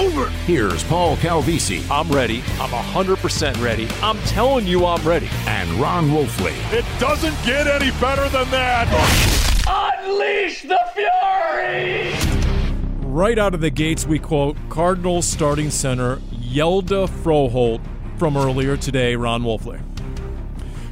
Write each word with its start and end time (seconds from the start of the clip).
over. 0.00 0.28
Here's 0.46 0.82
Paul 0.84 1.16
Calvisi 1.16 1.88
I'm 1.90 2.08
ready. 2.10 2.38
I'm 2.58 2.70
100% 2.70 3.62
ready. 3.62 3.86
I'm 4.02 4.18
telling 4.20 4.66
you 4.66 4.86
I'm 4.86 5.06
ready. 5.06 5.28
and 5.46 5.68
Ron 5.74 6.08
Wolfley. 6.08 6.54
It 6.72 6.84
doesn't 6.98 7.36
get 7.44 7.66
any 7.66 7.90
better 8.00 8.28
than 8.30 8.50
that. 8.50 8.88
Unleash 9.68 10.62
the 10.62 10.80
fury! 10.94 12.14
Right 13.06 13.38
out 13.38 13.54
of 13.54 13.60
the 13.60 13.70
gates, 13.70 14.06
we 14.06 14.18
quote 14.18 14.56
Cardinals 14.70 15.26
starting 15.26 15.70
center 15.70 16.16
Hjalte 16.32 17.08
Froholt 17.08 17.80
from 18.18 18.36
earlier 18.36 18.76
today, 18.76 19.16
Ron 19.16 19.42
Wolfley. 19.42 19.80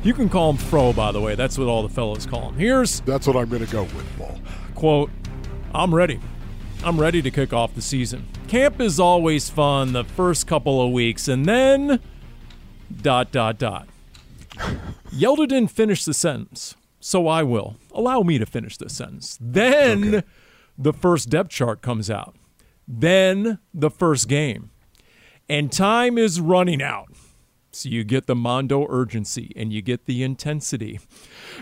You 0.02 0.14
can 0.14 0.28
call 0.28 0.50
him 0.50 0.56
Fro, 0.58 0.92
by 0.92 1.12
the 1.12 1.20
way. 1.20 1.34
That's 1.34 1.58
what 1.58 1.66
all 1.66 1.82
the 1.82 1.88
fellows 1.88 2.26
call 2.26 2.50
him. 2.50 2.54
Here's 2.56 3.00
That's 3.00 3.26
what 3.26 3.36
I'm 3.36 3.48
going 3.48 3.64
to 3.64 3.72
go 3.72 3.82
with, 3.84 4.06
Paul. 4.18 4.38
quote 4.74 5.10
I'm 5.74 5.94
ready. 5.94 6.20
I'm 6.84 7.00
ready 7.00 7.20
to 7.22 7.30
kick 7.30 7.52
off 7.52 7.74
the 7.74 7.82
season. 7.82 8.26
Camp 8.48 8.80
is 8.80 8.98
always 8.98 9.50
fun 9.50 9.92
the 9.92 10.04
first 10.04 10.46
couple 10.46 10.80
of 10.80 10.90
weeks, 10.90 11.28
and 11.28 11.44
then 11.44 12.00
dot 13.02 13.30
dot 13.30 13.58
dot. 13.58 13.86
Hjalte 15.12 15.48
didn't 15.48 15.70
finish 15.70 16.02
the 16.06 16.14
sentence, 16.14 16.74
so 16.98 17.28
I 17.28 17.42
will. 17.42 17.76
Allow 17.92 18.22
me 18.22 18.38
to 18.38 18.46
finish 18.46 18.78
this 18.78 18.96
sentence. 18.96 19.36
Then 19.38 20.24
the 20.78 20.94
first 20.94 21.28
depth 21.28 21.50
chart 21.50 21.82
comes 21.82 22.10
out. 22.10 22.36
Then 22.86 23.58
the 23.74 23.90
first 23.90 24.28
game. 24.28 24.70
And 25.50 25.70
time 25.70 26.16
is 26.16 26.40
running 26.40 26.82
out. 26.82 27.10
So 27.70 27.90
you 27.90 28.02
get 28.02 28.26
the 28.26 28.34
Mondo 28.34 28.86
urgency 28.88 29.52
and 29.54 29.72
you 29.72 29.82
get 29.82 30.06
the 30.06 30.22
intensity. 30.22 31.00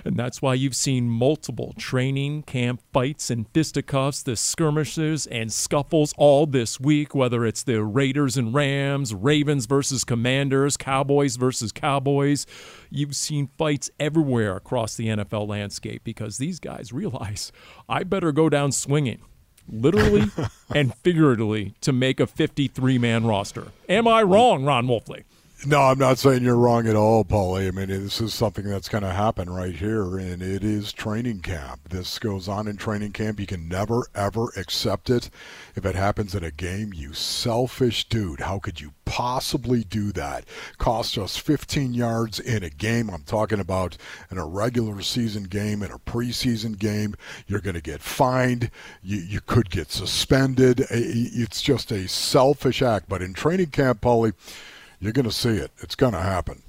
And 0.04 0.16
that's 0.16 0.40
why 0.40 0.54
you've 0.54 0.76
seen 0.76 1.08
multiple 1.08 1.74
training 1.76 2.44
camp 2.44 2.80
fights 2.92 3.28
and 3.28 3.48
fisticuffs, 3.52 4.22
the 4.22 4.36
skirmishes 4.36 5.26
and 5.26 5.52
scuffles 5.52 6.14
all 6.16 6.46
this 6.46 6.78
week, 6.78 7.14
whether 7.14 7.44
it's 7.44 7.64
the 7.64 7.82
Raiders 7.82 8.36
and 8.36 8.54
Rams, 8.54 9.14
Ravens 9.14 9.66
versus 9.66 10.04
Commanders, 10.04 10.76
Cowboys 10.76 11.36
versus 11.36 11.72
Cowboys. 11.72 12.46
You've 12.88 13.16
seen 13.16 13.50
fights 13.58 13.90
everywhere 13.98 14.56
across 14.56 14.94
the 14.96 15.08
NFL 15.08 15.48
landscape 15.48 16.04
because 16.04 16.38
these 16.38 16.60
guys 16.60 16.92
realize 16.92 17.50
I 17.88 18.04
better 18.04 18.30
go 18.30 18.48
down 18.48 18.70
swinging. 18.72 19.22
Literally 19.68 20.30
and 20.74 20.94
figuratively 20.94 21.74
to 21.80 21.92
make 21.92 22.20
a 22.20 22.28
53 22.28 22.98
man 22.98 23.26
roster. 23.26 23.72
Am 23.88 24.06
I 24.06 24.22
wrong, 24.22 24.64
Ron 24.64 24.86
Wolfley? 24.86 25.24
No, 25.64 25.80
I'm 25.80 25.98
not 25.98 26.18
saying 26.18 26.42
you're 26.42 26.54
wrong 26.54 26.86
at 26.86 26.96
all, 26.96 27.24
Paulie. 27.24 27.68
I 27.68 27.70
mean, 27.70 27.88
this 27.88 28.20
is 28.20 28.34
something 28.34 28.66
that's 28.66 28.90
going 28.90 29.02
to 29.02 29.12
happen 29.12 29.48
right 29.48 29.74
here, 29.74 30.18
and 30.18 30.42
it 30.42 30.62
is 30.62 30.92
training 30.92 31.40
camp. 31.40 31.88
This 31.88 32.18
goes 32.18 32.46
on 32.46 32.68
in 32.68 32.76
training 32.76 33.12
camp. 33.12 33.40
You 33.40 33.46
can 33.46 33.66
never, 33.66 34.06
ever 34.14 34.48
accept 34.54 35.08
it. 35.08 35.30
If 35.74 35.86
it 35.86 35.94
happens 35.94 36.34
at 36.34 36.44
a 36.44 36.50
game, 36.50 36.92
you 36.92 37.14
selfish 37.14 38.06
dude. 38.06 38.40
How 38.40 38.58
could 38.58 38.82
you 38.82 38.92
possibly 39.06 39.82
do 39.82 40.12
that? 40.12 40.44
Cost 40.76 41.16
us 41.16 41.38
15 41.38 41.94
yards 41.94 42.38
in 42.38 42.62
a 42.62 42.70
game. 42.70 43.08
I'm 43.08 43.22
talking 43.22 43.58
about 43.58 43.96
in 44.30 44.36
a 44.36 44.46
regular 44.46 45.00
season 45.00 45.44
game, 45.44 45.82
in 45.82 45.90
a 45.90 45.98
preseason 45.98 46.78
game. 46.78 47.16
You're 47.46 47.62
going 47.62 47.74
to 47.74 47.80
get 47.80 48.02
fined. 48.02 48.70
You, 49.02 49.18
you 49.18 49.40
could 49.40 49.70
get 49.70 49.90
suspended. 49.90 50.84
It's 50.90 51.62
just 51.62 51.90
a 51.90 52.06
selfish 52.06 52.82
act. 52.82 53.08
But 53.08 53.22
in 53.22 53.32
training 53.32 53.70
camp, 53.70 54.02
Paulie, 54.02 54.34
you're 55.00 55.12
going 55.12 55.26
to 55.26 55.32
see 55.32 55.56
it. 55.56 55.70
It's 55.78 55.94
going 55.94 56.12
to 56.12 56.20
happen. 56.20 56.62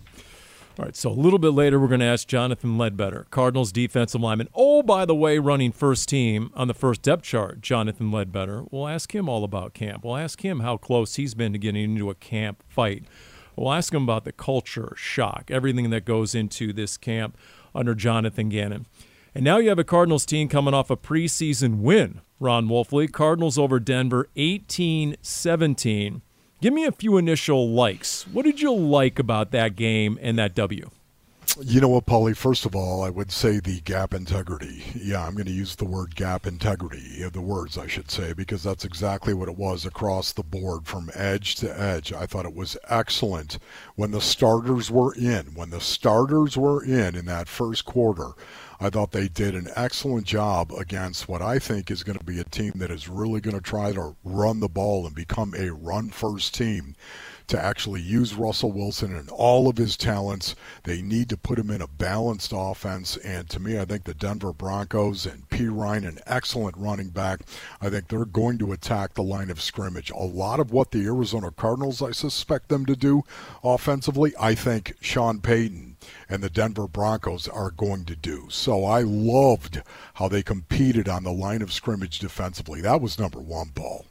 All 0.79 0.85
right, 0.85 0.95
so 0.95 1.09
a 1.09 1.11
little 1.11 1.39
bit 1.39 1.53
later, 1.53 1.79
we're 1.79 1.87
going 1.87 2.01
to 2.01 2.05
ask 2.05 2.27
Jonathan 2.27 2.77
Ledbetter, 2.77 3.25
Cardinals 3.31 3.71
defensive 3.71 4.21
lineman. 4.21 4.47
Oh, 4.53 4.83
by 4.83 5.05
the 5.05 5.15
way, 5.15 5.39
running 5.39 5.71
first 5.71 6.07
team 6.07 6.51
on 6.53 6.67
the 6.67 6.75
first 6.75 7.01
depth 7.01 7.23
chart, 7.23 7.61
Jonathan 7.61 8.11
Ledbetter. 8.11 8.63
We'll 8.69 8.87
ask 8.87 9.15
him 9.15 9.27
all 9.27 9.43
about 9.43 9.73
camp. 9.73 10.05
We'll 10.05 10.17
ask 10.17 10.45
him 10.45 10.59
how 10.59 10.77
close 10.77 11.15
he's 11.15 11.33
been 11.33 11.51
to 11.53 11.57
getting 11.57 11.83
into 11.83 12.11
a 12.11 12.15
camp 12.15 12.63
fight. 12.67 13.05
We'll 13.55 13.73
ask 13.73 13.91
him 13.91 14.03
about 14.03 14.23
the 14.23 14.31
culture, 14.31 14.93
shock, 14.95 15.49
everything 15.49 15.89
that 15.89 16.05
goes 16.05 16.35
into 16.35 16.71
this 16.71 16.95
camp 16.95 17.35
under 17.73 17.95
Jonathan 17.95 18.49
Gannon. 18.49 18.85
And 19.33 19.43
now 19.43 19.57
you 19.57 19.69
have 19.69 19.79
a 19.79 19.83
Cardinals 19.83 20.27
team 20.27 20.47
coming 20.47 20.75
off 20.75 20.91
a 20.91 20.97
preseason 20.97 21.79
win, 21.79 22.21
Ron 22.39 22.67
Wolfley. 22.67 23.11
Cardinals 23.11 23.57
over 23.57 23.79
Denver 23.79 24.29
18 24.35 25.15
17. 25.23 26.21
Give 26.59 26.73
me 26.73 26.85
a 26.85 26.91
few 26.91 27.17
initial 27.17 27.69
likes. 27.69 28.25
What 28.27 28.43
did 28.43 28.59
you 28.59 28.73
like 28.73 29.19
about 29.19 29.51
that 29.51 29.75
game 29.75 30.17
and 30.21 30.39
that 30.39 30.55
W? 30.55 30.89
You 31.61 31.81
know 31.81 31.87
what, 31.87 32.07
Paulie? 32.07 32.35
First 32.35 32.65
of 32.65 32.75
all, 32.75 33.03
I 33.03 33.09
would 33.09 33.31
say 33.31 33.59
the 33.59 33.79
gap 33.81 34.13
integrity. 34.13 34.83
Yeah, 34.95 35.25
I'm 35.25 35.33
going 35.33 35.45
to 35.45 35.51
use 35.51 35.75
the 35.75 35.85
word 35.85 36.15
gap 36.15 36.47
integrity, 36.47 37.23
uh, 37.23 37.29
the 37.29 37.41
words 37.41 37.77
I 37.77 37.85
should 37.87 38.09
say, 38.09 38.33
because 38.33 38.63
that's 38.63 38.85
exactly 38.85 39.35
what 39.35 39.49
it 39.49 39.57
was 39.57 39.85
across 39.85 40.33
the 40.33 40.43
board 40.43 40.87
from 40.87 41.11
edge 41.13 41.55
to 41.55 41.79
edge. 41.79 42.11
I 42.11 42.25
thought 42.25 42.45
it 42.45 42.55
was 42.55 42.75
excellent 42.89 43.59
when 43.95 44.11
the 44.11 44.21
starters 44.21 44.89
were 44.89 45.13
in. 45.13 45.53
When 45.53 45.69
the 45.69 45.81
starters 45.81 46.57
were 46.57 46.83
in 46.83 47.15
in 47.15 47.25
that 47.25 47.47
first 47.47 47.85
quarter, 47.85 48.31
I 48.79 48.89
thought 48.89 49.11
they 49.11 49.27
did 49.27 49.55
an 49.55 49.69
excellent 49.75 50.25
job 50.25 50.71
against 50.71 51.27
what 51.27 51.41
I 51.41 51.57
think 51.57 51.89
is 51.89 52.03
going 52.03 52.19
to 52.19 52.23
be 52.23 52.39
a 52.39 52.43
team 52.43 52.73
that 52.75 52.91
is 52.91 53.09
really 53.09 53.41
going 53.41 53.55
to 53.55 53.61
try 53.61 53.91
to 53.91 54.15
run 54.23 54.59
the 54.59 54.67
ball 54.67 55.05
and 55.05 55.15
become 55.15 55.55
a 55.55 55.71
run 55.71 56.09
first 56.09 56.53
team 56.53 56.95
to 57.47 57.59
actually 57.63 58.01
use 58.01 58.33
Russell 58.33 58.71
Wilson 58.71 59.15
and 59.15 59.29
all 59.29 59.69
of 59.69 59.77
his 59.77 59.95
talents. 59.95 60.53
They 60.83 61.01
need 61.01 61.29
to 61.29 61.37
put 61.37 61.57
him 61.57 61.71
in 61.71 61.81
a 61.81 61.87
balanced 61.87 62.51
offense. 62.53 63.17
And 63.17 63.49
to 63.49 63.59
me, 63.59 63.79
I 63.79 63.85
think 63.85 64.03
the 64.03 64.13
Denver 64.13 64.53
Broncos 64.53 65.25
and 65.25 65.49
Perine, 65.49 66.07
an 66.07 66.19
excellent 66.27 66.75
running 66.77 67.09
back, 67.09 67.41
I 67.81 67.89
think 67.89 68.09
they're 68.09 68.25
going 68.25 68.57
to 68.59 68.73
attack 68.73 69.13
the 69.13 69.23
line 69.23 69.49
of 69.49 69.61
scrimmage. 69.61 70.11
A 70.11 70.17
lot 70.17 70.59
of 70.59 70.71
what 70.71 70.91
the 70.91 71.05
Arizona 71.05 71.51
Cardinals, 71.51 72.01
I 72.01 72.11
suspect 72.11 72.67
them 72.67 72.85
to 72.85 72.95
do 72.95 73.23
offensively, 73.63 74.33
I 74.39 74.53
think 74.53 74.95
Sean 74.99 75.39
Payton 75.39 75.86
and 76.29 76.43
the 76.43 76.49
Denver 76.49 76.87
Broncos 76.87 77.47
are 77.47 77.71
going 77.71 78.05
to 78.05 78.15
do. 78.15 78.47
So 78.49 78.85
I 78.85 79.01
loved 79.01 79.81
how 80.15 80.27
they 80.27 80.43
competed 80.43 81.07
on 81.07 81.23
the 81.23 81.31
line 81.31 81.61
of 81.61 81.73
scrimmage 81.73 82.19
defensively. 82.19 82.81
That 82.81 83.01
was 83.01 83.19
number 83.19 83.39
one, 83.39 83.69
Paul. 83.73 84.05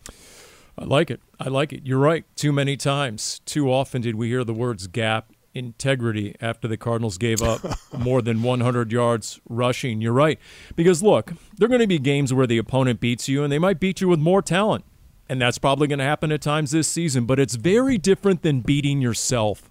I 0.79 0.85
like 0.85 1.11
it. 1.11 1.21
I 1.41 1.49
like 1.49 1.73
it. 1.73 1.87
You're 1.87 1.99
right. 1.99 2.25
Too 2.37 2.53
many 2.53 2.77
times, 2.77 3.41
too 3.47 3.73
often 3.73 4.03
did 4.03 4.15
we 4.15 4.29
hear 4.29 4.45
the 4.45 4.55
words 4.55 4.87
gap 4.87 5.33
integrity 5.57 6.37
after 6.41 6.69
the 6.69 6.77
Cardinals 6.77 7.17
gave 7.19 7.43
up 7.43 7.61
more 7.99 8.21
than 8.21 8.43
100 8.43 8.93
yards 8.93 9.41
rushing. 9.49 10.01
You're 10.01 10.13
right. 10.13 10.39
Because 10.77 11.03
look, 11.03 11.33
there 11.57 11.67
are 11.67 11.69
going 11.69 11.81
to 11.81 11.87
be 11.87 11.99
games 11.99 12.33
where 12.33 12.47
the 12.47 12.59
opponent 12.59 13.01
beats 13.01 13.29
you 13.29 13.43
and 13.43 13.51
they 13.51 13.59
might 13.59 13.81
beat 13.81 14.01
you 14.01 14.09
with 14.09 14.21
more 14.21 14.43
talent. 14.43 14.85
And 15.29 15.41
that's 15.41 15.59
probably 15.59 15.89
going 15.89 15.99
to 15.99 16.05
happen 16.05 16.31
at 16.31 16.41
times 16.41 16.71
this 16.71 16.87
season, 16.87 17.25
but 17.25 17.41
it's 17.41 17.57
very 17.57 17.99
different 17.99 18.43
than 18.43 18.61
beating 18.61 19.01
yourself. 19.01 19.69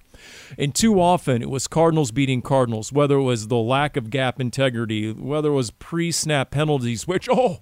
And 0.57 0.73
too 0.73 0.99
often 0.99 1.41
it 1.41 1.49
was 1.49 1.67
Cardinals 1.67 2.11
beating 2.11 2.41
Cardinals, 2.41 2.91
whether 2.91 3.15
it 3.17 3.23
was 3.23 3.47
the 3.47 3.57
lack 3.57 3.97
of 3.97 4.09
gap 4.09 4.39
integrity, 4.39 5.11
whether 5.11 5.49
it 5.49 5.55
was 5.55 5.71
pre 5.71 6.11
snap 6.11 6.51
penalties, 6.51 7.07
which, 7.07 7.27
oh, 7.29 7.59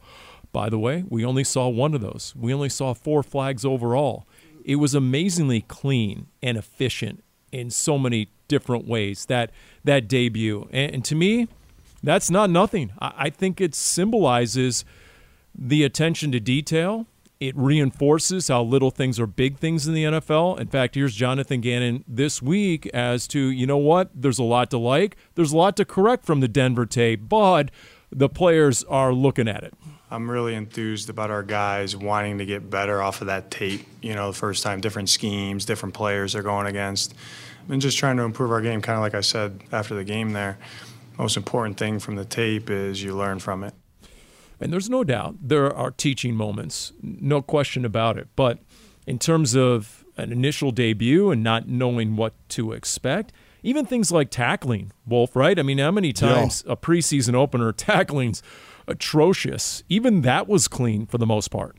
by 0.52 0.70
the 0.70 0.80
way, 0.80 1.04
we 1.10 1.26
only 1.26 1.44
saw 1.44 1.68
one 1.68 1.94
of 1.94 2.02
those. 2.02 2.34
We 2.36 2.54
only 2.54 2.70
saw 2.70 2.94
four 2.94 3.24
flags 3.24 3.66
overall. 3.66 4.28
It 4.64 4.76
was 4.76 4.94
amazingly 4.94 5.62
clean 5.62 6.28
and 6.42 6.58
efficient 6.58 7.24
in 7.52 7.70
so 7.70 7.98
many 7.98 8.30
different 8.48 8.88
ways 8.88 9.26
that 9.26 9.52
that 9.84 10.08
debut. 10.08 10.70
And, 10.72 10.96
and 10.96 11.06
to 11.06 11.16
me, 11.16 11.48
that's 12.02 12.30
not 12.30 12.50
nothing. 12.50 12.92
I, 13.00 13.14
I 13.18 13.30
think 13.30 13.60
it 13.60 13.74
symbolizes 13.76 14.86
the 15.56 15.84
attention 15.84 16.32
to 16.32 16.40
detail. 16.40 17.08
It 17.44 17.58
reinforces 17.58 18.48
how 18.48 18.64
little 18.64 18.90
things 18.90 19.20
are 19.20 19.28
big 19.28 19.58
things 19.58 19.86
in 19.86 19.94
the 19.94 20.06
NFL. 20.06 20.62
In 20.62 20.68
fact, 20.68 20.96
here's 20.96 21.14
Jonathan 21.14 21.60
Gannon 21.60 22.06
this 22.08 22.42
week 22.42 22.86
as 22.94 23.28
to, 23.28 23.38
you 23.38 23.68
know 23.68 23.76
what, 23.76 24.10
there's 24.16 24.40
a 24.40 24.44
lot 24.44 24.72
to 24.72 24.78
like, 24.78 25.18
there's 25.36 25.52
a 25.52 25.58
lot 25.58 25.76
to 25.76 25.84
correct 25.84 26.24
from 26.24 26.40
the 26.40 26.48
Denver 26.48 26.86
tape, 26.86 27.28
but 27.28 27.70
the 28.14 28.30
players 28.30 28.86
are 28.86 29.12
looking 29.12 29.50
at 29.50 29.62
it. 29.62 29.74
I'm 30.10 30.32
really 30.32 30.56
enthused 30.56 31.10
about 31.10 31.32
our 31.32 31.44
guys 31.44 31.98
wanting 31.98 32.38
to 32.38 32.46
get 32.46 32.70
better 32.70 33.02
off 33.02 33.20
of 33.20 33.28
that 33.28 33.52
tape. 33.52 33.86
You 34.02 34.14
know, 34.14 34.32
the 34.32 34.38
first 34.38 34.64
time, 34.64 34.80
different 34.80 35.10
schemes, 35.10 35.66
different 35.66 35.96
players 35.96 36.32
they're 36.32 36.44
going 36.44 36.68
against, 36.68 37.14
and 37.68 37.82
just 37.82 37.98
trying 37.98 38.16
to 38.16 38.24
improve 38.24 38.52
our 38.52 38.62
game. 38.62 38.82
Kind 38.82 38.96
of 38.96 39.02
like 39.02 39.16
I 39.16 39.22
said 39.22 39.60
after 39.74 39.96
the 39.96 40.06
game 40.06 40.32
there. 40.32 40.58
Most 41.18 41.36
important 41.36 41.78
thing 41.78 42.00
from 42.00 42.16
the 42.16 42.24
tape 42.24 42.70
is 42.70 43.04
you 43.04 43.14
learn 43.18 43.40
from 43.40 43.66
it. 43.66 43.74
And 44.60 44.72
there's 44.72 44.90
no 44.90 45.04
doubt 45.04 45.36
there 45.42 45.74
are 45.74 45.92
teaching 45.92 46.36
moments, 46.36 46.94
no 47.02 47.42
question 47.42 47.86
about 47.86 48.18
it. 48.18 48.28
But 48.36 48.60
in 49.06 49.20
terms 49.20 49.56
of 49.56 50.06
an 50.18 50.32
initial 50.32 50.72
debut 50.72 51.32
and 51.32 51.44
not 51.44 51.68
knowing 51.68 52.16
what 52.16 52.34
to 52.50 52.72
expect, 52.72 53.34
even 53.64 53.86
things 53.86 54.12
like 54.12 54.30
tackling, 54.30 54.92
Wolf, 55.08 55.36
right? 55.36 55.58
I 55.58 55.64
mean, 55.64 55.78
how 55.78 55.92
many 55.92 56.14
times 56.14 56.64
yeah. 56.66 56.74
a 56.74 56.76
preseason 56.76 57.34
opener 57.34 57.72
tackling's 57.74 58.44
atrocious? 58.88 59.84
Even 59.90 60.22
that 60.22 60.48
was 60.48 60.68
clean 60.68 61.06
for 61.06 61.18
the 61.18 61.26
most 61.26 61.50
part. 61.50 61.76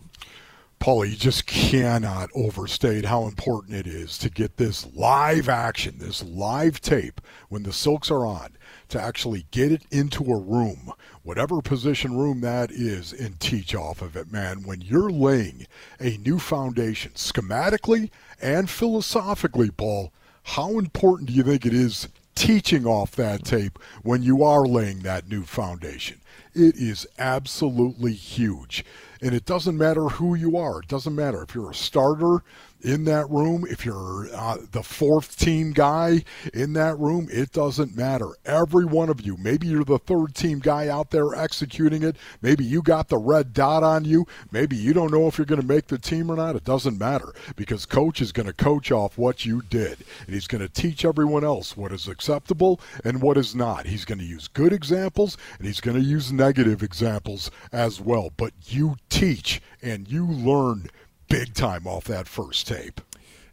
Paulie, 0.85 1.13
you 1.13 1.17
just 1.17 1.47
cannot 1.47 2.29
overstate 2.35 3.07
how 3.07 3.25
important 3.25 3.75
it 3.75 3.87
is 3.87 4.19
to 4.19 4.29
get 4.29 4.59
this 4.59 4.87
live 4.95 5.49
action, 5.49 5.95
this 5.97 6.23
live 6.23 6.79
tape 6.79 7.23
when 7.49 7.63
the 7.63 7.73
Silks 7.73 8.11
are 8.11 8.27
on, 8.27 8.51
to 8.91 9.01
actually 9.01 9.47
get 9.51 9.73
it 9.73 9.81
into 9.91 10.23
a 10.31 10.39
room, 10.39 10.93
whatever 11.23 11.63
position 11.63 12.19
room 12.19 12.43
that 12.43 12.71
is, 12.71 13.15
and 13.15 13.41
teach 13.41 13.75
off 13.75 14.03
of 14.03 14.15
it, 14.15 14.31
man. 14.31 14.63
When 14.63 14.83
you're 14.83 15.09
laying 15.09 15.67
a 16.01 16.19
new 16.19 16.39
foundation, 16.39 17.13
schematically 17.13 18.11
and 18.43 18.69
philosophically, 18.69 19.71
Paul, 19.71 20.13
how 20.43 20.79
important 20.79 21.31
do 21.31 21.35
you 21.35 21.45
think 21.45 21.65
it 21.65 21.73
is 21.73 22.09
teaching 22.35 22.85
off 22.85 23.13
that 23.13 23.43
tape 23.43 23.79
when 24.03 24.23
you 24.23 24.45
are 24.45 24.67
laying 24.67 24.99
that 24.99 25.31
new 25.31 25.45
foundation? 25.45 26.21
It 26.55 26.77
is 26.77 27.07
absolutely 27.19 28.13
huge. 28.13 28.85
And 29.21 29.35
it 29.35 29.45
doesn't 29.45 29.77
matter 29.77 30.09
who 30.09 30.35
you 30.35 30.57
are. 30.57 30.81
It 30.81 30.89
doesn't 30.89 31.15
matter 31.15 31.43
if 31.43 31.55
you're 31.55 31.71
a 31.71 31.75
starter 31.75 32.45
in 32.85 33.05
that 33.05 33.29
room, 33.31 33.67
if 33.69 33.85
you're 33.85 34.29
uh, 34.35 34.59
the 34.73 34.83
fourth 34.83 35.37
team 35.39 35.73
guy 35.73 36.23
in 36.53 36.75
that 36.75 36.99
room, 36.99 37.29
it 37.33 37.51
doesn't 37.51 37.97
matter. 37.97 38.29
Every 38.45 38.85
one 38.85 39.09
of 39.09 39.23
you, 39.23 39.39
maybe 39.39 39.67
you're 39.67 39.85
the 39.85 39.99
third 39.99 40.35
team 40.35 40.59
guy 40.59 40.89
out 40.89 41.11
there 41.11 41.35
executing 41.35 42.03
it. 42.03 42.17
Maybe 42.43 42.63
you 42.63 42.83
got 42.83 43.09
the 43.09 43.17
red 43.17 43.55
dot 43.55 43.83
on 43.83 44.05
you. 44.05 44.27
Maybe 44.53 44.77
you 44.77 44.93
don't 44.93 45.11
know 45.11 45.27
if 45.27 45.39
you're 45.39 45.47
going 45.47 45.63
to 45.63 45.67
make 45.67 45.87
the 45.87 45.99
team 45.99 46.31
or 46.31 46.37
not. 46.37 46.57
It 46.57 46.65
doesn't 46.65 46.99
matter 46.99 47.33
because 47.57 47.87
coach 47.87 48.21
is 48.21 48.33
going 48.33 48.47
to 48.47 48.53
coach 48.53 48.93
off 48.93 49.17
what 49.17 49.47
you 49.47 49.63
did. 49.63 50.05
And 50.27 50.35
he's 50.35 50.47
going 50.47 50.61
to 50.61 50.69
teach 50.69 51.07
everyone 51.07 51.43
else 51.43 51.79
what 51.79 51.91
is 51.91 52.07
acceptable 52.07 52.81
and 53.03 53.23
what 53.23 53.39
is 53.39 53.55
not. 53.55 53.87
He's 53.87 54.05
going 54.05 54.19
to 54.19 54.25
use 54.25 54.47
good 54.47 54.75
examples 54.75 55.39
and 55.59 55.67
he's 55.67 55.81
going 55.81 55.97
to 55.97 56.07
use 56.07 56.31
negative 56.31 56.83
examples 56.83 57.51
as 57.73 57.99
well. 57.99 58.31
But 58.37 58.53
you 58.67 58.97
teach 59.09 59.63
and 59.83 60.07
you 60.07 60.27
learn 60.27 60.89
big 61.29 61.55
time 61.55 61.87
off 61.87 62.05
that 62.05 62.27
first 62.27 62.67
tape. 62.67 63.01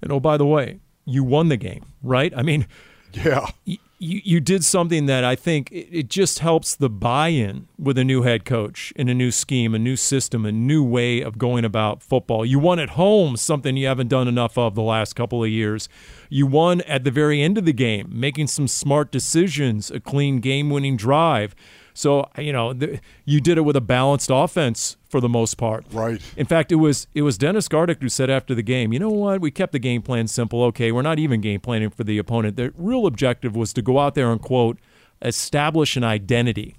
And 0.01 0.11
oh, 0.11 0.19
by 0.19 0.37
the 0.37 0.45
way, 0.45 0.79
you 1.05 1.23
won 1.23 1.49
the 1.49 1.57
game, 1.57 1.85
right? 2.01 2.33
I 2.35 2.41
mean, 2.41 2.67
yeah. 3.13 3.47
Y- 3.65 3.77
you, 4.01 4.19
you 4.23 4.39
did 4.39 4.63
something 4.65 5.05
that 5.05 5.23
I 5.23 5.35
think 5.35 5.71
it, 5.71 5.87
it 5.91 6.09
just 6.09 6.39
helps 6.39 6.75
the 6.75 6.89
buy 6.89 7.27
in 7.27 7.67
with 7.77 7.99
a 7.99 8.03
new 8.03 8.23
head 8.23 8.45
coach 8.45 8.91
in 8.95 9.07
a 9.09 9.13
new 9.13 9.29
scheme, 9.29 9.75
a 9.75 9.79
new 9.79 9.95
system, 9.95 10.43
a 10.43 10.51
new 10.51 10.83
way 10.83 11.21
of 11.21 11.37
going 11.37 11.63
about 11.63 12.01
football. 12.01 12.43
You 12.43 12.57
won 12.57 12.79
at 12.79 12.91
home, 12.91 13.37
something 13.37 13.77
you 13.77 13.85
haven't 13.85 14.07
done 14.07 14.27
enough 14.27 14.57
of 14.57 14.73
the 14.73 14.81
last 14.81 15.15
couple 15.15 15.43
of 15.43 15.51
years. 15.51 15.87
You 16.29 16.47
won 16.47 16.81
at 16.81 17.03
the 17.03 17.11
very 17.11 17.43
end 17.43 17.59
of 17.59 17.65
the 17.65 17.73
game, 17.73 18.09
making 18.11 18.47
some 18.47 18.67
smart 18.67 19.11
decisions, 19.11 19.91
a 19.91 19.99
clean 19.99 20.39
game 20.39 20.71
winning 20.71 20.97
drive. 20.97 21.53
So 21.93 22.29
you 22.37 22.53
know, 22.53 22.73
the, 22.73 22.99
you 23.25 23.41
did 23.41 23.57
it 23.57 23.61
with 23.61 23.75
a 23.75 23.81
balanced 23.81 24.29
offense 24.31 24.97
for 25.09 25.19
the 25.19 25.29
most 25.29 25.55
part. 25.55 25.85
Right. 25.91 26.21
In 26.37 26.45
fact, 26.45 26.71
it 26.71 26.75
was 26.75 27.07
it 27.13 27.21
was 27.21 27.37
Dennis 27.37 27.67
Gardeck 27.67 28.01
who 28.01 28.09
said 28.09 28.29
after 28.29 28.55
the 28.55 28.63
game, 28.63 28.93
you 28.93 28.99
know 28.99 29.09
what, 29.09 29.41
we 29.41 29.51
kept 29.51 29.71
the 29.71 29.79
game 29.79 30.01
plan 30.01 30.27
simple. 30.27 30.63
Okay, 30.63 30.91
we're 30.91 31.01
not 31.01 31.19
even 31.19 31.41
game 31.41 31.59
planning 31.59 31.89
for 31.89 32.03
the 32.03 32.17
opponent. 32.17 32.55
The 32.55 32.73
real 32.77 33.05
objective 33.05 33.55
was 33.55 33.73
to 33.73 33.81
go 33.81 33.99
out 33.99 34.15
there 34.15 34.31
and 34.31 34.41
quote 34.41 34.79
establish 35.21 35.95
an 35.95 36.03
identity, 36.03 36.75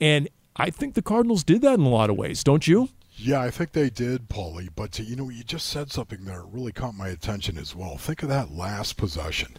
and 0.00 0.28
I 0.56 0.70
think 0.70 0.94
the 0.94 1.02
Cardinals 1.02 1.44
did 1.44 1.62
that 1.62 1.74
in 1.74 1.84
a 1.84 1.88
lot 1.88 2.10
of 2.10 2.16
ways. 2.16 2.42
Don't 2.44 2.66
you? 2.66 2.88
Yeah, 3.16 3.40
I 3.40 3.50
think 3.50 3.72
they 3.72 3.90
did, 3.90 4.28
Paulie. 4.28 4.70
But 4.74 4.98
you 4.98 5.16
know, 5.16 5.28
you 5.28 5.44
just 5.44 5.68
said 5.68 5.92
something 5.92 6.24
there 6.24 6.42
really 6.42 6.72
caught 6.72 6.94
my 6.94 7.08
attention 7.08 7.56
as 7.58 7.74
well. 7.74 7.96
Think 7.96 8.22
of 8.22 8.28
that 8.28 8.52
last 8.52 8.96
possession. 8.96 9.56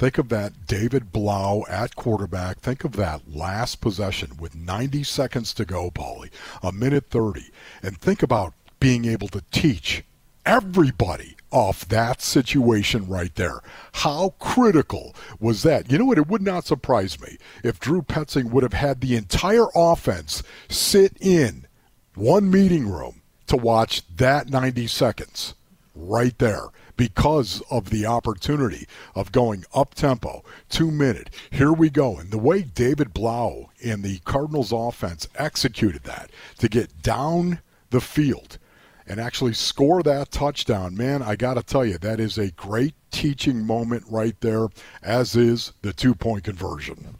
Think 0.00 0.16
of 0.16 0.30
that 0.30 0.66
David 0.66 1.12
Blough 1.12 1.66
at 1.68 1.94
quarterback. 1.94 2.60
Think 2.60 2.84
of 2.84 2.92
that 2.92 3.20
last 3.30 3.82
possession 3.82 4.30
with 4.40 4.54
90 4.54 5.02
seconds 5.02 5.52
to 5.52 5.66
go, 5.66 5.90
Paulie, 5.90 6.30
a 6.62 6.72
minute 6.72 7.10
30. 7.10 7.50
And 7.82 7.98
think 7.98 8.22
about 8.22 8.54
being 8.80 9.04
able 9.04 9.28
to 9.28 9.44
teach 9.52 10.02
everybody 10.46 11.36
off 11.50 11.86
that 11.88 12.22
situation 12.22 13.08
right 13.08 13.34
there. 13.34 13.60
How 13.92 14.36
critical 14.38 15.14
was 15.38 15.64
that? 15.64 15.92
You 15.92 15.98
know 15.98 16.06
what? 16.06 16.16
It 16.16 16.28
would 16.28 16.40
not 16.40 16.64
surprise 16.64 17.20
me 17.20 17.36
if 17.62 17.78
Drew 17.78 18.00
Petzing 18.00 18.52
would 18.52 18.62
have 18.62 18.72
had 18.72 19.02
the 19.02 19.16
entire 19.16 19.66
offense 19.74 20.42
sit 20.70 21.12
in 21.20 21.66
one 22.14 22.50
meeting 22.50 22.88
room 22.88 23.20
to 23.48 23.56
watch 23.58 24.00
that 24.16 24.48
90 24.48 24.86
seconds 24.86 25.52
right 25.94 26.38
there 26.38 26.68
because 27.00 27.62
of 27.70 27.88
the 27.88 28.04
opportunity 28.04 28.86
of 29.14 29.32
going 29.32 29.64
up 29.72 29.94
tempo, 29.94 30.44
two 30.68 30.90
minute. 30.90 31.30
Here 31.50 31.72
we 31.72 31.88
go. 31.88 32.18
And 32.18 32.30
the 32.30 32.36
way 32.36 32.60
David 32.60 33.14
Blough 33.14 33.70
and 33.82 34.02
the 34.02 34.18
Cardinals 34.26 34.70
offense 34.70 35.26
executed 35.34 36.02
that 36.02 36.30
to 36.58 36.68
get 36.68 37.00
down 37.00 37.60
the 37.88 38.02
field 38.02 38.58
and 39.06 39.18
actually 39.18 39.54
score 39.54 40.02
that 40.02 40.30
touchdown, 40.30 40.94
man, 40.94 41.22
I 41.22 41.36
got 41.36 41.54
to 41.54 41.62
tell 41.62 41.86
you, 41.86 41.96
that 41.96 42.20
is 42.20 42.36
a 42.36 42.50
great 42.50 42.94
teaching 43.10 43.64
moment 43.64 44.04
right 44.10 44.38
there, 44.42 44.68
as 45.02 45.34
is 45.34 45.72
the 45.80 45.94
two 45.94 46.14
point 46.14 46.44
conversion. 46.44 47.16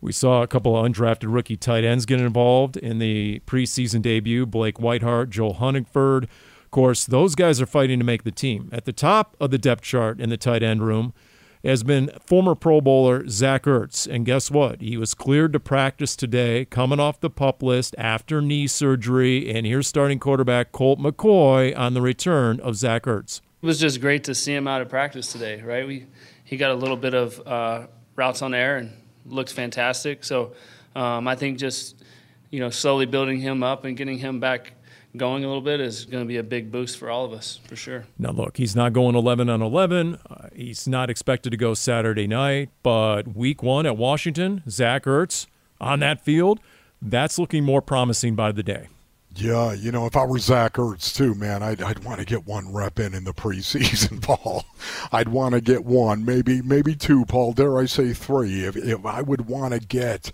We 0.00 0.10
saw 0.10 0.42
a 0.42 0.48
couple 0.48 0.76
of 0.76 0.90
undrafted 0.90 1.32
rookie 1.32 1.56
tight 1.56 1.84
ends 1.84 2.04
get 2.04 2.18
involved 2.18 2.76
in 2.76 2.98
the 2.98 3.42
preseason 3.46 4.02
debut 4.02 4.44
Blake 4.44 4.78
Whiteheart, 4.78 5.30
Joel 5.30 5.54
Honigford 5.54 6.26
course, 6.74 7.04
those 7.06 7.36
guys 7.36 7.60
are 7.60 7.66
fighting 7.66 8.00
to 8.00 8.04
make 8.04 8.24
the 8.24 8.32
team. 8.32 8.68
At 8.72 8.84
the 8.84 8.92
top 8.92 9.36
of 9.38 9.52
the 9.52 9.58
depth 9.58 9.82
chart 9.82 10.20
in 10.20 10.28
the 10.28 10.36
tight 10.36 10.64
end 10.64 10.84
room 10.84 11.14
has 11.62 11.84
been 11.84 12.10
former 12.20 12.56
Pro 12.56 12.80
Bowler 12.80 13.28
Zach 13.28 13.62
Ertz. 13.62 14.12
And 14.12 14.26
guess 14.26 14.50
what? 14.50 14.80
He 14.80 14.96
was 14.96 15.14
cleared 15.14 15.52
to 15.52 15.60
practice 15.60 16.16
today, 16.16 16.64
coming 16.64 16.98
off 16.98 17.20
the 17.20 17.30
pup 17.30 17.62
list 17.62 17.94
after 17.96 18.42
knee 18.42 18.66
surgery. 18.66 19.54
And 19.54 19.64
here's 19.64 19.86
starting 19.86 20.18
quarterback 20.18 20.72
Colt 20.72 20.98
McCoy 20.98 21.78
on 21.78 21.94
the 21.94 22.02
return 22.02 22.58
of 22.58 22.74
Zach 22.74 23.04
Ertz. 23.04 23.40
It 23.62 23.66
was 23.66 23.78
just 23.78 24.00
great 24.00 24.24
to 24.24 24.34
see 24.34 24.52
him 24.52 24.66
out 24.66 24.82
of 24.82 24.88
practice 24.88 25.30
today, 25.30 25.62
right? 25.62 25.86
We 25.86 26.06
He 26.42 26.56
got 26.56 26.72
a 26.72 26.74
little 26.74 26.96
bit 26.96 27.14
of 27.14 27.40
uh, 27.46 27.86
routes 28.16 28.42
on 28.42 28.52
air 28.52 28.78
and 28.78 28.92
looked 29.24 29.52
fantastic. 29.52 30.24
So 30.24 30.54
um, 30.96 31.28
I 31.28 31.36
think 31.36 31.58
just, 31.58 32.02
you 32.50 32.58
know, 32.58 32.70
slowly 32.70 33.06
building 33.06 33.38
him 33.38 33.62
up 33.62 33.84
and 33.84 33.96
getting 33.96 34.18
him 34.18 34.40
back– 34.40 34.72
going 35.16 35.44
a 35.44 35.46
little 35.46 35.62
bit 35.62 35.80
is 35.80 36.04
going 36.04 36.24
to 36.24 36.28
be 36.28 36.36
a 36.36 36.42
big 36.42 36.72
boost 36.72 36.98
for 36.98 37.10
all 37.10 37.24
of 37.24 37.32
us, 37.32 37.60
for 37.66 37.76
sure. 37.76 38.06
Now, 38.18 38.30
look, 38.32 38.56
he's 38.56 38.74
not 38.74 38.92
going 38.92 39.14
11 39.14 39.48
on 39.48 39.62
11. 39.62 40.18
Uh, 40.28 40.48
he's 40.54 40.88
not 40.88 41.10
expected 41.10 41.50
to 41.50 41.56
go 41.56 41.74
Saturday 41.74 42.26
night, 42.26 42.70
but 42.82 43.36
week 43.36 43.62
one 43.62 43.86
at 43.86 43.96
Washington, 43.96 44.62
Zach 44.68 45.04
Ertz 45.04 45.46
on 45.80 46.00
that 46.00 46.24
field, 46.24 46.60
that's 47.00 47.38
looking 47.38 47.64
more 47.64 47.82
promising 47.82 48.34
by 48.34 48.52
the 48.52 48.62
day. 48.62 48.88
Yeah, 49.36 49.72
you 49.72 49.90
know, 49.90 50.06
if 50.06 50.14
I 50.14 50.24
were 50.24 50.38
Zach 50.38 50.74
Ertz 50.74 51.12
too, 51.14 51.34
man, 51.34 51.62
I'd, 51.62 51.82
I'd 51.82 52.04
want 52.04 52.20
to 52.20 52.24
get 52.24 52.46
one 52.46 52.72
rep 52.72 53.00
in 53.00 53.14
in 53.14 53.24
the 53.24 53.32
preseason, 53.32 54.22
Paul. 54.22 54.64
I'd 55.10 55.28
want 55.28 55.54
to 55.54 55.60
get 55.60 55.84
one, 55.84 56.24
maybe 56.24 56.62
maybe 56.62 56.94
two, 56.94 57.24
Paul. 57.24 57.52
Dare 57.52 57.78
I 57.78 57.86
say 57.86 58.12
three? 58.12 58.64
If, 58.64 58.76
if 58.76 59.04
I 59.04 59.22
would 59.22 59.48
want 59.48 59.74
to 59.74 59.80
get 59.80 60.30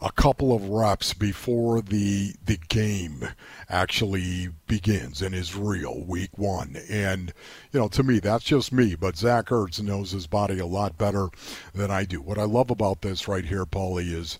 a 0.00 0.12
couple 0.12 0.52
of 0.52 0.68
reps 0.68 1.14
before 1.14 1.80
the 1.80 2.34
the 2.44 2.58
game 2.68 3.28
actually 3.68 4.50
begins 4.68 5.20
and 5.20 5.34
is 5.34 5.56
real 5.56 6.04
week 6.04 6.36
one. 6.38 6.76
And 6.88 7.32
you 7.72 7.80
know, 7.80 7.88
to 7.88 8.04
me, 8.04 8.20
that's 8.20 8.44
just 8.44 8.72
me. 8.72 8.94
But 8.94 9.16
Zach 9.16 9.46
Ertz 9.46 9.82
knows 9.82 10.12
his 10.12 10.28
body 10.28 10.60
a 10.60 10.66
lot 10.66 10.96
better 10.96 11.28
than 11.74 11.90
I 11.90 12.04
do. 12.04 12.20
What 12.20 12.38
I 12.38 12.44
love 12.44 12.70
about 12.70 13.02
this 13.02 13.26
right 13.26 13.44
here, 13.44 13.66
Paulie, 13.66 14.12
is 14.12 14.38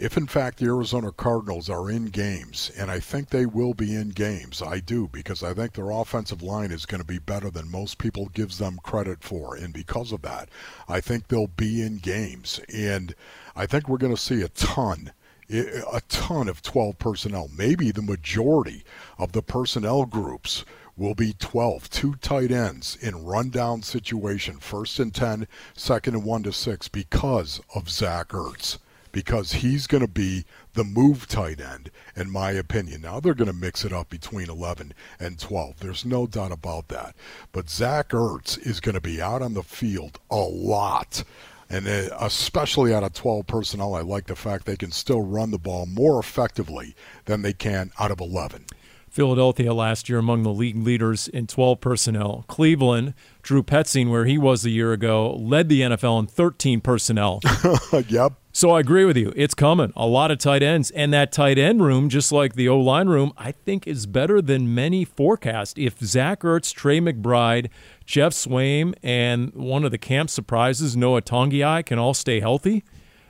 if 0.00 0.16
in 0.16 0.26
fact 0.26 0.58
the 0.58 0.64
Arizona 0.64 1.12
Cardinals 1.12 1.68
are 1.68 1.90
in 1.90 2.06
games, 2.06 2.70
and 2.74 2.90
I 2.90 3.00
think 3.00 3.28
they 3.28 3.44
will 3.44 3.74
be 3.74 3.94
in 3.94 4.08
games, 4.08 4.62
I 4.62 4.80
do, 4.80 5.08
because 5.12 5.42
I 5.42 5.52
think 5.52 5.74
their 5.74 5.90
offensive 5.90 6.42
line 6.42 6.72
is 6.72 6.86
going 6.86 7.02
to 7.02 7.06
be 7.06 7.18
better 7.18 7.50
than 7.50 7.70
most 7.70 7.98
people 7.98 8.30
gives 8.32 8.56
them 8.56 8.80
credit 8.82 9.22
for, 9.22 9.54
and 9.54 9.74
because 9.74 10.10
of 10.10 10.22
that, 10.22 10.48
I 10.88 11.02
think 11.02 11.28
they'll 11.28 11.48
be 11.48 11.82
in 11.82 11.98
games. 11.98 12.60
And 12.74 13.14
I 13.54 13.66
think 13.66 13.90
we're 13.90 13.98
going 13.98 14.16
to 14.16 14.20
see 14.20 14.40
a 14.40 14.48
ton 14.48 15.12
a 15.50 16.00
ton 16.08 16.48
of 16.48 16.62
12 16.62 16.98
personnel. 16.98 17.50
Maybe 17.54 17.90
the 17.90 18.00
majority 18.00 18.84
of 19.18 19.32
the 19.32 19.42
personnel 19.42 20.06
groups 20.06 20.64
will 20.96 21.14
be 21.14 21.34
12, 21.34 21.90
two 21.90 22.14
tight 22.14 22.52
ends 22.52 22.96
in 23.02 23.24
rundown 23.24 23.82
situation, 23.82 24.60
first 24.60 24.98
and 24.98 25.12
10, 25.12 25.46
second 25.74 26.14
and 26.14 26.24
1 26.24 26.44
to 26.44 26.52
6, 26.52 26.88
because 26.88 27.60
of 27.74 27.90
Zach 27.90 28.28
Ertz. 28.28 28.78
Because 29.12 29.52
he's 29.52 29.86
going 29.86 30.02
to 30.02 30.08
be 30.08 30.44
the 30.74 30.84
move 30.84 31.26
tight 31.26 31.60
end, 31.60 31.90
in 32.16 32.30
my 32.30 32.52
opinion. 32.52 33.02
Now, 33.02 33.20
they're 33.20 33.34
going 33.34 33.50
to 33.50 33.52
mix 33.52 33.84
it 33.84 33.92
up 33.92 34.08
between 34.08 34.48
11 34.48 34.94
and 35.18 35.38
12. 35.38 35.80
There's 35.80 36.04
no 36.04 36.26
doubt 36.26 36.52
about 36.52 36.88
that. 36.88 37.14
But 37.52 37.70
Zach 37.70 38.10
Ertz 38.10 38.58
is 38.64 38.80
going 38.80 38.94
to 38.94 39.00
be 39.00 39.20
out 39.20 39.42
on 39.42 39.54
the 39.54 39.62
field 39.62 40.18
a 40.30 40.36
lot. 40.36 41.24
And 41.68 41.86
uh, 41.86 42.16
especially 42.20 42.92
out 42.92 43.04
of 43.04 43.14
12 43.14 43.46
personnel, 43.46 43.94
I 43.94 44.00
like 44.00 44.26
the 44.26 44.36
fact 44.36 44.66
they 44.66 44.76
can 44.76 44.90
still 44.90 45.22
run 45.22 45.50
the 45.52 45.58
ball 45.58 45.86
more 45.86 46.18
effectively 46.18 46.96
than 47.26 47.42
they 47.42 47.52
can 47.52 47.92
out 47.98 48.10
of 48.10 48.20
11. 48.20 48.64
Philadelphia 49.10 49.74
last 49.74 50.08
year 50.08 50.18
among 50.20 50.44
the 50.44 50.52
league 50.52 50.76
leaders 50.76 51.26
in 51.26 51.48
12 51.48 51.80
personnel. 51.80 52.44
Cleveland, 52.46 53.12
Drew 53.42 53.62
Petzing, 53.62 54.08
where 54.08 54.24
he 54.24 54.38
was 54.38 54.64
a 54.64 54.70
year 54.70 54.92
ago, 54.92 55.34
led 55.34 55.68
the 55.68 55.80
NFL 55.80 56.20
in 56.20 56.26
13 56.28 56.80
personnel. 56.80 57.40
yep. 58.08 58.34
So 58.52 58.70
I 58.70 58.80
agree 58.80 59.04
with 59.04 59.16
you. 59.16 59.32
It's 59.34 59.54
coming. 59.54 59.92
A 59.96 60.06
lot 60.06 60.30
of 60.30 60.38
tight 60.38 60.62
ends. 60.62 60.92
And 60.92 61.12
that 61.12 61.32
tight 61.32 61.58
end 61.58 61.84
room, 61.84 62.08
just 62.08 62.30
like 62.30 62.54
the 62.54 62.68
O 62.68 62.78
line 62.78 63.08
room, 63.08 63.32
I 63.36 63.50
think 63.52 63.86
is 63.86 64.06
better 64.06 64.40
than 64.40 64.74
many 64.74 65.04
forecast. 65.04 65.76
If 65.76 65.98
Zach 65.98 66.40
Ertz, 66.40 66.72
Trey 66.72 67.00
McBride, 67.00 67.68
Geoff 68.06 68.32
Swaim, 68.32 68.94
and 69.02 69.52
one 69.54 69.84
of 69.84 69.90
the 69.90 69.98
camp 69.98 70.30
surprises, 70.30 70.96
Noah 70.96 71.22
Togiai, 71.22 71.84
can 71.84 71.98
all 71.98 72.14
stay 72.14 72.38
healthy, 72.38 72.84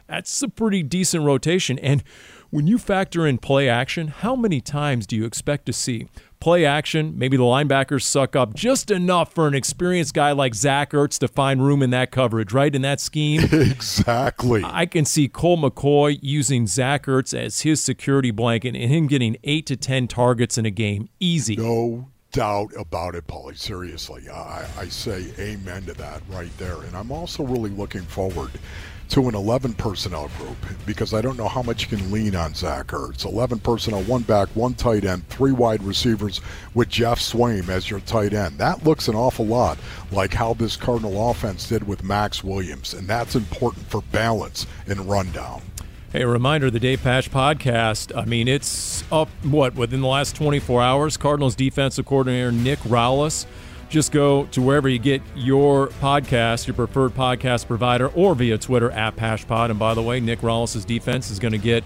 that's 0.06 0.42
a 0.42 0.49
pretty 0.49 0.82
decent 0.82 1.25
rotation. 1.25 1.78
And 1.78 2.02
when 2.50 2.66
you 2.66 2.78
factor 2.78 3.26
in 3.26 3.38
play 3.38 3.69
action, 3.69 4.09
how 4.09 4.35
many 4.35 4.61
times 4.61 5.07
do 5.07 5.16
you 5.16 5.25
expect 5.25 5.66
to 5.66 5.73
see 5.73 6.09
play 6.40 6.64
action? 6.64 7.16
Maybe 7.16 7.37
the 7.37 7.45
linebackers 7.45 8.02
suck 8.02 8.35
up 8.35 8.54
just 8.54 8.90
enough 8.90 9.33
for 9.33 9.47
an 9.47 9.54
experienced 9.54 10.14
guy 10.14 10.33
like 10.33 10.57
Zach 10.57 10.90
Ertz 10.90 11.19
to 11.21 11.28
find 11.28 11.64
room 11.64 11.80
in 11.80 11.90
that 11.90 12.11
coverage, 12.11 12.52
right? 12.52 12.75
In 12.75 12.83
that 12.83 13.00
scheme. 13.00 13.42
exactly. 13.52 14.62
I 14.64 14.87
can 14.87 15.04
see 15.04 15.28
Colt 15.28 15.61
McCoy 15.61 16.19
using 16.23 16.66
Zach 16.66 17.07
Ertz 17.07 17.38
as 17.38 17.61
his 17.61 17.80
security 17.80 18.33
blanket 18.33 18.75
and 18.75 18.90
him 18.90 19.07
getting 19.07 19.37
eight 19.45 19.66
to 19.66 19.76
10 19.76 20.09
targets 20.09 20.59
in 20.59 20.66
a 20.66 20.71
game. 20.71 21.09
Easy. 21.21 21.54
No 21.54 22.09
doubt 22.33 22.73
about 22.76 23.14
it, 23.14 23.28
Paulie. 23.28 23.57
Seriously, 23.57 24.28
I, 24.28 24.66
I 24.76 24.87
say 24.87 25.33
amen 25.38 25.85
to 25.85 25.95
that 25.95 26.23
right 26.28 26.57
there. 26.59 26.83
And 26.83 26.97
I'm 26.97 27.12
also 27.12 27.45
really 27.45 27.71
looking 27.71 28.02
forward 28.02 28.50
to 29.11 29.29
an 29.29 29.35
11 29.35 29.75
personnel 29.75 30.31
group 30.38 30.57
because 30.87 31.12
I 31.12 31.21
don't 31.21 31.37
know 31.37 31.49
how 31.49 31.62
much 31.62 31.83
you 31.83 31.97
can 31.97 32.12
lean 32.12 32.37
on 32.37 32.55
Zach 32.55 32.87
Ertz. 32.88 33.25
11 33.25 33.59
personnel, 33.59 34.02
one 34.05 34.23
back, 34.23 34.49
one 34.55 34.75
tight 34.75 35.05
end, 35.05 35.29
three 35.29 35.52
wide 35.52 35.83
receivers 35.83 36.40
with 36.75 36.88
Geoff 36.88 37.19
Swaim 37.19 37.69
as 37.69 37.90
your 37.90 38.00
tight 38.00 38.33
end. 38.33 38.59
That 38.59 38.85
looks 38.85 39.09
an 39.09 39.17
awful 39.17 39.47
lot 39.47 39.79
like 40.12 40.33
how 40.33 40.55
this 40.55 40.76
Cardinal 40.76 41.31
offense 41.31 41.69
did 41.69 41.87
with 41.87 42.05
Maxx 42.05 42.45
Williams, 42.45 42.95
and 42.95 43.09
that's 43.09 43.35
important 43.35 43.87
for 43.87 44.00
balance 44.12 44.67
in 44.87 45.07
rundown. 45.07 45.62
Hey, 46.12 46.25
reminder 46.25 46.71
the 46.71 46.81
Dave 46.81 47.02
Pasch 47.02 47.31
podcast. 47.31 48.17
I 48.17 48.25
mean, 48.25 48.49
it's 48.49 49.05
up, 49.12 49.29
what, 49.43 49.75
within 49.75 50.00
the 50.00 50.09
last 50.09 50.35
24 50.35 50.83
hours? 50.83 51.17
Cardinals 51.17 51.55
defensive 51.55 52.05
coordinator 52.05 52.50
Nick 52.50 52.81
Rallis 52.81 53.47
just 53.90 54.12
go 54.12 54.44
to 54.47 54.62
wherever 54.62 54.88
you 54.88 54.99
get 54.99 55.20
your 55.35 55.88
podcast, 55.88 56.66
your 56.66 56.75
preferred 56.75 57.12
podcast 57.12 57.66
provider, 57.66 58.09
or 58.09 58.35
via 58.35 58.56
Twitter 58.56 58.90
at 58.92 59.16
PaschPod. 59.16 59.70
And 59.70 59.78
by 59.78 59.94
the 59.94 60.02
way, 60.02 60.20
Nick 60.20 60.40
Rallis' 60.40 60.87
defense 60.87 61.30
is 61.30 61.38
going 61.38 61.52
to 61.52 61.59
get 61.59 61.85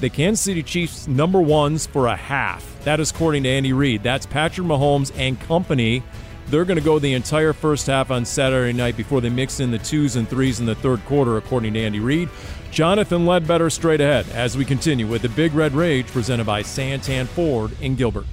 the 0.00 0.08
Kansas 0.08 0.42
City 0.42 0.62
Chiefs 0.62 1.06
number 1.08 1.40
ones 1.40 1.86
for 1.86 2.06
a 2.06 2.16
half. 2.16 2.64
That 2.84 3.00
is 3.00 3.10
according 3.10 3.42
to 3.42 3.50
Andy 3.50 3.72
Reid. 3.72 4.02
That's 4.02 4.24
Patrick 4.24 4.66
Mahomes 4.66 5.12
and 5.16 5.38
company. 5.40 6.02
They're 6.46 6.64
going 6.64 6.78
to 6.78 6.84
go 6.84 6.98
the 6.98 7.12
entire 7.12 7.52
first 7.52 7.86
half 7.86 8.10
on 8.10 8.24
Saturday 8.24 8.72
night 8.72 8.96
before 8.96 9.20
they 9.20 9.28
mix 9.28 9.60
in 9.60 9.70
the 9.70 9.78
twos 9.78 10.16
and 10.16 10.28
threes 10.28 10.60
in 10.60 10.66
the 10.66 10.74
third 10.74 11.04
quarter, 11.04 11.36
according 11.36 11.74
to 11.74 11.80
Andy 11.80 12.00
Reid. 12.00 12.28
Jonathan 12.70 13.26
Ledbetter 13.26 13.68
straight 13.70 14.00
ahead 14.00 14.28
as 14.30 14.56
we 14.56 14.64
continue 14.64 15.06
with 15.06 15.22
the 15.22 15.28
Big 15.28 15.52
Red 15.52 15.74
Rage 15.74 16.06
presented 16.06 16.46
by 16.46 16.62
Santan 16.62 17.26
Ford 17.26 17.72
in 17.80 17.96
Gilbert. 17.96 18.26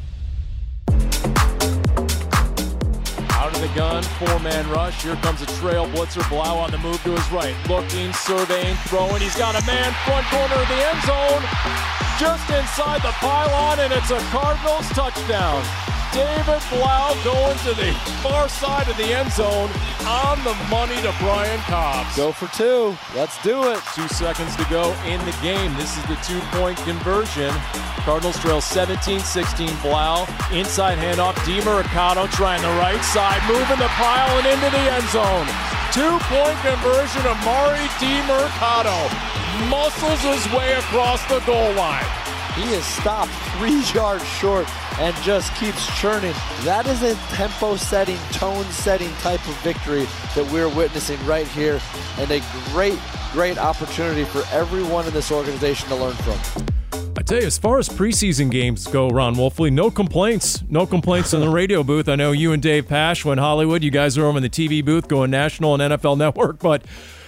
Gun, 3.78 4.02
four-man 4.02 4.68
rush. 4.72 5.04
Here 5.04 5.16
comes 5.18 5.44
a 5.44 5.46
trail 5.62 5.86
blitzer. 5.90 6.28
Blough 6.30 6.58
on 6.58 6.72
the 6.72 6.80
move 6.80 7.00
to 7.04 7.12
his 7.12 7.32
right. 7.32 7.54
Looking, 7.70 8.12
surveying, 8.12 8.76
throwing. 8.88 9.22
He's 9.22 9.38
got 9.38 9.54
a 9.54 9.64
man 9.68 9.94
front 10.04 10.26
corner 10.34 10.56
of 10.56 10.68
the 10.68 10.82
end 10.82 11.00
zone. 11.06 11.44
Just 12.18 12.50
inside 12.50 13.04
the 13.04 13.14
pylon, 13.22 13.78
and 13.80 13.94
it's 13.94 14.10
a 14.10 14.18
Cardinals 14.34 14.90
touchdown. 14.90 15.62
David 16.14 16.62
Blough 16.70 17.16
going 17.24 17.58
to 17.60 17.74
the 17.74 17.92
far 18.24 18.48
side 18.50 18.88
of 18.88 18.98
the 18.98 19.14
end 19.14 19.32
zone 19.32 19.70
on 20.06 20.42
the 20.44 20.54
money 20.70 20.96
to 21.02 21.14
Brian 21.20 21.60
Cobbs. 21.62 22.16
Go 22.16 22.32
for 22.32 22.48
two. 22.56 22.98
Let's 23.16 23.42
do 23.44 23.70
it. 23.72 23.80
Two 23.94 24.08
seconds 24.08 24.56
to 24.56 24.66
go 24.70 24.96
in 25.06 25.20
the 25.26 25.36
game. 25.42 25.74
This 25.76 25.98
is 25.98 26.04
the 26.06 26.16
two 26.24 26.40
point 26.58 26.78
conversion. 26.80 27.54
Cardinals 28.06 28.40
trail 28.40 28.62
17 28.62 29.20
16. 29.20 29.70
Blough 29.82 30.26
Inside 30.52 30.98
handoff. 30.98 31.36
DeMercado 31.44 32.30
trying 32.32 32.62
the 32.62 32.76
right 32.80 33.04
side. 33.04 33.42
Moving 33.48 33.80
the 33.80 33.92
pile 34.00 34.32
and 34.40 34.48
into 34.48 34.70
the 34.72 34.86
end 34.92 35.08
zone. 35.10 35.48
Two 35.92 36.18
point 36.32 36.58
conversion. 36.64 37.22
Emari 37.24 37.88
DeMercado 38.00 38.96
muscles 39.70 40.22
his 40.22 40.54
way 40.54 40.74
across 40.74 41.26
the 41.28 41.40
goal 41.42 41.74
line. 41.74 42.27
He 42.58 42.74
is 42.74 42.84
stopped 42.86 43.32
three 43.58 43.82
yards 43.94 44.26
short 44.26 44.68
and 45.00 45.16
just 45.18 45.54
keeps 45.56 45.86
churning. 46.00 46.34
That 46.64 46.88
is 46.88 47.04
a 47.04 47.14
tempo 47.36 47.76
setting, 47.76 48.18
tone 48.32 48.66
setting 48.66 49.12
type 49.18 49.48
of 49.48 49.56
victory 49.58 50.08
that 50.36 50.52
we're 50.52 50.68
witnessing 50.68 51.24
right 51.28 51.48
here, 51.48 51.80
and 52.18 52.32
a 52.32 52.42
great, 52.72 52.98
great 53.32 53.60
opportunity 53.60 54.24
for 54.24 54.44
everyone 54.52 55.06
in 55.06 55.14
this 55.14 55.32
organization 55.32 55.88
to 55.90 55.96
learn 55.96 56.16
from. 56.16 56.66
I 57.16 57.22
tell 57.22 57.40
you, 57.40 57.46
as 57.46 57.60
far 57.60 57.78
as 57.78 57.90
preseason 57.90 58.50
games 58.50 58.88
go, 58.88 59.08
Ron 59.10 59.36
Wolfley, 59.36 59.72
no 59.72 59.92
complaints. 59.92 60.64
No 60.68 60.88
complaints 60.88 61.34
in 61.34 61.42
the 61.42 61.50
radio 61.62 61.84
booth. 61.84 62.10
I 62.10 62.16
know 62.16 62.32
you 62.32 62.54
and 62.54 62.62
Dave 62.62 62.88
Pasch 62.88 63.24
went 63.24 63.40
Hollywood. 63.40 63.84
You 63.84 63.92
guys 63.92 64.18
are 64.18 64.26
over 64.26 64.38
in 64.38 64.44
the 64.44 64.50
TV 64.50 64.84
booth 64.84 65.08
going 65.08 65.30
national 65.30 65.80
and 65.80 65.94
NFL 65.94 66.18
network, 66.20 66.58
but 66.58 66.84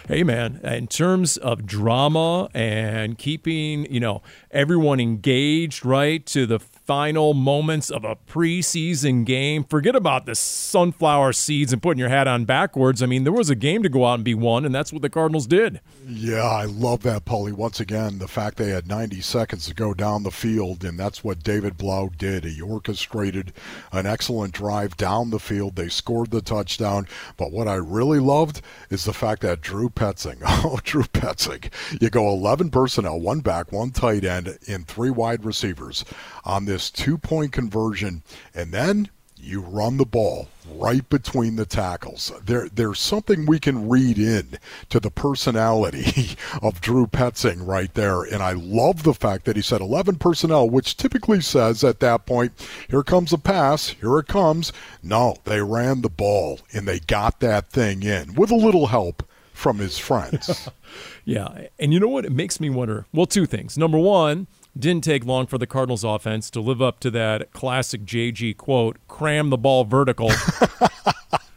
hey 0.09 0.23
man 0.23 0.59
in 0.63 0.87
terms 0.87 1.37
of 1.37 1.67
drama 1.67 2.49
and 2.55 3.19
keeping 3.19 3.85
you 3.93 3.99
know 3.99 4.23
everyone 4.51 4.99
engaged 4.99 5.85
right 5.85 6.25
to 6.25 6.45
the 6.45 6.59
final 6.59 7.35
moments 7.35 7.91
of 7.91 8.03
a 8.03 8.15
preseason 8.15 9.23
game. 9.23 9.63
Forget 9.63 9.95
about 9.95 10.25
the 10.25 10.33
sunflower 10.33 11.33
seeds 11.33 11.71
and 11.71 11.83
putting 11.83 11.99
your 11.99 12.09
hat 12.09 12.27
on 12.27 12.45
backwards. 12.45 13.03
I 13.03 13.05
mean, 13.05 13.25
there 13.25 13.33
was 13.33 13.51
a 13.51 13.55
game 13.55 13.83
to 13.83 13.89
go 13.89 14.07
out 14.07 14.15
and 14.15 14.23
be 14.23 14.33
won, 14.33 14.65
and 14.65 14.73
that's 14.73 14.91
what 14.91 15.03
the 15.03 15.09
Cardinals 15.09 15.45
did. 15.45 15.81
Yeah, 16.07 16.43
I 16.43 16.65
love 16.65 17.03
that, 17.03 17.25
Paulie. 17.25 17.53
Once 17.53 17.79
again, 17.79 18.17
the 18.17 18.27
fact 18.27 18.57
they 18.57 18.69
had 18.69 18.87
90 18.87 19.21
seconds 19.21 19.67
to 19.67 19.75
go 19.75 19.93
down 19.93 20.23
the 20.23 20.31
field, 20.31 20.83
and 20.83 20.99
that's 20.99 21.23
what 21.23 21.43
David 21.43 21.77
Blough 21.77 22.09
did. 22.17 22.43
He 22.43 22.59
orchestrated 22.59 23.53
an 23.91 24.07
excellent 24.07 24.55
drive 24.55 24.97
down 24.97 25.29
the 25.29 25.39
field. 25.39 25.75
They 25.75 25.89
scored 25.89 26.31
the 26.31 26.41
touchdown. 26.41 27.07
But 27.37 27.51
what 27.51 27.67
I 27.67 27.75
really 27.75 28.19
loved 28.19 28.61
is 28.89 29.03
the 29.03 29.13
fact 29.13 29.43
that 29.43 29.61
Drew 29.61 29.89
Petzing, 29.89 30.41
oh, 30.45 30.79
Drew 30.83 31.03
Petzing, 31.03 31.71
you 32.01 32.09
go 32.09 32.29
11 32.29 32.71
personnel, 32.71 33.19
one 33.19 33.41
back, 33.41 33.71
one 33.71 33.91
tight 33.91 34.23
end, 34.23 34.38
and 34.47 34.87
three 34.87 35.09
wide 35.09 35.43
receivers 35.45 36.05
on 36.45 36.65
this 36.65 36.89
two 36.89 37.17
point 37.17 37.51
conversion, 37.51 38.23
and 38.53 38.71
then 38.71 39.09
you 39.41 39.61
run 39.61 39.97
the 39.97 40.05
ball 40.05 40.47
right 40.69 41.07
between 41.09 41.55
the 41.55 41.65
tackles. 41.65 42.31
There, 42.45 42.67
there's 42.69 42.99
something 42.99 43.45
we 43.45 43.59
can 43.59 43.87
read 43.89 44.19
in 44.19 44.59
to 44.89 44.99
the 44.99 45.09
personality 45.09 46.35
of 46.61 46.81
Drew 46.81 47.07
Petzing 47.07 47.65
right 47.65 47.93
there, 47.93 48.23
and 48.23 48.43
I 48.43 48.51
love 48.51 49.03
the 49.03 49.13
fact 49.13 49.45
that 49.45 49.55
he 49.55 49.61
said 49.61 49.81
11 49.81 50.15
personnel, 50.15 50.69
which 50.69 50.97
typically 50.97 51.41
says 51.41 51.83
at 51.83 51.99
that 52.01 52.25
point, 52.25 52.51
here 52.89 53.03
comes 53.03 53.33
a 53.33 53.37
pass, 53.37 53.89
here 53.89 54.19
it 54.19 54.27
comes. 54.27 54.71
No, 55.01 55.37
they 55.45 55.61
ran 55.61 56.01
the 56.01 56.09
ball 56.09 56.59
and 56.73 56.87
they 56.87 56.99
got 56.99 57.39
that 57.39 57.69
thing 57.69 58.03
in 58.03 58.35
with 58.35 58.51
a 58.51 58.55
little 58.55 58.87
help 58.87 59.23
from 59.59 59.77
his 59.77 59.97
friends. 59.97 60.69
yeah, 61.25 61.67
and 61.77 61.93
you 61.93 61.99
know 61.99 62.07
what? 62.07 62.23
It 62.25 62.31
makes 62.31 62.61
me 62.61 62.69
wonder. 62.69 63.05
Well, 63.11 63.25
two 63.25 63.45
things. 63.45 63.77
Number 63.77 63.97
one 63.97 64.47
didn't 64.77 65.03
take 65.03 65.25
long 65.25 65.47
for 65.47 65.57
the 65.57 65.67
Cardinals 65.67 66.05
offense 66.05 66.49
to 66.51 66.61
live 66.61 66.81
up 66.81 67.01
to 67.01 67.11
that 67.11 67.51
classic 67.51 68.05
JG 68.05 68.55
quote, 68.55 68.97
cram 69.07 69.49
the 69.49 69.57
ball 69.57 69.83
vertical. 69.83 70.31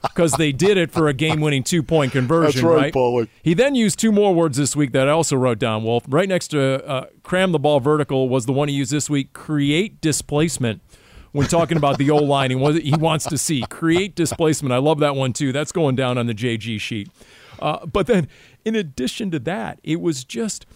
Because 0.02 0.32
they 0.32 0.52
did 0.52 0.76
it 0.76 0.90
for 0.90 1.08
a 1.08 1.14
game-winning 1.14 1.62
two-point 1.62 2.12
conversion, 2.12 2.60
That's 2.60 2.94
right, 2.94 2.94
right? 2.94 3.28
He 3.42 3.54
then 3.54 3.74
used 3.74 3.98
two 3.98 4.12
more 4.12 4.34
words 4.34 4.58
this 4.58 4.76
week 4.76 4.92
that 4.92 5.08
I 5.08 5.12
also 5.12 5.36
wrote 5.36 5.58
down. 5.58 5.84
Wolf, 5.84 6.04
right 6.06 6.28
next 6.28 6.48
to 6.48 6.84
uh, 6.86 7.06
"cram 7.22 7.52
the 7.52 7.58
ball 7.58 7.80
vertical" 7.80 8.28
was 8.28 8.44
the 8.44 8.52
one 8.52 8.68
he 8.68 8.74
used 8.74 8.90
this 8.90 9.08
week. 9.08 9.32
Create 9.32 10.02
displacement 10.02 10.82
when 11.30 11.46
talking 11.46 11.78
about 11.78 11.96
the 11.96 12.10
O 12.10 12.16
line 12.16 12.50
and 12.50 12.60
what 12.60 12.82
he 12.82 12.94
wants 12.94 13.24
to 13.26 13.38
see. 13.38 13.62
Create 13.70 14.14
displacement. 14.14 14.72
I 14.72 14.78
love 14.78 14.98
that 14.98 15.16
one 15.16 15.32
too. 15.32 15.50
That's 15.50 15.72
going 15.72 15.96
down 15.96 16.18
on 16.18 16.26
the 16.26 16.34
JG 16.34 16.78
sheet. 16.80 17.08
Uh, 17.62 17.86
but 17.86 18.06
then, 18.06 18.26
in 18.64 18.74
addition 18.74 19.30
to 19.30 19.38
that, 19.38 19.78
it 19.82 20.00
was 20.00 20.24
just 20.24 20.66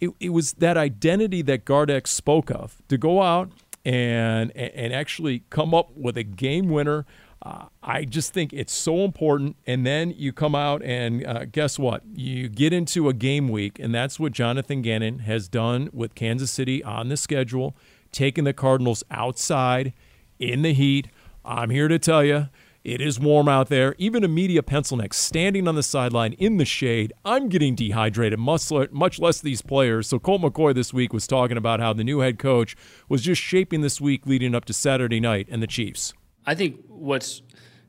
it, 0.00 0.10
it 0.18 0.30
was 0.30 0.54
that 0.54 0.76
identity 0.76 1.42
that 1.42 1.64
Gardeck 1.64 2.06
spoke 2.06 2.50
of 2.50 2.80
to 2.88 2.96
go 2.98 3.20
out 3.22 3.50
and 3.84 4.50
and 4.56 4.92
actually 4.92 5.44
come 5.50 5.74
up 5.74 5.88
with 5.96 6.16
a 6.16 6.24
game 6.24 6.68
winner 6.68 7.04
Uh, 7.42 7.66
I 7.82 8.04
just 8.04 8.34
think 8.34 8.52
it's 8.52 8.72
so 8.72 8.98
important. 9.04 9.56
And 9.66 9.86
then 9.86 10.12
you 10.16 10.32
come 10.32 10.54
out 10.54 10.82
and 10.82 11.26
uh, 11.26 11.46
guess 11.46 11.78
what? 11.78 12.02
You 12.12 12.48
get 12.48 12.72
into 12.72 13.08
a 13.08 13.14
game 13.14 13.48
week, 13.48 13.78
and 13.78 13.94
that's 13.94 14.20
what 14.20 14.32
Jonathan 14.32 14.82
Gannon 14.82 15.20
has 15.20 15.48
done 15.48 15.88
with 15.92 16.14
Kansas 16.14 16.50
City 16.50 16.84
on 16.84 17.08
the 17.08 17.16
schedule, 17.16 17.74
taking 18.12 18.44
the 18.44 18.52
Cardinals 18.52 19.02
outside 19.10 19.92
in 20.38 20.62
the 20.62 20.74
heat. 20.74 21.08
I'm 21.44 21.70
here 21.70 21.88
to 21.88 21.98
tell 21.98 22.24
you. 22.24 22.48
It 22.82 23.02
is 23.02 23.20
warm 23.20 23.46
out 23.46 23.68
there. 23.68 23.94
Even 23.98 24.24
a 24.24 24.28
media 24.28 24.62
pencil 24.62 24.96
neck 24.96 25.12
standing 25.12 25.68
on 25.68 25.74
the 25.74 25.82
sideline 25.82 26.32
in 26.34 26.56
the 26.56 26.64
shade. 26.64 27.12
I'm 27.26 27.50
getting 27.50 27.74
dehydrated, 27.74 28.38
much, 28.38 28.70
less 29.18 29.40
these 29.40 29.60
players. 29.60 30.08
So 30.08 30.18
Colt 30.18 30.40
McCoy 30.40 30.74
this 30.74 30.94
week 30.94 31.12
was 31.12 31.26
talking 31.26 31.58
about 31.58 31.80
how 31.80 31.92
the 31.92 32.04
new 32.04 32.20
head 32.20 32.38
coach 32.38 32.76
was 33.08 33.20
just 33.20 33.42
shaping 33.42 33.82
this 33.82 34.00
week 34.00 34.26
leading 34.26 34.54
up 34.54 34.64
to 34.64 34.72
Saturday 34.72 35.20
night 35.20 35.46
and 35.50 35.62
the 35.62 35.66
Chiefs. 35.66 36.14
I 36.46 36.54
think 36.54 36.82
what's 36.88 37.42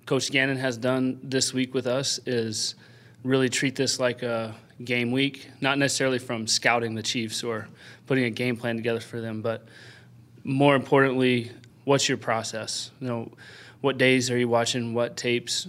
Coach 0.06 0.30
Gannon 0.30 0.58
has 0.58 0.76
done 0.76 1.22
this 1.24 1.54
week 1.54 1.74
with 1.74 1.88
us 1.88 2.20
is 2.26 2.76
really 3.24 3.48
treat 3.48 3.78
this 3.78 3.98
like 3.98 4.24
a 4.24 4.54
game 4.84 5.12
week, 5.12 5.48
not 5.62 5.78
necessarily 5.78 6.20
from 6.20 6.48
scouting 6.48 6.96
the 6.96 7.04
Chiefs 7.04 7.46
or 7.46 7.70
putting 8.08 8.26
a 8.26 8.30
game 8.30 8.58
plan 8.58 8.76
together 8.76 9.00
for 9.00 9.22
them, 9.22 9.42
but 9.42 9.66
more 10.44 10.76
importantly, 10.76 11.52
what's 11.86 12.10
your 12.10 12.18
process? 12.18 12.92
You 13.00 13.08
know, 13.08 13.32
what 13.82 13.98
days 13.98 14.32
are 14.32 14.38
you 14.38 14.48
watching 14.48 14.94
what 14.94 15.18
tapes 15.18 15.68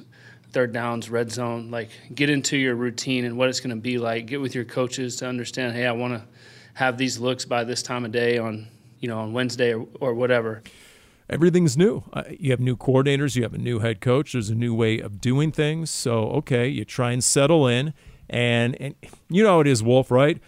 third 0.52 0.72
downs 0.72 1.08
red 1.08 1.32
zone 1.32 1.70
like 1.70 1.88
get 2.14 2.28
into 2.28 2.56
your 2.56 2.74
routine 2.74 3.24
and 3.24 3.36
what 3.36 3.48
it's 3.48 3.60
going 3.60 3.74
to 3.74 3.80
be 3.80 3.98
like. 3.98 4.26
Get 4.26 4.40
with 4.40 4.54
your 4.54 4.64
coaches 4.64 5.16
to 5.16 5.26
understand 5.26 5.74
hey 5.74 5.86
i 5.86 5.92
want 5.92 6.14
to 6.14 6.22
have 6.74 6.96
these 6.98 7.18
looks 7.18 7.44
by 7.44 7.64
this 7.64 7.82
time 7.82 8.04
of 8.04 8.12
day 8.12 8.38
on 8.38 8.68
you 9.00 9.08
know 9.08 9.18
on 9.18 9.32
wednesday 9.32 9.74
or, 9.74 9.88
or 10.00 10.14
whatever. 10.14 10.62
Everything's 11.30 11.78
new. 11.78 12.02
Uh, 12.12 12.24
you 12.28 12.50
have 12.50 12.60
new 12.60 12.76
coordinators 12.76 13.34
you 13.34 13.42
have 13.42 13.54
a 13.54 13.58
new 13.58 13.78
head 13.78 14.00
coach 14.00 14.32
there's 14.32 14.50
a 14.50 14.54
new 14.54 14.74
way 14.74 15.00
of 15.00 15.20
doing 15.20 15.50
things. 15.50 15.90
So 15.90 16.24
okay 16.30 16.68
you 16.68 16.84
try 16.84 17.12
and 17.12 17.24
settle 17.24 17.66
in. 17.66 17.94
And 18.28 18.80
and 18.80 18.94
you 19.28 19.42
know 19.42 19.60
it 19.60 19.66
is 19.66 19.82
wolf 19.82 20.10
right 20.10 20.38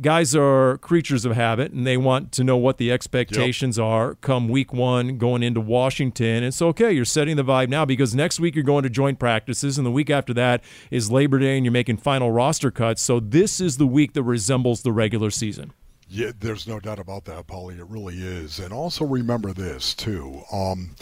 guys 0.00 0.34
are 0.34 0.78
creatures 0.78 1.24
of 1.24 1.34
habit 1.34 1.72
and 1.72 1.86
they 1.86 1.96
want 1.96 2.32
to 2.32 2.44
know 2.44 2.56
what 2.56 2.78
the 2.78 2.92
expectations 2.92 3.78
yep. 3.78 3.84
are 3.84 4.14
come 4.16 4.48
week 4.48 4.72
one 4.72 5.18
going 5.18 5.42
into 5.42 5.60
Washington. 5.60 6.44
It's 6.44 6.62
okay, 6.62 6.92
you're 6.92 7.04
setting 7.04 7.36
the 7.36 7.44
vibe 7.44 7.68
now 7.68 7.84
because 7.84 8.14
next 8.14 8.38
week 8.38 8.54
you're 8.54 8.64
going 8.64 8.84
to 8.84 8.90
joint 8.90 9.18
practices 9.18 9.76
and 9.78 9.86
the 9.86 9.90
week 9.90 10.10
after 10.10 10.32
that 10.34 10.62
is 10.90 11.10
Labor 11.10 11.38
Day 11.38 11.56
and 11.56 11.64
you're 11.64 11.72
making 11.72 11.96
final 11.96 12.30
roster 12.30 12.70
cuts. 12.70 13.02
So 13.02 13.20
this 13.20 13.60
is 13.60 13.76
the 13.76 13.86
week 13.86 14.12
that 14.12 14.22
resembles 14.22 14.82
the 14.82 14.92
regular 14.92 15.30
season. 15.30 15.72
Yeah, 16.08 16.32
there's 16.38 16.68
no 16.68 16.78
doubt 16.78 16.98
about 16.98 17.24
that, 17.24 17.46
Paulie. 17.46 17.78
It 17.78 17.88
really 17.88 18.18
is. 18.18 18.60
And 18.60 18.72
also 18.72 19.04
remember 19.04 19.52
this, 19.52 19.94
too. 19.94 20.42
Um, 20.52 20.94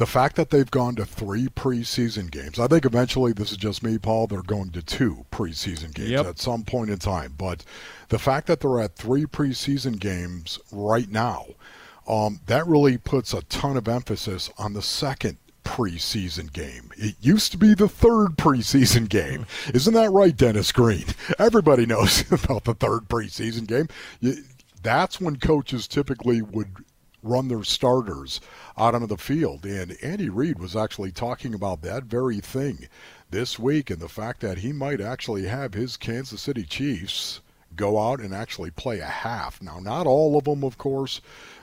the 0.00 0.06
fact 0.06 0.36
that 0.36 0.48
they've 0.48 0.70
gone 0.70 0.94
to 0.94 1.04
three 1.04 1.48
preseason 1.48 2.30
games, 2.30 2.58
I 2.58 2.66
think 2.68 2.86
eventually 2.86 3.34
this 3.34 3.52
is 3.52 3.58
just 3.58 3.82
me, 3.82 3.98
Paul. 3.98 4.26
They're 4.26 4.40
going 4.40 4.70
to 4.70 4.80
two 4.80 5.26
preseason 5.30 5.92
games 5.92 6.08
yep. 6.08 6.24
at 6.24 6.38
some 6.38 6.62
point 6.62 6.88
in 6.88 6.98
time. 6.98 7.34
But 7.36 7.66
the 8.08 8.18
fact 8.18 8.46
that 8.46 8.60
they're 8.60 8.80
at 8.80 8.96
three 8.96 9.26
preseason 9.26 10.00
games 10.00 10.58
right 10.72 11.10
now, 11.10 11.48
um, 12.08 12.40
that 12.46 12.66
really 12.66 12.96
puts 12.96 13.34
a 13.34 13.42
ton 13.42 13.76
of 13.76 13.88
emphasis 13.88 14.48
on 14.56 14.72
the 14.72 14.80
second 14.80 15.36
preseason 15.64 16.50
game. 16.50 16.90
It 16.96 17.16
used 17.20 17.52
to 17.52 17.58
be 17.58 17.74
the 17.74 17.86
third 17.86 18.38
preseason 18.38 19.06
game. 19.06 19.44
Isn't 19.74 19.92
that 19.92 20.12
right, 20.12 20.34
Dennis 20.34 20.72
Green? 20.72 21.04
Everybody 21.38 21.84
knows 21.84 22.24
about 22.32 22.64
the 22.64 22.72
third 22.72 23.00
preseason 23.10 23.66
game. 23.66 23.88
That's 24.82 25.20
when 25.20 25.36
coaches 25.36 25.86
typically 25.86 26.40
would 26.40 26.86
run 27.22 27.48
their 27.48 27.64
starters 27.64 28.40
out 28.76 28.94
onto 28.94 29.06
the 29.06 29.16
field. 29.16 29.64
And 29.64 29.96
Andy 30.02 30.28
Reid 30.28 30.58
was 30.58 30.76
actually 30.76 31.12
talking 31.12 31.54
about 31.54 31.82
that 31.82 32.04
very 32.04 32.40
thing 32.40 32.88
this 33.30 33.58
week 33.58 33.90
and 33.90 34.00
the 34.00 34.08
fact 34.08 34.40
that 34.40 34.58
he 34.58 34.72
might 34.72 35.00
actually 35.00 35.46
have 35.46 35.74
his 35.74 35.96
Kansas 35.96 36.42
City 36.42 36.64
Chiefs 36.64 37.40
go 37.76 37.98
out 38.00 38.20
and 38.20 38.34
actually 38.34 38.70
play 38.70 38.98
a 38.98 39.06
half. 39.06 39.62
Now, 39.62 39.78
not 39.78 40.06
all 40.06 40.36
of 40.36 40.44
them, 40.44 40.64
of 40.64 40.78
course. 40.78 41.20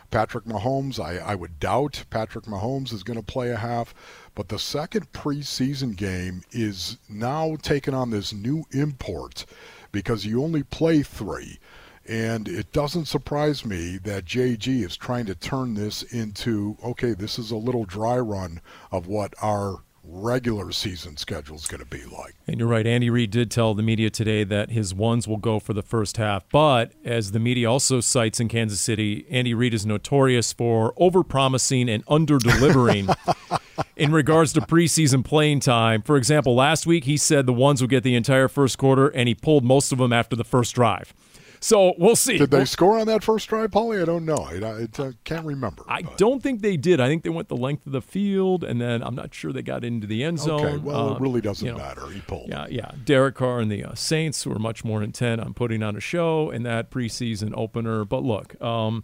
Patrick 0.10 0.46
Mahomes, 0.46 1.04
I, 1.04 1.18
I 1.18 1.36
would 1.36 1.60
doubt 1.60 2.06
Patrick 2.10 2.46
Mahomes 2.46 2.94
is 2.94 3.04
going 3.04 3.20
to 3.20 3.26
play 3.26 3.52
a 3.52 3.58
half. 3.58 3.94
But 4.36 4.48
the 4.48 4.60
second 4.60 5.12
preseason 5.12 5.96
game 5.96 6.44
is 6.52 6.98
now 7.10 7.58
taking 7.62 7.94
on 7.94 8.10
this 8.10 8.32
new 8.32 8.64
import 8.72 9.46
because 9.92 10.26
you 10.26 10.44
only 10.44 10.64
play 10.64 11.04
three. 11.04 11.60
And 12.08 12.48
it 12.48 12.72
doesn't 12.72 13.06
surprise 13.06 13.66
me 13.66 13.98
that 14.04 14.26
JG 14.26 14.86
is 14.86 14.96
trying 14.96 15.26
to 15.26 15.36
turn 15.36 15.74
this 15.74 16.04
into 16.04 16.78
okay, 16.84 17.14
this 17.14 17.38
is 17.38 17.52
a 17.52 17.58
little 17.58 17.86
dry 17.86 18.18
run 18.18 18.62
of 18.92 19.08
what 19.08 19.34
our 19.42 19.84
regular 20.10 20.72
season 20.72 21.18
schedule 21.18 21.56
is 21.56 21.68
going 21.68 21.84
to 21.84 21.86
be 21.86 22.04
like. 22.06 22.34
And 22.48 22.60
you're 22.60 22.68
right. 22.68 22.88
Andy 22.88 23.10
Reid 23.10 23.32
did 23.32 23.52
tell 23.52 23.74
the 23.74 23.84
media 23.84 24.10
today 24.10 24.44
that 24.46 24.72
his 24.72 24.94
ones 24.94 25.28
will 25.28 25.38
go 25.38 25.60
for 25.60 25.74
the 25.74 25.82
first 25.82 26.18
half. 26.18 26.48
But 26.50 26.94
as 27.04 27.32
the 27.32 27.40
media 27.40 27.70
also 27.70 28.00
cites 28.00 28.40
in 28.40 28.48
Kansas 28.48 28.80
City, 28.80 29.26
Andy 29.30 29.54
Reid 29.54 29.74
is 29.74 29.86
notorious 29.86 30.54
for 30.54 30.94
overpromising 30.94 31.94
and 31.94 32.04
under-delivering 32.08 33.10
in 33.98 34.12
regards 34.12 34.54
to 34.54 34.62
preseason 34.62 35.26
playing 35.26 35.60
time. 35.60 36.02
For 36.02 36.16
example, 36.16 36.56
last 36.56 36.88
week 36.88 37.04
he 37.04 37.18
said 37.18 37.46
the 37.46 37.54
ones 37.54 37.82
would 37.82 37.90
get 37.90 38.04
the 38.04 38.16
entire 38.16 38.48
first 38.48 38.78
quarter, 38.78 39.10
and 39.10 39.28
he 39.28 39.36
pulled 39.36 39.66
most 39.66 39.92
of 39.92 39.98
them 39.98 40.14
after 40.14 40.36
the 40.36 40.46
first 40.46 40.74
drive. 40.74 41.14
So 41.60 41.94
we'll 41.98 42.16
see. 42.16 42.38
Did 42.38 42.52
they 42.52 42.66
score 42.66 43.00
on 43.00 43.08
that 43.08 43.24
first 43.24 43.50
drive, 43.50 43.72
Paulie? 43.72 44.02
I 44.02 44.06
don't 44.06 44.26
know. 44.26 44.38
I, 44.38 44.58
I, 44.64 45.08
I 45.08 45.12
can't 45.24 45.46
remember. 45.46 45.84
I 45.88 46.04
but. 46.04 46.18
don't 46.18 46.42
think 46.42 46.62
they 46.62 46.78
did. 46.78 47.00
I 47.00 47.08
think 47.08 47.24
they 47.24 47.30
went 47.30 47.48
the 47.48 47.58
length 47.58 47.86
of 47.86 47.92
the 47.92 48.02
field, 48.02 48.64
and 48.64 48.80
then 48.80 49.02
I'm 49.02 49.16
not 49.16 49.34
sure 49.34 49.52
they 49.52 49.62
got 49.62 49.84
into 49.84 50.08
the 50.08 50.24
end 50.24 50.40
zone. 50.40 50.66
Okay, 50.66 50.78
well, 50.78 51.10
um, 51.10 51.16
it 51.16 51.22
really 51.22 51.42
doesn't 51.42 51.66
you 51.66 51.72
know, 51.72 51.78
matter. 51.78 52.08
He 52.08 52.22
pulled. 52.22 52.50
Yeah, 52.50 52.68
yeah. 52.70 52.92
Derek 53.04 53.36
Carr 53.36 53.60
and 53.60 53.72
the 53.72 53.84
uh, 53.84 53.96
Saints 53.96 54.46
were 54.46 54.60
much 54.60 54.84
more 54.84 55.02
intent 55.02 55.42
on 55.42 55.54
putting 55.54 55.84
on 55.84 55.96
a 55.96 56.00
show 56.00 56.50
in 56.52 56.64
that 56.64 56.92
preseason 56.92 57.54
opener. 57.56 58.06
But 58.06 58.24
look, 58.24 58.60
um, 58.62 59.04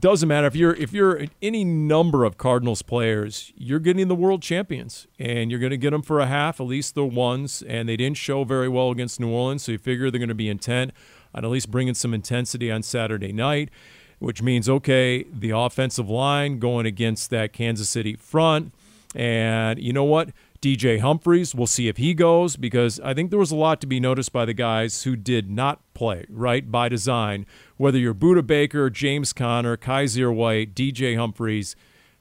doesn't 0.00 0.28
matter 0.28 0.46
if 0.48 0.56
you're 0.56 0.74
if 0.74 0.92
you're 0.92 1.26
any 1.40 1.64
number 1.64 2.24
of 2.24 2.36
Cardinals 2.36 2.82
players, 2.82 3.52
you're 3.56 3.78
getting 3.78 4.08
the 4.08 4.14
world 4.14 4.42
champions, 4.42 5.06
and 5.18 5.50
you're 5.50 5.60
going 5.60 5.70
to 5.70 5.76
get 5.76 5.90
them 5.90 6.02
for 6.02 6.20
a 6.20 6.26
half, 6.26 6.60
at 6.60 6.66
least 6.66 6.94
the 6.94 7.04
ones. 7.04 7.62
And 7.62 7.88
they 7.88 7.96
didn't 7.96 8.16
show 8.16 8.44
very 8.44 8.68
well 8.68 8.90
against 8.90 9.20
New 9.20 9.30
Orleans, 9.30 9.62
so 9.62 9.72
you 9.72 9.78
figure 9.78 10.10
they're 10.10 10.18
going 10.18 10.28
to 10.28 10.34
be 10.34 10.48
intent 10.48 10.92
on 11.34 11.44
at 11.44 11.50
least 11.50 11.70
bringing 11.70 11.94
some 11.94 12.14
intensity 12.14 12.70
on 12.70 12.82
Saturday 12.82 13.32
night, 13.32 13.70
which 14.18 14.42
means, 14.42 14.68
okay, 14.68 15.24
the 15.24 15.50
offensive 15.50 16.08
line 16.08 16.58
going 16.58 16.86
against 16.86 17.30
that 17.30 17.52
Kansas 17.52 17.88
City 17.88 18.16
front. 18.16 18.72
And 19.14 19.78
you 19.78 19.92
know 19.92 20.04
what? 20.04 20.30
DJ 20.62 21.00
Humphries, 21.00 21.56
we'll 21.56 21.66
see 21.66 21.88
if 21.88 21.96
he 21.96 22.14
goes 22.14 22.56
because 22.56 23.00
I 23.00 23.14
think 23.14 23.30
there 23.30 23.38
was 23.38 23.50
a 23.50 23.56
lot 23.56 23.80
to 23.80 23.86
be 23.88 23.98
noticed 23.98 24.32
by 24.32 24.44
the 24.44 24.54
guys 24.54 25.02
who 25.02 25.16
did 25.16 25.50
not 25.50 25.80
play, 25.92 26.24
right, 26.30 26.70
by 26.70 26.88
design. 26.88 27.46
Whether 27.78 27.98
you're 27.98 28.14
Budda 28.14 28.46
Baker, 28.46 28.88
James 28.88 29.32
Conner, 29.32 29.76
Kyzir 29.76 30.32
White, 30.32 30.72
DJ 30.72 31.16
Humphries, 31.16 31.74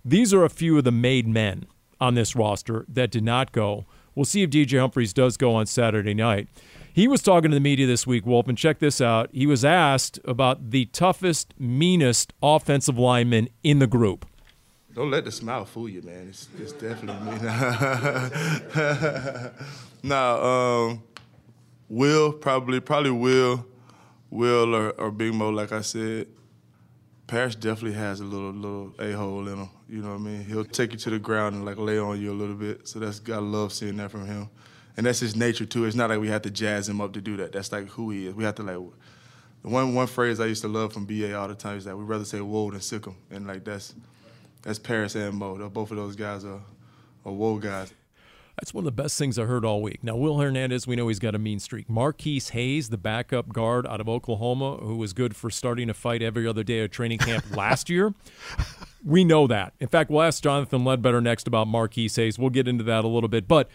these 0.03 0.33
are 0.33 0.43
a 0.43 0.49
few 0.49 0.75
of 0.79 0.85
the 0.85 0.91
made 0.91 1.27
men 1.27 1.67
on 1.99 2.15
this 2.15 2.35
roster 2.35 2.83
that 2.89 3.11
did 3.11 3.23
not 3.23 3.51
go. 3.51 3.85
We'll 4.15 4.25
see 4.25 4.41
if 4.41 4.49
DJ 4.49 4.79
Humphries 4.79 5.13
does 5.13 5.37
go 5.37 5.53
on 5.53 5.67
Saturday 5.67 6.15
night. 6.15 6.47
He 6.93 7.07
was 7.07 7.21
talking 7.21 7.51
to 7.51 7.55
the 7.55 7.61
media 7.61 7.87
this 7.87 8.05
week, 8.05 8.25
Wolf, 8.25 8.49
and 8.49 8.57
check 8.57 8.79
this 8.79 8.99
out. 8.99 9.29
He 9.31 9.45
was 9.45 9.63
asked 9.63 10.19
about 10.25 10.71
the 10.71 10.85
toughest, 10.87 11.53
meanest 11.57 12.33
offensive 12.43 12.97
lineman 12.97 13.47
in 13.63 13.79
the 13.79 13.87
group. 13.87 14.25
Don't 14.93 15.09
let 15.09 15.23
the 15.23 15.31
smile 15.31 15.63
fool 15.63 15.87
you, 15.87 16.01
man. 16.01 16.27
It's, 16.27 16.49
it's 16.59 16.73
definitely 16.73 17.31
me. 17.31 17.37
nah, 20.03 20.89
um, 20.89 21.03
Will 21.87 22.33
probably, 22.33 22.81
probably 22.81 23.11
Will, 23.11 23.65
Will 24.29 24.75
or, 24.75 24.89
or 24.91 25.11
Big 25.11 25.33
Mo, 25.33 25.49
like 25.49 25.71
I 25.71 25.81
said. 25.81 26.27
Paris 27.25 27.55
definitely 27.55 27.97
has 27.97 28.19
a 28.19 28.25
little 28.25 28.51
little 28.51 28.93
a 28.99 29.13
hole 29.13 29.47
in 29.47 29.59
him. 29.59 29.69
You 29.87 30.01
know 30.01 30.09
what 30.09 30.15
I 30.15 30.17
mean? 30.17 30.43
He'll 30.43 30.65
take 30.65 30.91
you 30.91 30.99
to 30.99 31.09
the 31.11 31.19
ground 31.19 31.55
and 31.55 31.63
like 31.63 31.77
lay 31.77 31.97
on 31.97 32.19
you 32.19 32.33
a 32.33 32.35
little 32.35 32.55
bit. 32.55 32.89
So 32.89 32.99
that's 32.99 33.21
I 33.29 33.37
love 33.37 33.71
seeing 33.71 33.95
that 33.97 34.11
from 34.11 34.25
him 34.25 34.49
and 34.97 35.05
that's 35.05 35.19
his 35.19 35.35
nature 35.35 35.65
too. 35.65 35.85
It's 35.85 35.95
not 35.95 36.09
like 36.09 36.19
we 36.19 36.29
have 36.29 36.41
to 36.43 36.51
jazz 36.51 36.87
him 36.87 37.01
up 37.01 37.13
to 37.13 37.21
do 37.21 37.37
that. 37.37 37.51
That's 37.51 37.71
like 37.71 37.87
who 37.89 38.11
he 38.11 38.27
is. 38.27 38.35
We 38.35 38.43
have 38.43 38.55
to 38.55 38.63
like 38.63 38.77
the 39.63 39.69
one 39.69 39.93
one 39.93 40.07
phrase 40.07 40.39
I 40.39 40.45
used 40.45 40.61
to 40.63 40.67
love 40.67 40.93
from 40.93 41.05
BA 41.05 41.37
all 41.37 41.47
the 41.47 41.55
time 41.55 41.77
is 41.77 41.85
that 41.85 41.97
we'd 41.97 42.05
rather 42.07 42.25
say 42.25 42.41
whoa 42.41 42.71
than 42.71 42.81
sick 42.81 43.05
him, 43.05 43.15
and 43.29 43.47
like 43.47 43.63
that's 43.63 43.93
that's 44.61 44.79
Paris 44.79 45.15
and 45.15 45.35
Mo. 45.35 45.69
Both 45.69 45.91
of 45.91 45.97
those 45.97 46.15
guys 46.15 46.45
are 46.45 46.61
are 47.25 47.31
whoa 47.31 47.57
guys. 47.57 47.93
That's 48.59 48.73
one 48.73 48.81
of 48.81 48.95
the 48.95 49.01
best 49.03 49.17
things 49.17 49.39
I 49.39 49.45
heard 49.45 49.65
all 49.65 49.81
week. 49.81 50.03
Now, 50.03 50.15
Will 50.15 50.37
Hernandez, 50.37 50.85
we 50.85 50.95
know 50.95 51.07
he's 51.07 51.19
got 51.19 51.33
a 51.33 51.39
mean 51.39 51.59
streak. 51.59 51.89
Marquis 51.89 52.41
Hayes, 52.51 52.89
the 52.89 52.97
backup 52.97 53.49
guard 53.49 53.87
out 53.87 54.01
of 54.01 54.09
Oklahoma, 54.09 54.77
who 54.77 54.97
was 54.97 55.13
good 55.13 55.35
for 55.35 55.49
starting 55.49 55.89
a 55.89 55.93
fight 55.93 56.21
every 56.21 56.45
other 56.45 56.61
day 56.61 56.81
of 56.81 56.91
training 56.91 57.17
camp 57.19 57.43
last 57.55 57.89
year. 57.89 58.13
We 59.03 59.23
know 59.23 59.47
that. 59.47 59.73
In 59.79 59.87
fact, 59.87 60.11
we'll 60.11 60.21
ask 60.21 60.43
Jonathan 60.43 60.83
Ledbetter 60.83 61.21
next 61.21 61.47
about 61.47 61.67
Marquis 61.67 62.09
Hayes. 62.15 62.37
We'll 62.37 62.51
get 62.51 62.67
into 62.67 62.83
that 62.83 63.03
a 63.03 63.07
little 63.07 63.29
bit. 63.29 63.47
But 63.47 63.69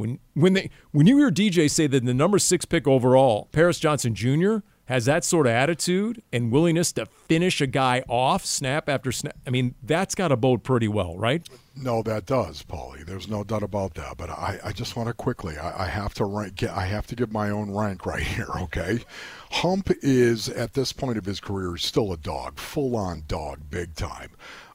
when 0.00 0.18
when 0.34 0.54
they 0.54 0.70
when 0.92 1.06
you 1.06 1.18
hear 1.18 1.30
DJ 1.30 1.70
say 1.70 1.86
that 1.86 2.04
the 2.04 2.14
number 2.14 2.38
six 2.38 2.64
pick 2.64 2.88
overall, 2.88 3.48
Paris 3.52 3.78
Johnson 3.78 4.14
Jr. 4.14 4.56
has 4.86 5.04
that 5.04 5.24
sort 5.24 5.46
of 5.46 5.52
attitude 5.52 6.22
and 6.32 6.50
willingness 6.50 6.90
to 6.92 7.04
finish 7.04 7.60
a 7.60 7.66
guy 7.66 8.02
off 8.08 8.44
snap 8.44 8.88
after 8.88 9.12
snap, 9.12 9.36
I 9.46 9.50
mean, 9.50 9.74
that's 9.82 10.14
got 10.14 10.28
to 10.28 10.36
bode 10.36 10.64
pretty 10.64 10.88
well, 10.88 11.16
right? 11.18 11.46
No, 11.76 12.02
that 12.02 12.26
does, 12.26 12.62
Paulie. 12.62 13.06
There's 13.06 13.28
no 13.28 13.44
doubt 13.44 13.62
about 13.62 13.94
that. 13.94 14.16
But 14.16 14.30
I, 14.30 14.58
I 14.64 14.72
just 14.72 14.96
want 14.96 15.08
to 15.08 15.14
quickly, 15.14 15.56
I, 15.56 15.84
I 15.84 15.86
have 15.86 16.14
to 16.14 16.24
rank, 16.24 16.62
I 16.64 16.86
have 16.86 17.06
to 17.08 17.14
give 17.14 17.30
my 17.30 17.50
own 17.50 17.70
rank 17.70 18.06
right 18.06 18.22
here. 18.36 18.48
Okay, 18.56 19.00
Hump 19.50 19.90
is 20.02 20.48
at 20.48 20.72
this 20.72 20.92
point 20.92 21.18
of 21.18 21.26
his 21.26 21.40
career 21.40 21.76
still 21.76 22.12
a 22.12 22.16
dog, 22.16 22.58
full 22.58 22.96
on 22.96 23.24
dog, 23.28 23.60
big 23.70 23.94
time. 23.94 24.30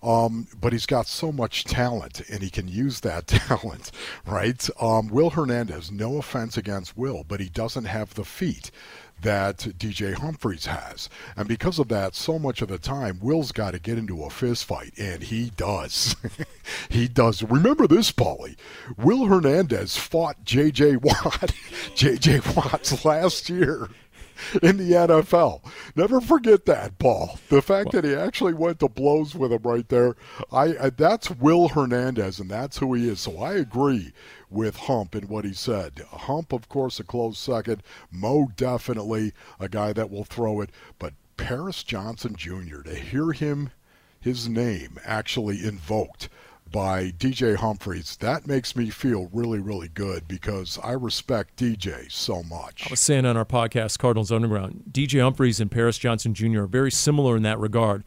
Um, 0.06 0.48
but 0.62 0.72
he's 0.72 0.86
got 0.86 1.08
so 1.08 1.32
much 1.32 1.64
talent, 1.64 2.22
and 2.30 2.44
he 2.44 2.52
can 2.52 2.68
use 2.68 3.00
that 3.00 3.26
talent, 3.28 3.92
right? 4.26 4.70
Um, 4.80 5.08
Will 5.08 5.32
Hernandez, 5.32 5.92
no 5.92 6.18
offense 6.18 6.58
against 6.58 6.96
Will, 6.96 7.26
but 7.28 7.40
he 7.40 7.50
doesn't 7.50 7.86
have 7.86 8.14
the 8.14 8.24
feet 8.24 8.70
that 9.22 9.58
DJ 9.58 10.14
Humphries 10.14 10.66
has. 10.68 11.10
And 11.36 11.48
because 11.48 11.80
of 11.80 11.88
that, 11.88 12.14
so 12.16 12.38
much 12.38 12.62
of 12.62 12.68
the 12.68 12.78
time, 12.78 13.20
Will's 13.22 13.52
got 13.52 13.72
to 13.72 13.80
get 13.80 13.98
into 13.98 14.24
a 14.24 14.30
fist 14.30 14.66
fight, 14.66 14.94
and 14.98 15.24
he 15.24 15.52
does. 15.58 16.16
he 16.90 17.08
does. 17.08 17.42
Remember 17.42 17.88
this, 17.88 18.12
Paulie. 18.12 18.58
Will 18.98 19.26
Hernandez 19.26 19.98
fought 19.98 20.44
J.J. 20.44 20.98
Watt, 20.98 21.52
J.J. 21.96 22.42
Watts 22.56 23.04
last 23.06 23.50
year 23.50 23.90
in 24.62 24.78
the 24.78 24.92
NFL. 24.92 25.62
Never 25.96 26.22
forget 26.22 26.66
that, 26.66 26.98
Paul. 27.00 27.40
The 27.50 27.62
fact 27.62 27.92
that 27.92 28.04
he 28.04 28.14
actually 28.14 28.54
went 28.54 28.80
to 28.80 28.90
blows 28.90 29.36
with 29.36 29.52
him 29.52 29.62
right 29.64 29.88
there. 29.90 30.16
I, 30.52 30.76
I, 30.80 30.90
that's 30.90 31.30
Will 31.32 31.70
Hernandez, 31.70 32.40
and 32.40 32.50
that's 32.50 32.78
who 32.78 32.94
he 32.94 33.10
is. 33.10 33.22
So 33.22 33.40
I 33.40 33.54
agree 33.54 34.14
with 34.50 34.76
Hump 34.76 35.16
in 35.16 35.28
what 35.28 35.46
he 35.46 35.54
said. 35.54 36.02
Hump, 36.10 36.54
of 36.54 36.70
course, 36.70 37.00
a 37.00 37.04
close 37.04 37.38
second. 37.38 37.84
Mo, 38.12 38.50
definitely 38.56 39.34
a 39.60 39.70
guy 39.70 39.94
that 39.94 40.10
will 40.10 40.24
throw 40.24 40.62
it. 40.62 40.70
But 41.00 41.14
Paris 41.38 41.84
Johnson 41.84 42.36
Jr., 42.36 42.82
to 42.82 42.96
hear 42.96 43.32
him, 43.32 43.72
his 44.20 44.48
name 44.50 44.98
actually 45.06 45.64
invoked 45.64 46.30
by 46.72 47.12
DJ 47.12 47.56
Humphries, 47.56 48.18
that 48.18 48.48
makes 48.48 48.76
me 48.76 48.90
feel 48.90 49.30
really, 49.32 49.60
really 49.60 49.88
good 49.88 50.28
because 50.28 50.80
I 50.84 50.92
respect 50.92 51.56
DJ 51.58 52.12
so 52.12 52.44
much. 52.44 52.88
I 52.88 52.92
was 52.92 53.00
saying 53.00 53.26
on 53.26 53.38
our 53.38 53.46
podcast, 53.46 54.00
Cardinals 54.00 54.32
Underground, 54.32 54.84
DJ 54.92 55.22
Humphries 55.22 55.60
and 55.60 55.72
Paris 55.72 55.98
Johnson 55.98 56.34
Jr. 56.34 56.64
are 56.64 56.68
very 56.68 56.92
similar 56.92 57.38
in 57.38 57.44
that 57.44 57.60
regard. 57.60 58.04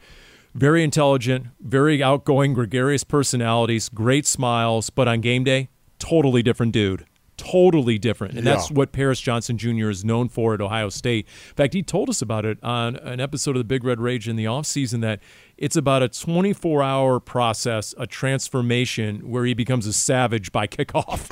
Very 0.53 0.83
intelligent, 0.83 1.47
very 1.59 2.01
outgoing, 2.01 2.53
gregarious 2.53 3.03
personalities, 3.03 3.87
great 3.89 4.25
smiles, 4.25 4.89
but 4.89 5.07
on 5.07 5.21
game 5.21 5.43
day, 5.43 5.69
totally 5.99 6.41
different 6.41 6.71
dude. 6.71 7.05
Totally 7.37 7.97
different. 7.97 8.33
And 8.35 8.45
yeah. 8.45 8.55
that's 8.55 8.69
what 8.69 8.91
Paris 8.91 9.21
Johnson 9.21 9.57
Jr. 9.57 9.89
is 9.89 10.03
known 10.03 10.27
for 10.27 10.53
at 10.53 10.59
Ohio 10.59 10.89
State. 10.89 11.25
In 11.49 11.55
fact, 11.55 11.73
he 11.73 11.81
told 11.81 12.09
us 12.09 12.21
about 12.21 12.43
it 12.43 12.61
on 12.61 12.97
an 12.97 13.21
episode 13.21 13.51
of 13.51 13.61
the 13.61 13.63
Big 13.63 13.85
Red 13.85 14.01
Rage 14.01 14.27
in 14.27 14.35
the 14.35 14.43
offseason 14.43 14.99
that 15.01 15.21
it's 15.59 15.75
about 15.75 16.01
a 16.01 16.09
24 16.09 16.81
hour 16.81 17.19
process, 17.19 17.93
a 17.97 18.07
transformation 18.07 19.29
where 19.29 19.45
he 19.45 19.53
becomes 19.53 19.85
a 19.85 19.93
savage 19.93 20.51
by 20.51 20.65
kickoff. 20.65 21.29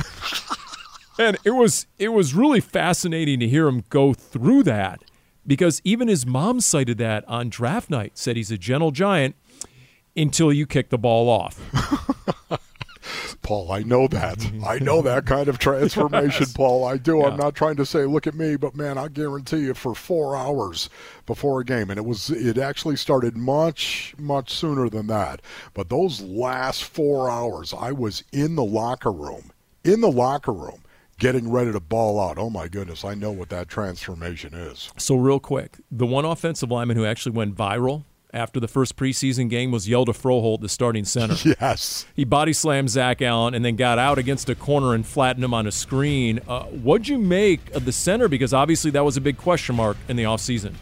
and 1.19 1.37
it 1.45 1.51
was 1.51 1.87
it 1.97 2.09
was 2.09 2.33
really 2.33 2.59
fascinating 2.59 3.39
to 3.39 3.47
hear 3.47 3.67
him 3.67 3.83
go 3.89 4.13
through 4.13 4.63
that 4.63 5.01
because 5.47 5.81
even 5.85 6.09
his 6.09 6.25
mom 6.25 6.59
cited 6.59 6.97
that 6.97 7.27
on 7.27 7.49
draft 7.49 7.89
night, 7.89 8.17
said 8.17 8.35
he's 8.35 8.51
a 8.51 8.57
gentle 8.57 8.91
giant 8.91 9.35
until 10.15 10.51
you 10.51 10.67
kick 10.67 10.89
the 10.89 10.97
ball 10.97 11.29
off. 11.29 11.57
Paul. 13.47 13.71
I 13.71 13.81
know 13.81 14.09
that. 14.09 14.39
Mm-hmm. 14.39 14.65
I 14.65 14.77
know 14.79 15.01
that 15.01 15.25
kind 15.25 15.47
of 15.47 15.57
transformation, 15.57 16.41
yes. 16.41 16.51
Paul. 16.51 16.83
I 16.83 16.97
do. 16.97 17.19
Yeah. 17.19 17.27
I'm 17.27 17.37
not 17.37 17.55
trying 17.55 17.77
to 17.77 17.85
say, 17.85 18.03
look 18.03 18.27
at 18.27 18.35
me, 18.35 18.57
but 18.57 18.75
man, 18.75 18.97
I 18.97 19.07
guarantee 19.07 19.59
you, 19.59 19.73
for 19.73 19.95
four 19.95 20.35
hours 20.35 20.89
before 21.25 21.61
a 21.61 21.63
game, 21.63 21.89
and 21.89 21.97
it 21.97 22.05
was 22.05 22.29
it 22.29 22.57
actually 22.57 22.97
started 22.97 23.37
much 23.37 24.13
much 24.17 24.53
sooner 24.53 24.89
than 24.89 25.07
that. 25.07 25.41
But 25.73 25.87
those 25.87 26.19
last 26.19 26.83
four 26.83 27.29
hours, 27.29 27.73
I 27.73 27.93
was 27.93 28.21
in 28.33 28.55
the 28.55 28.65
locker 28.65 29.13
room, 29.13 29.53
in 29.85 30.01
the 30.01 30.11
locker 30.11 30.53
room 30.53 30.83
getting 31.17 31.49
ready 31.49 31.71
to 31.71 31.79
ball 31.79 32.19
out. 32.19 32.37
Oh 32.37 32.49
my 32.49 32.67
goodness, 32.67 33.05
I 33.05 33.13
know 33.13 33.31
what 33.31 33.47
that 33.47 33.69
transformation 33.69 34.53
is. 34.55 34.91
So 34.97 35.15
real 35.15 35.39
quick, 35.39 35.77
the 35.89 36.05
one 36.05 36.25
offensive 36.25 36.69
lineman 36.69 36.97
who 36.97 37.05
actually 37.05 37.31
went 37.31 37.55
viral 37.55 38.03
after 38.37 38.59
the 38.59 38.67
first 38.67 38.95
preseason 38.95 39.49
game 39.49 39.71
was 39.71 39.87
Hjalte 39.87 40.15
Froholt, 40.15 40.61
the 40.61 40.69
starting 40.69 41.03
center. 41.03 41.35
Yes. 41.59 42.05
He 42.13 42.23
body 42.23 42.53
slammed 42.53 42.89
Zach 42.89 43.21
Allen 43.21 43.53
and 43.53 43.63
then 43.63 43.77
got 43.77 43.97
out 43.97 44.17
against 44.17 44.49
a 44.49 44.55
corner 44.55 44.93
and 44.93 45.05
flattened 45.05 45.43
him 45.43 45.53
on 45.53 45.65
a 45.65 45.71
screen. 45.71 46.39
Uh, 46.47 46.63
what'd 46.65 47.07
you 47.07 47.17
make 47.17 47.73
of 47.73 47.85
the 47.85 47.91
center? 47.91 48.27
Because 48.27 48.53
obviously 48.53 48.91
that 48.91 49.03
was 49.03 49.17
a 49.17 49.21
big 49.21 49.37
question 49.37 49.75
mark 49.75 49.97
in 50.07 50.17
the 50.17 50.23
offseason. 50.23 50.73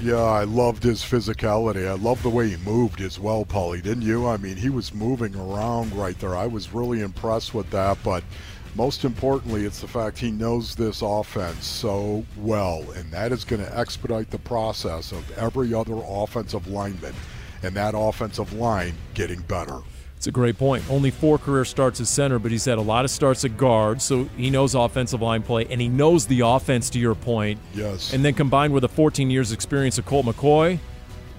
Yeah, 0.00 0.16
I 0.16 0.44
loved 0.44 0.82
his 0.82 1.02
physicality. 1.02 1.86
I 1.86 1.94
love 1.94 2.22
the 2.22 2.30
way 2.30 2.48
he 2.48 2.56
moved 2.58 3.00
as 3.00 3.20
well, 3.20 3.44
Paulie, 3.44 3.82
didn't 3.82 4.02
you? 4.02 4.26
I 4.26 4.38
mean, 4.38 4.56
he 4.56 4.70
was 4.70 4.92
moving 4.92 5.36
around 5.36 5.92
right 5.94 6.18
there. 6.18 6.36
I 6.36 6.46
was 6.46 6.72
really 6.72 7.00
impressed 7.00 7.54
with 7.54 7.70
that, 7.70 7.98
but– 8.02 8.24
most 8.74 9.04
importantly, 9.04 9.64
it's 9.64 9.80
the 9.80 9.88
fact 9.88 10.18
he 10.18 10.30
knows 10.30 10.74
this 10.74 11.02
offense 11.02 11.64
so 11.66 12.24
well, 12.38 12.84
and 12.92 13.10
that 13.12 13.32
is 13.32 13.44
going 13.44 13.64
to 13.64 13.78
expedite 13.78 14.30
the 14.30 14.38
process 14.38 15.12
of 15.12 15.38
every 15.38 15.72
other 15.72 16.00
offensive 16.06 16.66
lineman 16.66 17.14
and 17.62 17.74
that 17.76 17.94
offensive 17.96 18.52
line 18.52 18.94
getting 19.14 19.40
better. 19.42 19.78
It's 20.16 20.26
a 20.26 20.32
great 20.32 20.58
point. 20.58 20.82
Only 20.88 21.10
four 21.10 21.38
career 21.38 21.64
starts 21.64 22.00
at 22.00 22.06
center, 22.06 22.38
but 22.38 22.50
he's 22.50 22.64
had 22.64 22.78
a 22.78 22.82
lot 22.82 23.04
of 23.04 23.10
starts 23.10 23.44
at 23.44 23.56
guard, 23.56 24.00
so 24.00 24.24
he 24.36 24.48
knows 24.48 24.74
offensive 24.74 25.20
line 25.20 25.42
play 25.42 25.66
and 25.66 25.80
he 25.80 25.88
knows 25.88 26.26
the 26.26 26.40
offense. 26.40 26.88
To 26.90 26.98
your 26.98 27.14
point, 27.14 27.60
yes. 27.74 28.12
And 28.12 28.24
then 28.24 28.34
combined 28.34 28.72
with 28.72 28.84
a 28.84 28.88
14 28.88 29.30
years 29.30 29.52
experience 29.52 29.98
of 29.98 30.06
Colt 30.06 30.24
McCoy, 30.24 30.78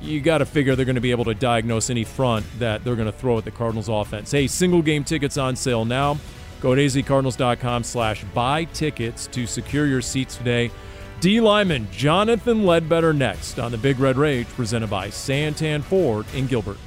you 0.02 0.22
got 0.22 0.38
to 0.38 0.46
figure 0.46 0.76
they're 0.76 0.86
going 0.86 0.96
to 0.96 1.02
be 1.02 1.12
able 1.12 1.26
to 1.26 1.34
diagnose 1.34 1.90
any 1.90 2.04
front 2.04 2.46
that 2.60 2.84
they're 2.84 2.96
going 2.96 3.12
to 3.12 3.18
throw 3.18 3.38
at 3.38 3.46
the 3.46 3.52
Cardinals 3.52 3.90
offense. 3.90 4.32
Hey, 4.32 4.46
single 4.48 4.82
game 4.82 5.04
tickets 5.04 5.38
on 5.38 5.56
sale 5.56 5.84
now. 5.84 6.18
Go 6.66 6.74
to 6.74 6.84
azcardinals.com 6.84 7.84
slash 7.84 8.24
buy 8.34 8.64
tickets 8.64 9.28
to 9.28 9.46
secure 9.46 9.86
your 9.86 10.02
seats 10.02 10.36
today. 10.36 10.72
D-lineman, 11.20 11.88
Jonathan 11.92 12.66
Ledbetter 12.66 13.14
next 13.14 13.60
on 13.60 13.72
the 13.72 13.78
Big 13.78 14.00
Red 14.00 14.18
Rage, 14.18 14.48
presented 14.48 14.90
by 14.90 15.10
Santan 15.10 15.84
Ford 15.84 16.26
in 16.34 16.48
Gilbert. 16.48 16.80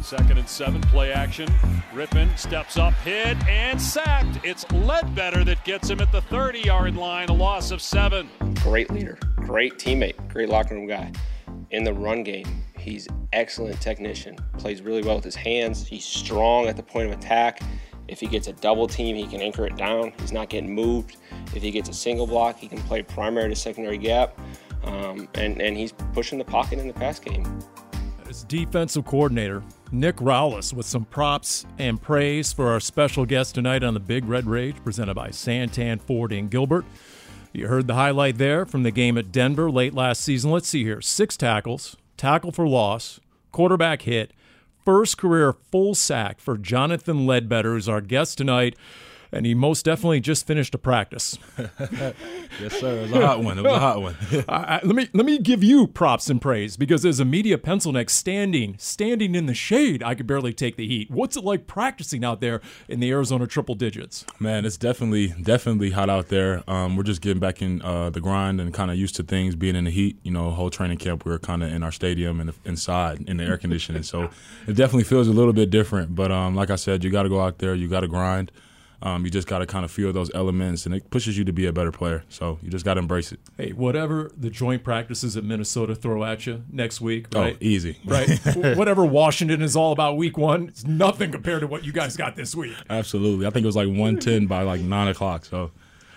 Second 0.00 0.38
and 0.38 0.48
seven, 0.48 0.80
play 0.80 1.12
action. 1.12 1.46
Rypien 1.94 2.36
steps 2.36 2.76
up, 2.76 2.94
hit, 3.04 3.36
and 3.46 3.80
sacked. 3.80 4.40
It's 4.42 4.68
Ledbetter 4.72 5.44
that 5.44 5.64
gets 5.64 5.88
him 5.88 6.00
at 6.00 6.10
the 6.10 6.22
30 6.22 6.58
yard 6.62 6.96
line, 6.96 7.28
a 7.28 7.34
loss 7.34 7.70
of 7.70 7.80
seven. 7.80 8.28
Great 8.64 8.90
leader, 8.90 9.16
great 9.36 9.78
teammate, 9.78 10.16
great 10.28 10.48
locker 10.48 10.74
room 10.74 10.88
guy. 10.88 11.12
In 11.70 11.84
the 11.84 11.94
run 11.94 12.24
game, 12.24 12.64
He's 12.80 13.06
excellent 13.32 13.80
technician, 13.80 14.36
plays 14.58 14.82
really 14.82 15.02
well 15.02 15.16
with 15.16 15.24
his 15.24 15.36
hands. 15.36 15.86
He's 15.86 16.04
strong 16.04 16.66
at 16.66 16.76
the 16.76 16.82
point 16.82 17.12
of 17.12 17.18
attack. 17.18 17.60
If 18.08 18.18
he 18.18 18.26
gets 18.26 18.48
a 18.48 18.52
double 18.54 18.88
team, 18.88 19.14
he 19.14 19.26
can 19.26 19.40
anchor 19.40 19.66
it 19.66 19.76
down. 19.76 20.12
He's 20.18 20.32
not 20.32 20.48
getting 20.48 20.74
moved. 20.74 21.16
If 21.54 21.62
he 21.62 21.70
gets 21.70 21.88
a 21.88 21.92
single 21.92 22.26
block, 22.26 22.58
he 22.58 22.66
can 22.66 22.80
play 22.82 23.02
primary 23.02 23.48
to 23.50 23.54
secondary 23.54 23.98
gap. 23.98 24.36
Um, 24.82 25.28
and, 25.34 25.60
and 25.60 25.76
he's 25.76 25.92
pushing 26.12 26.38
the 26.38 26.44
pocket 26.44 26.78
in 26.78 26.88
the 26.88 26.94
pass 26.94 27.20
game. 27.20 27.60
As 28.28 28.44
defensive 28.44 29.04
coordinator 29.04 29.62
Nick 29.92 30.16
Rallis 30.16 30.72
with 30.72 30.86
some 30.86 31.04
props 31.04 31.66
and 31.78 32.00
praise 32.00 32.52
for 32.52 32.68
our 32.68 32.78
special 32.78 33.26
guest 33.26 33.56
tonight 33.56 33.82
on 33.82 33.94
the 33.94 34.00
Big 34.00 34.24
Red 34.24 34.46
Rage, 34.46 34.76
presented 34.84 35.14
by 35.14 35.30
Santan 35.30 36.00
Ford 36.00 36.32
and 36.32 36.48
Gilbert. 36.48 36.84
You 37.52 37.66
heard 37.66 37.88
the 37.88 37.94
highlight 37.94 38.38
there 38.38 38.64
from 38.64 38.84
the 38.84 38.92
game 38.92 39.18
at 39.18 39.32
Denver 39.32 39.68
late 39.68 39.92
last 39.92 40.20
season. 40.20 40.52
Let's 40.52 40.68
see 40.68 40.84
here 40.84 41.00
six 41.00 41.36
tackles, 41.36 41.96
tackle 42.20 42.52
for 42.52 42.68
loss, 42.68 43.18
quarterback 43.50 44.02
hit, 44.02 44.34
first 44.84 45.16
career 45.16 45.54
full 45.54 45.94
sack 45.94 46.38
for 46.38 46.58
Jonathan 46.58 47.26
Ledbetter, 47.26 47.72
who's 47.72 47.88
our 47.88 48.02
guest 48.02 48.36
tonight 48.36 48.76
and 49.32 49.46
he 49.46 49.54
most 49.54 49.84
definitely 49.84 50.20
just 50.20 50.46
finished 50.46 50.74
a 50.74 50.78
practice. 50.78 51.38
yes, 51.58 52.80
sir. 52.80 52.98
It 52.98 53.02
was 53.02 53.12
a 53.12 53.26
hot 53.26 53.42
one. 53.42 53.58
It 53.58 53.62
was 53.62 53.72
a 53.72 53.78
hot 53.78 54.02
one. 54.02 54.16
I, 54.48 54.54
I, 54.54 54.80
let 54.82 54.94
me 54.94 55.08
let 55.12 55.26
me 55.26 55.38
give 55.38 55.62
you 55.62 55.86
props 55.86 56.28
and 56.28 56.40
praise 56.40 56.76
because 56.76 57.04
as 57.04 57.20
a 57.20 57.24
media 57.24 57.58
pencil 57.58 57.92
neck 57.92 58.10
standing 58.10 58.76
standing 58.78 59.34
in 59.34 59.46
the 59.46 59.54
shade, 59.54 60.02
I 60.02 60.14
could 60.14 60.26
barely 60.26 60.52
take 60.52 60.76
the 60.76 60.86
heat. 60.86 61.10
What's 61.10 61.36
it 61.36 61.44
like 61.44 61.66
practicing 61.66 62.24
out 62.24 62.40
there 62.40 62.60
in 62.88 63.00
the 63.00 63.10
Arizona 63.10 63.46
triple 63.46 63.74
digits? 63.74 64.24
Man, 64.38 64.64
it's 64.64 64.76
definitely 64.76 65.28
definitely 65.28 65.90
hot 65.90 66.10
out 66.10 66.28
there. 66.28 66.62
Um, 66.68 66.96
we're 66.96 67.02
just 67.02 67.20
getting 67.20 67.40
back 67.40 67.62
in 67.62 67.82
uh, 67.82 68.10
the 68.10 68.20
grind 68.20 68.60
and 68.60 68.74
kind 68.74 68.90
of 68.90 68.96
used 68.96 69.16
to 69.16 69.22
things 69.22 69.54
being 69.54 69.76
in 69.76 69.84
the 69.84 69.90
heat. 69.90 70.18
You 70.22 70.32
know, 70.32 70.50
whole 70.50 70.70
training 70.70 70.98
camp 70.98 71.24
we 71.24 71.30
were 71.30 71.38
kind 71.38 71.62
of 71.62 71.72
in 71.72 71.82
our 71.82 71.92
stadium 71.92 72.40
and 72.40 72.52
inside 72.64 73.24
in 73.28 73.36
the 73.36 73.44
air 73.44 73.56
conditioning, 73.56 74.02
so 74.02 74.30
it 74.66 74.74
definitely 74.74 75.04
feels 75.04 75.28
a 75.28 75.32
little 75.32 75.52
bit 75.52 75.70
different. 75.70 76.14
But 76.14 76.32
um, 76.32 76.54
like 76.54 76.70
I 76.70 76.76
said, 76.76 77.04
you 77.04 77.10
got 77.10 77.22
to 77.24 77.28
go 77.28 77.40
out 77.40 77.58
there, 77.58 77.74
you 77.74 77.88
got 77.88 78.00
to 78.00 78.08
grind. 78.08 78.50
Um, 79.02 79.24
you 79.24 79.30
just 79.30 79.48
got 79.48 79.60
to 79.60 79.66
kind 79.66 79.84
of 79.84 79.90
feel 79.90 80.12
those 80.12 80.30
elements, 80.34 80.84
and 80.84 80.94
it 80.94 81.08
pushes 81.10 81.38
you 81.38 81.44
to 81.44 81.52
be 81.52 81.66
a 81.66 81.72
better 81.72 81.90
player. 81.90 82.22
So 82.28 82.58
you 82.62 82.68
just 82.68 82.84
got 82.84 82.94
to 82.94 83.00
embrace 83.00 83.32
it. 83.32 83.40
Hey, 83.56 83.72
whatever 83.72 84.30
the 84.36 84.50
joint 84.50 84.84
practices 84.84 85.36
at 85.38 85.44
Minnesota 85.44 85.94
throw 85.94 86.22
at 86.24 86.46
you 86.46 86.64
next 86.70 87.00
week, 87.00 87.26
oh, 87.34 87.40
right? 87.40 87.54
Oh, 87.54 87.64
easy. 87.64 87.98
Right. 88.04 88.28
whatever 88.76 89.04
Washington 89.04 89.62
is 89.62 89.74
all 89.74 89.92
about 89.92 90.18
week 90.18 90.36
one, 90.36 90.68
it's 90.68 90.84
nothing 90.84 91.32
compared 91.32 91.60
to 91.60 91.66
what 91.66 91.84
you 91.84 91.92
guys 91.92 92.16
got 92.16 92.36
this 92.36 92.54
week. 92.54 92.74
Absolutely. 92.90 93.46
I 93.46 93.50
think 93.50 93.64
it 93.64 93.66
was 93.68 93.76
like 93.76 93.88
110 93.88 94.46
by 94.46 94.62
like 94.62 94.82
9 94.82 95.08
o'clock. 95.08 95.46
So 95.46 95.70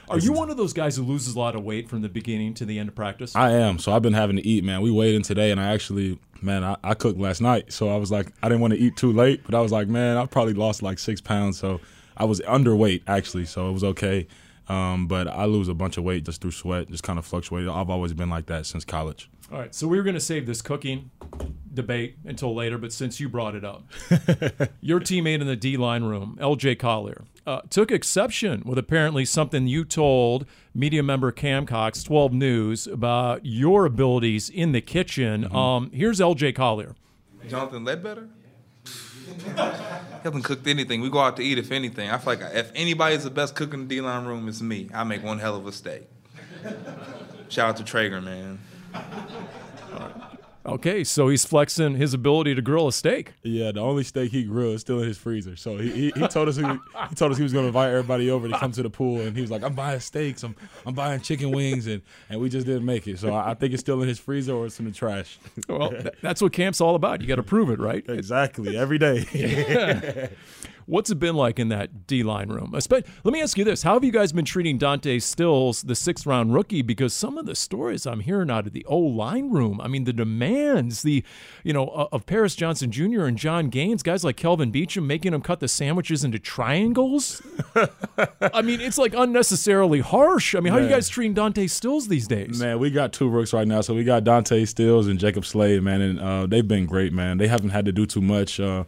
Are 0.10 0.20
you 0.20 0.34
one 0.34 0.50
of 0.50 0.58
those 0.58 0.74
guys 0.74 0.98
who 0.98 1.04
loses 1.04 1.36
a 1.36 1.40
lot 1.40 1.56
of 1.56 1.64
weight 1.64 1.90
from 1.90 2.02
the 2.02 2.10
beginning 2.10 2.54
to 2.56 2.66
the 2.66 2.80
end 2.80 2.90
of 2.90 2.96
practice? 2.96 3.34
I 3.34 3.52
am. 3.52 3.80
So 3.80 3.94
I've 3.94 4.02
been 4.02 4.14
having 4.14 4.36
to 4.36 4.46
eat, 4.46 4.66
man. 4.66 4.82
We 4.82 4.92
weighed 4.92 5.16
in 5.16 5.22
today, 5.22 5.52
and 5.52 5.60
I 5.62 5.74
actually, 5.74 6.20
man, 6.42 6.66
I, 6.66 6.76
I 6.84 6.96
cooked 6.96 7.18
last 7.18 7.40
night. 7.40 7.72
So 7.72 7.88
I 7.88 7.96
was 7.96 8.12
like, 8.12 8.28
I 8.44 8.50
didn't 8.50 8.60
want 8.60 8.74
to 8.74 8.80
eat 8.80 8.98
too 8.98 9.14
late, 9.14 9.42
but 9.46 9.56
I 9.56 9.62
was 9.62 9.72
like, 9.72 9.88
man, 9.88 10.18
I 10.18 10.26
probably 10.26 10.54
lost 10.54 10.84
like 10.84 11.00
six 11.00 11.22
pounds. 11.22 11.58
So 11.58 11.80
I 12.18 12.26
was 12.26 12.40
underweight 12.42 13.04
actually, 13.08 13.46
so 13.46 13.70
it 13.70 13.74
was 13.74 13.84
okay. 13.84 14.28
Um, 14.70 15.08
but 15.08 15.28
I 15.28 15.46
lose 15.46 15.68
a 15.68 15.74
bunch 15.74 15.98
of 15.98 16.04
weight 16.04 16.24
just 16.24 16.42
through 16.42 16.52
sweat, 16.52 16.90
just 16.90 17.04
kind 17.04 17.20
of 17.20 17.26
fluctuated. 17.26 17.70
I've 17.70 17.90
always 17.90 18.14
been 18.14 18.30
like 18.30 18.46
that 18.46 18.66
since 18.66 18.86
college. 18.86 19.30
All 19.52 19.60
right, 19.60 19.76
so 19.76 19.88
we 19.88 19.98
were 19.98 20.04
going 20.04 20.16
to 20.16 20.22
save 20.22 20.46
this 20.46 20.62
cooking 20.62 21.12
debate 21.74 22.18
until 22.26 22.56
later, 22.56 22.78
but 22.78 22.94
since 22.94 23.20
you 23.20 23.28
brought 23.28 23.56
it 23.56 23.66
up, 23.66 23.84
your 24.82 25.00
teammate 25.00 25.42
in 25.42 25.48
the 25.48 25.56
D 25.56 25.76
line 25.76 26.04
room, 26.04 26.38
LJ 26.42 26.80
Collier, 26.80 27.26
uh, 27.46 27.62
took 27.70 27.92
exception 27.92 28.64
with 28.66 28.78
apparently 28.78 29.26
something 29.26 29.68
you 29.68 29.84
told 29.84 30.46
media 30.74 31.04
member 31.04 31.32
Cam 31.32 31.66
Cox, 31.66 32.04
12 32.04 32.34
News, 32.34 32.88
about 32.88 33.46
your 33.46 33.86
abilities 33.86 34.50
in 34.50 34.72
the 34.72 34.82
kitchen. 34.82 35.44
Mm-hmm. 35.44 35.56
Um, 35.56 35.92
here's 35.92 36.20
LJ 36.20 36.56
Collier. 36.56 36.96
Jonathan 37.48 37.84
Ledbetter? 37.84 38.30
He 39.26 39.50
hasn't 40.24 40.44
cooked 40.44 40.68
anything. 40.68 41.02
We 41.02 41.10
go 41.10 41.20
out 41.20 41.38
to 41.38 41.44
eat, 41.44 41.58
if 41.58 41.72
anything. 41.72 42.10
I 42.10 42.18
feel 42.18 42.34
like 42.36 42.54
if 42.54 42.72
anybody's 42.76 43.24
the 43.24 43.30
best 43.30 43.56
cook 43.56 43.74
in 43.74 43.88
the 43.88 43.96
D 43.96 44.02
line 44.02 44.26
room, 44.26 44.48
it's 44.48 44.62
me. 44.62 44.90
I 44.94 45.04
make 45.04 45.24
one 45.24 45.40
hell 45.40 45.56
of 45.56 45.66
a 45.68 45.72
steak. 45.72 46.04
Shout 47.50 47.70
out 47.70 47.78
to 47.78 47.84
Traeger, 47.84 48.22
man. 48.22 48.60
Okay, 50.66 51.04
so 51.04 51.28
he's 51.28 51.44
flexing 51.44 51.96
his 51.96 52.14
ability 52.14 52.56
to 52.56 52.62
grill 52.62 52.88
a 52.88 52.94
steak. 52.94 53.34
Yeah, 53.44 53.74
the 53.74 53.82
only 53.82 54.04
steak 54.04 54.32
he 54.32 54.44
grilled 54.44 54.76
is 54.76 54.82
still 54.82 55.02
in 55.02 55.08
his 55.08 55.18
freezer. 55.18 55.58
So 55.58 55.78
he, 55.78 55.92
he, 55.92 56.12
he 56.16 56.28
told 56.28 56.48
us 56.48 56.56
he, 56.56 56.64
he 56.64 57.16
told 57.16 57.34
us 57.34 57.38
he 57.38 57.44
was 57.44 57.52
going 57.52 57.64
to 57.64 57.68
invite 57.68 57.90
everybody 57.90 58.32
over 58.32 58.48
to 58.48 58.58
come 58.58 58.72
to 58.72 58.84
the 58.84 58.90
pool, 58.90 59.20
and 59.20 59.36
he 59.36 59.42
was 59.42 59.52
like, 59.52 59.62
"I'm 59.62 59.74
buying 59.74 60.00
steaks, 60.00 60.42
I'm 60.44 60.56
I'm 60.86 60.94
buying 60.94 61.20
chicken 61.20 61.52
wings," 61.52 61.88
and 61.88 62.02
and 62.30 62.40
we 62.40 62.48
just 62.48 62.66
didn't 62.66 62.86
make 62.86 63.08
it. 63.08 63.20
So 63.20 63.34
I, 63.34 63.52
I 63.52 63.54
think 63.56 63.74
it's 63.74 63.82
still 63.82 64.02
in 64.02 64.08
his 64.08 64.20
freezer 64.20 64.54
or 64.54 64.68
it's 64.68 64.80
in 64.80 64.86
the 64.86 64.92
trash. 64.92 65.38
Well, 65.68 65.94
that's 66.22 66.42
what 66.42 66.54
camp's 66.54 66.80
all 66.80 66.96
about. 66.96 67.22
You 67.22 67.28
got 67.28 67.36
to 67.36 67.44
prove 67.44 67.70
it, 67.70 67.80
right? 67.80 68.04
Exactly, 68.08 68.78
every 68.78 68.98
day. 68.98 69.26
Yeah. 69.34 70.28
What's 70.86 71.10
it 71.10 71.16
been 71.16 71.36
like 71.36 71.60
in 71.60 71.70
that 71.70 72.08
D 72.08 72.24
line 72.24 72.50
room? 72.50 72.72
Let 72.74 73.06
me 73.26 73.42
ask 73.42 73.58
you 73.58 73.64
this: 73.64 73.84
How 73.84 73.94
have 73.94 74.04
you 74.04 74.12
guys 74.12 74.32
been 74.32 74.46
treating 74.46 74.78
Dante 74.78 75.20
Stills, 75.20 75.82
the 75.84 75.96
sixth 75.96 76.26
round 76.26 76.54
rookie? 76.54 76.82
Because 76.82 77.14
some 77.14 77.38
of 77.38 77.46
the 77.46 77.56
stories 77.56 78.06
I'm 78.06 78.22
hearing 78.22 78.50
out 78.50 78.68
of 78.68 78.74
the 78.74 78.86
O 78.86 78.98
line 78.98 79.50
room, 79.50 79.80
I 79.82 79.88
mean, 79.88 80.04
the 80.04 80.14
demands, 80.14 81.02
the 81.02 81.24
you 81.64 81.74
know, 81.74 81.88
of 82.12 82.26
Paris 82.26 82.56
Johnson 82.56 82.92
Jr. 82.92 83.24
and 83.24 83.38
Jon 83.38 83.70
Gaines, 83.70 84.04
guys 84.04 84.24
like 84.24 84.38
Kelvin 84.38 84.72
Beachum, 84.72 85.06
making 85.06 85.32
them 85.32 85.42
cut 85.42 85.60
the 85.60 85.68
sandwiches 85.68 86.24
into 86.24 86.40
triangles. 86.40 87.42
I 88.42 88.62
mean, 88.62 88.82
it's 88.82 88.98
like 88.98 89.14
unnecessarily 89.14 90.02
harsh. 90.02 90.56
I 90.56 90.60
mean, 90.60 90.74
how 90.74 90.80
are 90.80 90.84
you 90.84 90.90
guys 90.90 91.10
treating 91.10 91.34
Dante 91.34 91.68
Stills 91.68 92.08
these 92.08 92.28
days? 92.28 92.60
Man, 92.60 92.80
we 92.80 92.90
got 92.92 93.14
two 93.14 93.30
rooks 93.30 93.54
right 93.54 93.68
now. 93.68 93.82
So 93.82 93.94
we 93.94 94.04
got 94.04 94.24
Dante 94.24 94.66
Stills 94.66 95.08
and 95.08 95.20
Jacob 95.20 95.46
Slade, 95.46 95.82
man, 95.84 96.02
and 96.02 96.20
uh, 96.20 96.46
they've 96.46 96.68
been 96.68 96.86
great, 96.86 97.14
man. 97.14 97.38
They 97.38 97.48
haven't 97.48 97.70
had 97.70 97.86
to 97.86 97.92
do 97.92 98.06
too 98.06 98.22
much. 98.22 98.60
Uh, 98.60 98.84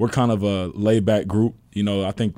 we're 0.00 0.08
kind 0.08 0.32
of 0.32 0.42
a 0.42 0.68
laid 0.68 1.04
back 1.04 1.26
group. 1.26 1.54
You 1.74 1.82
know, 1.82 2.06
I 2.06 2.10
think 2.10 2.34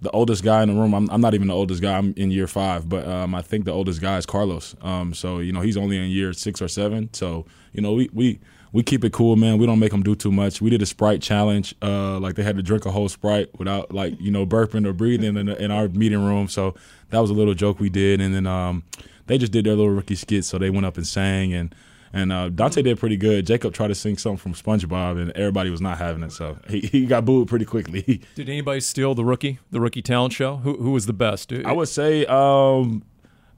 the 0.00 0.10
oldest 0.12 0.42
guy 0.42 0.62
in 0.62 0.74
the 0.74 0.80
room. 0.80 0.94
I'm, 0.94 1.10
I'm 1.10 1.20
not 1.20 1.34
even 1.34 1.48
the 1.48 1.54
oldest 1.54 1.82
guy. 1.82 1.94
I'm 1.94 2.14
in 2.16 2.30
year 2.30 2.46
five, 2.46 2.88
but 2.88 3.06
um, 3.06 3.34
I 3.34 3.42
think 3.42 3.66
the 3.66 3.70
oldest 3.70 4.00
guy 4.00 4.16
is 4.16 4.24
Carlos. 4.24 4.74
Um, 4.80 5.12
so 5.12 5.40
you 5.40 5.52
know, 5.52 5.60
he's 5.60 5.76
only 5.76 5.98
in 5.98 6.08
year 6.08 6.32
six 6.32 6.62
or 6.62 6.68
seven. 6.68 7.12
So 7.12 7.44
you 7.74 7.82
know, 7.82 7.92
we 7.92 8.08
we 8.14 8.40
we 8.72 8.82
keep 8.82 9.04
it 9.04 9.12
cool, 9.12 9.36
man. 9.36 9.58
We 9.58 9.66
don't 9.66 9.78
make 9.78 9.90
them 9.90 10.02
do 10.02 10.16
too 10.16 10.32
much. 10.32 10.62
We 10.62 10.70
did 10.70 10.80
a 10.80 10.86
Sprite 10.86 11.20
challenge. 11.20 11.74
Uh, 11.82 12.18
like 12.18 12.36
they 12.36 12.42
had 12.42 12.56
to 12.56 12.62
drink 12.62 12.86
a 12.86 12.90
whole 12.90 13.10
Sprite 13.10 13.50
without 13.58 13.92
like 13.92 14.18
you 14.18 14.30
know 14.30 14.46
burping 14.46 14.86
or 14.86 14.94
breathing 14.94 15.36
in, 15.36 15.50
in 15.50 15.70
our 15.70 15.86
meeting 15.88 16.24
room. 16.24 16.48
So 16.48 16.74
that 17.10 17.18
was 17.18 17.28
a 17.28 17.34
little 17.34 17.52
joke 17.52 17.78
we 17.78 17.90
did, 17.90 18.22
and 18.22 18.34
then 18.34 18.46
um, 18.46 18.84
they 19.26 19.36
just 19.36 19.52
did 19.52 19.66
their 19.66 19.74
little 19.74 19.92
rookie 19.92 20.14
skit. 20.14 20.46
So 20.46 20.56
they 20.56 20.70
went 20.70 20.86
up 20.86 20.96
and 20.96 21.06
sang 21.06 21.52
and. 21.52 21.74
And 22.12 22.32
uh, 22.32 22.48
Dante 22.48 22.82
did 22.82 22.98
pretty 22.98 23.16
good. 23.16 23.46
Jacob 23.46 23.72
tried 23.72 23.88
to 23.88 23.94
sing 23.94 24.18
something 24.18 24.36
from 24.36 24.54
SpongeBob, 24.54 25.20
and 25.20 25.30
everybody 25.32 25.70
was 25.70 25.80
not 25.80 25.98
having 25.98 26.22
it. 26.24 26.32
So 26.32 26.58
he, 26.68 26.80
he 26.80 27.06
got 27.06 27.24
booed 27.24 27.46
pretty 27.48 27.64
quickly. 27.64 28.20
Did 28.34 28.48
anybody 28.48 28.80
steal 28.80 29.14
the 29.14 29.24
rookie, 29.24 29.60
the 29.70 29.80
rookie 29.80 30.02
talent 30.02 30.32
show? 30.32 30.56
Who 30.56 30.76
who 30.78 30.90
was 30.90 31.06
the 31.06 31.12
best? 31.12 31.48
Dude? 31.50 31.64
I 31.64 31.72
would 31.72 31.88
say 31.88 32.26
um, 32.26 33.04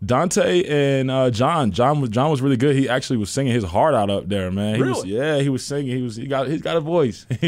Dante 0.04 0.64
and 0.64 1.10
uh, 1.10 1.30
John. 1.30 1.70
John 1.70 2.00
was 2.02 2.10
John 2.10 2.30
was 2.30 2.42
really 2.42 2.58
good. 2.58 2.76
He 2.76 2.88
actually 2.90 3.16
was 3.16 3.30
singing 3.30 3.54
his 3.54 3.64
heart 3.64 3.94
out 3.94 4.10
up 4.10 4.28
there, 4.28 4.50
man. 4.50 4.74
He 4.74 4.82
Was, 4.82 5.04
Really? 5.04 5.16
yeah, 5.16 5.38
he 5.38 5.48
was 5.48 5.64
singing. 5.64 5.96
He 5.96 6.02
was 6.02 6.16
he 6.16 6.26
got 6.26 6.48
he's 6.48 6.60
got 6.60 6.76
a 6.76 6.80
voice. 6.80 7.26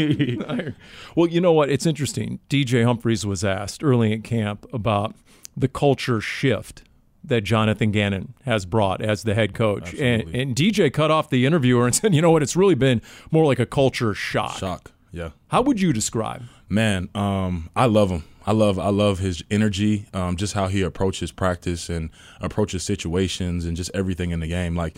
Well, 1.15 1.27
you 1.27 1.39
know 1.39 1.53
what? 1.53 1.69
It's 1.69 1.85
interesting. 1.85 2.39
DJ 2.49 2.83
Humphries 2.83 3.25
was 3.25 3.43
asked 3.43 3.83
early 3.83 4.11
in 4.11 4.21
camp 4.21 4.65
about 4.73 5.15
the 5.55 5.67
culture 5.67 6.19
shift 6.19 6.83
that 7.27 7.43
Jonathan 7.43 7.91
Gannon 7.91 8.33
has 8.43 8.65
brought 8.65 9.01
as 9.01 9.23
the 9.23 9.33
head 9.33 9.53
coach. 9.53 9.93
And, 9.93 10.23
and 10.35 10.55
DJ 10.55 10.91
cut 10.91 11.11
off 11.11 11.29
the 11.29 11.45
interviewer 11.45 11.85
and 11.85 11.95
said, 11.95 12.13
you 12.15 12.21
know 12.21 12.31
what? 12.31 12.43
It's 12.43 12.55
really 12.55 12.75
been 12.75 13.01
more 13.31 13.45
like 13.45 13.59
a 13.59 13.65
culture 13.65 14.13
shock. 14.13 14.57
Shock. 14.57 14.91
Yeah. 15.11 15.29
How 15.47 15.61
would 15.61 15.79
you 15.79 15.93
describe? 15.93 16.43
Man, 16.67 17.09
um, 17.15 17.69
I 17.75 17.85
love 17.85 18.09
him. 18.09 18.23
I 18.47 18.51
love 18.51 18.77
I 18.77 18.89
love 18.89 19.19
his 19.19 19.43
energy, 19.49 20.05
um, 20.13 20.35
just 20.35 20.53
how 20.53 20.67
he 20.67 20.83
approaches 20.83 21.31
practice 21.31 21.89
and 21.89 22.11
approaches 22.39 22.83
situations 22.83 23.65
and 23.65 23.75
just 23.75 23.89
everything 23.93 24.31
in 24.31 24.39
the 24.39 24.47
game. 24.47 24.75
Like 24.75 24.97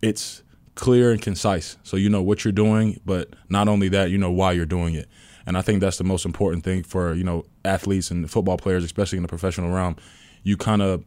it's 0.00 0.42
clear 0.76 1.10
and 1.10 1.20
concise, 1.20 1.76
so 1.82 1.96
you 1.96 2.08
know 2.08 2.22
what 2.22 2.44
you're 2.44 2.52
doing. 2.52 3.00
But 3.04 3.34
not 3.48 3.66
only 3.66 3.88
that, 3.88 4.10
you 4.10 4.18
know 4.18 4.30
why 4.30 4.52
you're 4.52 4.64
doing 4.64 4.94
it. 4.94 5.08
And 5.46 5.58
I 5.58 5.62
think 5.62 5.80
that's 5.80 5.98
the 5.98 6.04
most 6.04 6.24
important 6.24 6.62
thing 6.62 6.84
for 6.84 7.14
you 7.14 7.24
know 7.24 7.44
athletes 7.64 8.10
and 8.10 8.30
football 8.30 8.58
players, 8.58 8.84
especially 8.84 9.16
in 9.18 9.22
the 9.22 9.28
professional 9.28 9.70
realm. 9.70 9.96
You 10.44 10.56
kind 10.56 10.82
of 10.82 11.04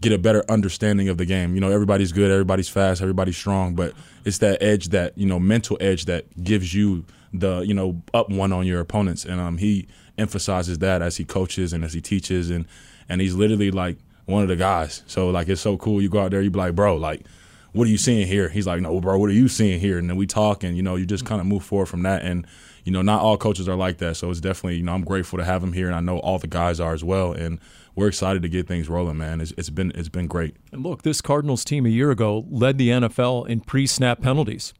get 0.00 0.12
a 0.12 0.18
better 0.18 0.44
understanding 0.48 1.08
of 1.08 1.18
the 1.18 1.26
game. 1.26 1.54
You 1.54 1.60
know, 1.60 1.70
everybody's 1.70 2.12
good, 2.12 2.30
everybody's 2.30 2.68
fast, 2.68 3.02
everybody's 3.02 3.36
strong, 3.36 3.74
but 3.74 3.92
it's 4.24 4.38
that 4.38 4.62
edge, 4.62 4.88
that 4.88 5.16
you 5.16 5.26
know, 5.26 5.38
mental 5.38 5.76
edge 5.80 6.06
that 6.06 6.42
gives 6.42 6.74
you 6.74 7.04
the 7.32 7.60
you 7.60 7.74
know 7.74 8.02
up 8.12 8.30
one 8.30 8.52
on 8.52 8.66
your 8.66 8.80
opponents. 8.80 9.24
And 9.24 9.40
um, 9.40 9.58
he 9.58 9.88
emphasizes 10.18 10.78
that 10.78 11.02
as 11.02 11.16
he 11.16 11.24
coaches 11.24 11.72
and 11.72 11.84
as 11.84 11.92
he 11.92 12.00
teaches, 12.00 12.50
and 12.50 12.66
and 13.08 13.20
he's 13.20 13.34
literally 13.34 13.70
like 13.70 13.98
one 14.26 14.42
of 14.42 14.48
the 14.48 14.56
guys. 14.56 15.02
So 15.06 15.30
like 15.30 15.48
it's 15.48 15.60
so 15.60 15.76
cool. 15.76 16.00
You 16.00 16.08
go 16.08 16.20
out 16.20 16.30
there, 16.30 16.42
you 16.42 16.50
be 16.50 16.58
like, 16.58 16.74
bro, 16.74 16.96
like. 16.96 17.24
What 17.72 17.86
are 17.86 17.90
you 17.90 17.98
seeing 17.98 18.26
here? 18.26 18.48
He's 18.48 18.66
like, 18.66 18.80
no, 18.80 19.00
bro. 19.00 19.16
What 19.16 19.30
are 19.30 19.32
you 19.32 19.46
seeing 19.46 19.78
here? 19.78 19.96
And 19.96 20.10
then 20.10 20.16
we 20.16 20.26
talk, 20.26 20.64
and 20.64 20.76
you 20.76 20.82
know, 20.82 20.96
you 20.96 21.06
just 21.06 21.24
kind 21.24 21.40
of 21.40 21.46
move 21.46 21.62
forward 21.62 21.86
from 21.86 22.02
that. 22.02 22.22
And 22.22 22.44
you 22.84 22.90
know, 22.90 23.00
not 23.00 23.22
all 23.22 23.36
coaches 23.36 23.68
are 23.68 23.76
like 23.76 23.98
that. 23.98 24.16
So 24.16 24.28
it's 24.28 24.40
definitely, 24.40 24.78
you 24.78 24.82
know, 24.82 24.92
I'm 24.92 25.04
grateful 25.04 25.38
to 25.38 25.44
have 25.44 25.62
him 25.62 25.72
here, 25.72 25.86
and 25.86 25.94
I 25.94 26.00
know 26.00 26.18
all 26.18 26.40
the 26.40 26.48
guys 26.48 26.80
are 26.80 26.92
as 26.92 27.04
well. 27.04 27.32
And 27.32 27.60
we're 27.94 28.08
excited 28.08 28.42
to 28.42 28.48
get 28.48 28.66
things 28.66 28.88
rolling, 28.88 29.18
man. 29.18 29.40
It's, 29.40 29.52
it's 29.56 29.70
been 29.70 29.92
it's 29.94 30.08
been 30.08 30.26
great. 30.26 30.56
And 30.72 30.82
look, 30.82 31.02
this 31.02 31.20
Cardinals 31.20 31.64
team 31.64 31.86
a 31.86 31.90
year 31.90 32.10
ago 32.10 32.46
led 32.48 32.78
the 32.78 32.88
NFL 32.88 33.48
in 33.48 33.60
pre 33.60 33.86
snap 33.86 34.20
penalties. 34.20 34.74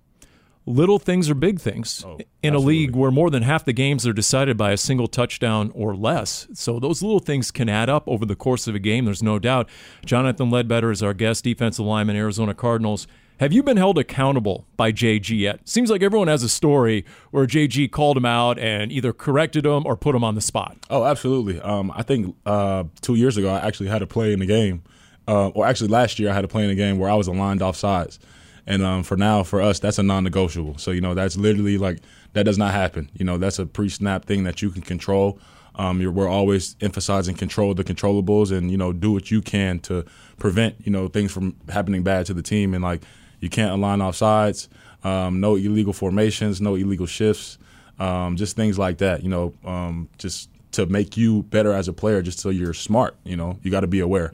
Little 0.67 0.99
things 0.99 1.31
are 1.31 1.35
big 1.35 1.59
things 1.59 2.05
oh, 2.07 2.19
in 2.43 2.55
a 2.55 2.59
league 2.59 2.95
where 2.95 3.11
more 3.11 3.31
than 3.31 3.43
half 3.43 3.65
the 3.65 3.73
games 3.73 4.07
are 4.07 4.13
decided 4.13 4.57
by 4.57 4.73
a 4.73 4.77
single 4.77 5.09
touchdown 5.09 5.73
or 5.75 5.97
less. 5.97 6.47
So 6.53 6.79
those 6.79 7.03
little 7.03 7.19
things 7.19 7.51
can 7.51 7.69
add 7.69 7.89
up 7.89 8.07
over 8.07 8.27
the 8.27 8.37
course 8.37 8.69
of 8.69 8.75
a 8.75 8.79
game, 8.79 9.07
there's 9.07 9.23
no 9.23 9.39
doubt. 9.39 9.69
Jonathan 10.05 10.51
Ledbetter 10.51 10.91
is 10.91 11.03
our 11.03 11.15
guest 11.15 11.45
defensive 11.45 11.85
lineman, 11.85 12.15
Arizona 12.15 12.55
Cardinals. 12.55 13.07
Have 13.41 13.55
you 13.55 13.63
been 13.63 13.79
held 13.79 13.97
accountable 13.97 14.67
by 14.77 14.93
JG 14.93 15.31
yet? 15.39 15.67
Seems 15.67 15.91
like 15.91 16.03
everyone 16.03 16.29
has 16.29 16.43
a 16.43 16.49
story 16.49 17.07
where 17.31 17.47
JG 17.47 17.91
called 17.91 18.19
him 18.19 18.27
out 18.27 18.59
and 18.59 18.93
either 18.93 19.15
corrected 19.15 19.65
him 19.65 19.87
or 19.87 19.97
put 19.97 20.15
him 20.15 20.23
on 20.23 20.35
the 20.35 20.43
spot. 20.43 20.77
Oh, 20.91 21.07
absolutely. 21.07 21.59
Um, 21.63 21.91
I 21.97 22.03
think 22.03 22.37
uh, 22.45 22.85
two 23.01 23.15
years 23.15 23.39
ago 23.39 23.49
I 23.49 23.67
actually 23.67 23.89
had 23.89 24.03
a 24.03 24.07
play 24.07 24.35
in 24.35 24.41
the 24.41 24.47
game, 24.47 24.83
uh, 25.27 25.49
or 25.49 25.67
actually 25.67 25.89
last 25.89 26.19
year 26.19 26.29
I 26.29 26.35
had 26.35 26.45
a 26.45 26.49
play 26.49 26.65
in 26.65 26.69
the 26.69 26.75
game 26.75 26.99
where 26.99 27.09
I 27.09 27.15
was 27.15 27.29
aligned 27.29 27.63
off 27.63 27.77
sides. 27.77 28.19
And 28.67 28.83
um, 28.83 29.03
for 29.03 29.17
now, 29.17 29.43
for 29.43 29.63
us, 29.63 29.79
that's 29.79 29.99
a 29.99 30.03
non-negotiable. 30.03 30.77
So 30.77 30.91
you 30.91 31.01
know, 31.01 31.15
that's 31.15 31.39
literally 31.39 31.79
like 31.79 32.01
that 32.35 32.43
does 32.43 32.59
not 32.59 32.75
happen. 32.75 33.11
You 33.15 33.25
know, 33.25 33.39
that's 33.39 33.59
a 33.59 33.65
pre-snap 33.65 34.27
thing 34.27 34.45
that 34.45 34.61
you 34.61 34.69
can 34.69 34.83
control. 34.83 35.39
Um, 35.77 35.99
we're 36.15 36.29
always 36.29 36.77
emphasizing 36.83 37.37
control 37.37 37.73
the 37.73 37.85
controllables, 37.85 38.53
and 38.53 38.71
you 38.71 38.77
know, 38.77 38.93
do 38.93 39.13
what 39.13 39.31
you 39.31 39.41
can 39.41 39.79
to 39.81 40.05
prevent 40.39 40.75
you 40.85 40.93
know 40.93 41.09
things 41.09 41.33
from 41.33 41.57
happening 41.71 42.03
bad 42.03 42.27
to 42.27 42.35
the 42.35 42.43
team. 42.43 42.75
And 42.75 42.85
like, 42.85 43.03
you 43.41 43.49
can't 43.49 43.73
align 43.73 44.01
off 44.01 44.17
sides. 44.17 44.69
Um, 45.03 45.41
no 45.41 45.57
illegal 45.57 45.93
formations, 45.93 46.61
no 46.61 46.75
illegal 46.75 47.07
shifts, 47.07 47.59
um, 47.99 48.37
just 48.37 48.55
things 48.57 48.79
like 48.79 48.99
that. 48.99 49.23
You 49.23 49.31
know, 49.31 49.55
um, 49.65 50.09
just 50.19 50.51
to 50.73 50.87
make 50.87 51.17
you 51.17 51.43
better 51.45 51.73
as 51.73 51.89
a 51.89 51.93
player, 51.93 52.23
just 52.23 52.39
so 52.39 52.51
you're 52.51 52.75
smart. 52.75 53.17
You 53.25 53.37
know, 53.37 53.59
you 53.63 53.71
got 53.71 53.81
to 53.81 53.87
be 53.87 54.01
aware. 54.01 54.33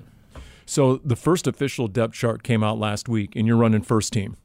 So 0.66 0.96
the 1.04 1.16
first 1.16 1.46
official 1.46 1.86
depth 1.86 2.14
chart 2.14 2.42
came 2.42 2.64
out 2.64 2.78
last 2.78 3.08
week, 3.08 3.36
and 3.36 3.46
you're 3.46 3.56
running 3.56 3.82
first 3.82 4.12
team. 4.12 4.36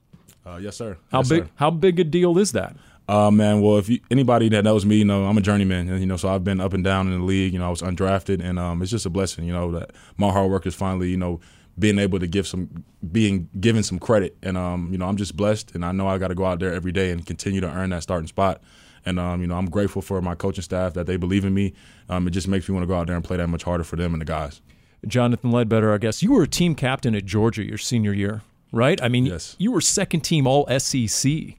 Uh, 0.46 0.58
yes, 0.62 0.76
sir. 0.78 0.98
How 1.12 1.20
Yes, 1.20 1.30
big? 1.30 1.44
sir. 1.46 1.50
How 1.56 1.70
big 1.72 2.00
a 2.00 2.04
deal 2.04 2.38
is 2.38 2.52
that? 2.52 2.76
Uh, 3.08 3.30
man, 3.32 3.62
well, 3.62 3.78
if 3.78 3.90
you, 3.90 4.00
anybody 4.10 4.48
that 4.50 4.64
knows 4.64 4.86
me, 4.86 4.98
you 4.98 5.06
know, 5.06 5.26
I'm 5.26 5.38
a 5.38 5.42
journeyman, 5.42 5.90
and 5.90 6.00
you 6.00 6.06
know, 6.06 6.18
so 6.18 6.30
I've 6.30 6.44
been 6.44 6.62
up 6.62 6.74
and 6.74 6.84
down 6.84 7.08
in 7.12 7.20
the 7.20 7.26
league. 7.26 7.52
You 7.54 7.60
know, 7.60 7.66
I 7.68 7.70
was 7.70 7.82
undrafted, 7.82 8.42
and 8.44 8.58
um, 8.58 8.82
it's 8.82 8.92
just 8.92 9.06
a 9.06 9.10
blessing, 9.10 9.44
you 9.44 9.52
know, 9.52 9.72
that 9.72 9.92
my 10.18 10.32
hard 10.32 10.50
work 10.50 10.66
is 10.66 10.76
finally, 10.76 11.10
you 11.10 11.18
know, 11.18 11.40
being 11.82 12.00
able 12.00 12.20
to 12.20 12.28
give 12.28 12.48
some, 12.48 12.86
being 13.12 13.50
given 13.60 13.84
some 13.84 14.00
credit, 14.00 14.38
and 14.42 14.58
um, 14.58 14.88
you 14.92 14.98
know, 14.98 15.08
I'm 15.08 15.18
just 15.18 15.36
blessed, 15.36 15.74
and 15.76 15.84
I 15.84 15.92
know 15.92 16.08
I 16.08 16.18
got 16.18 16.30
to 16.30 16.36
go 16.36 16.46
out 16.46 16.60
there 16.60 16.72
every 16.74 16.92
day 16.94 17.12
and 17.12 17.26
continue 17.26 17.60
to 17.60 17.68
earn 17.70 17.90
that 17.90 18.04
starting 18.04 18.28
spot. 18.28 18.62
And 19.06 19.20
um, 19.20 19.42
you 19.42 19.48
know, 19.48 19.56
I'm 19.56 19.70
grateful 19.70 20.02
for 20.02 20.22
my 20.22 20.36
coaching 20.36 20.62
staff 20.62 20.94
that 20.94 21.08
they 21.08 21.18
believe 21.18 21.44
in 21.44 21.54
me. 21.54 21.74
Um, 22.08 22.28
it 22.28 22.32
just 22.32 22.48
makes 22.48 22.70
me 22.70 22.74
want 22.76 22.84
to 22.84 22.88
go 22.88 22.96
out 22.96 23.08
there 23.08 23.16
and 23.16 23.26
play 23.26 23.36
that 23.38 23.48
much 23.48 23.64
harder 23.64 23.84
for 23.84 23.96
them 23.96 24.14
and 24.14 24.22
the 24.22 24.26
guys. 24.26 24.62
Jonathan 25.08 25.50
Ledbetter, 25.52 25.92
I 25.92 25.98
guess 25.98 26.22
you 26.22 26.32
were 26.34 26.44
a 26.44 26.48
team 26.48 26.76
captain 26.76 27.16
at 27.16 27.26
Georgia 27.26 27.64
your 27.66 27.80
senior 27.80 28.14
year, 28.14 28.44
right? 28.72 29.02
I 29.02 29.10
mean, 29.10 29.26
Yes. 29.26 29.56
you 29.58 29.72
were 29.72 29.82
second 29.82 30.22
team 30.22 30.46
All 30.46 30.68
SEC. 30.80 31.56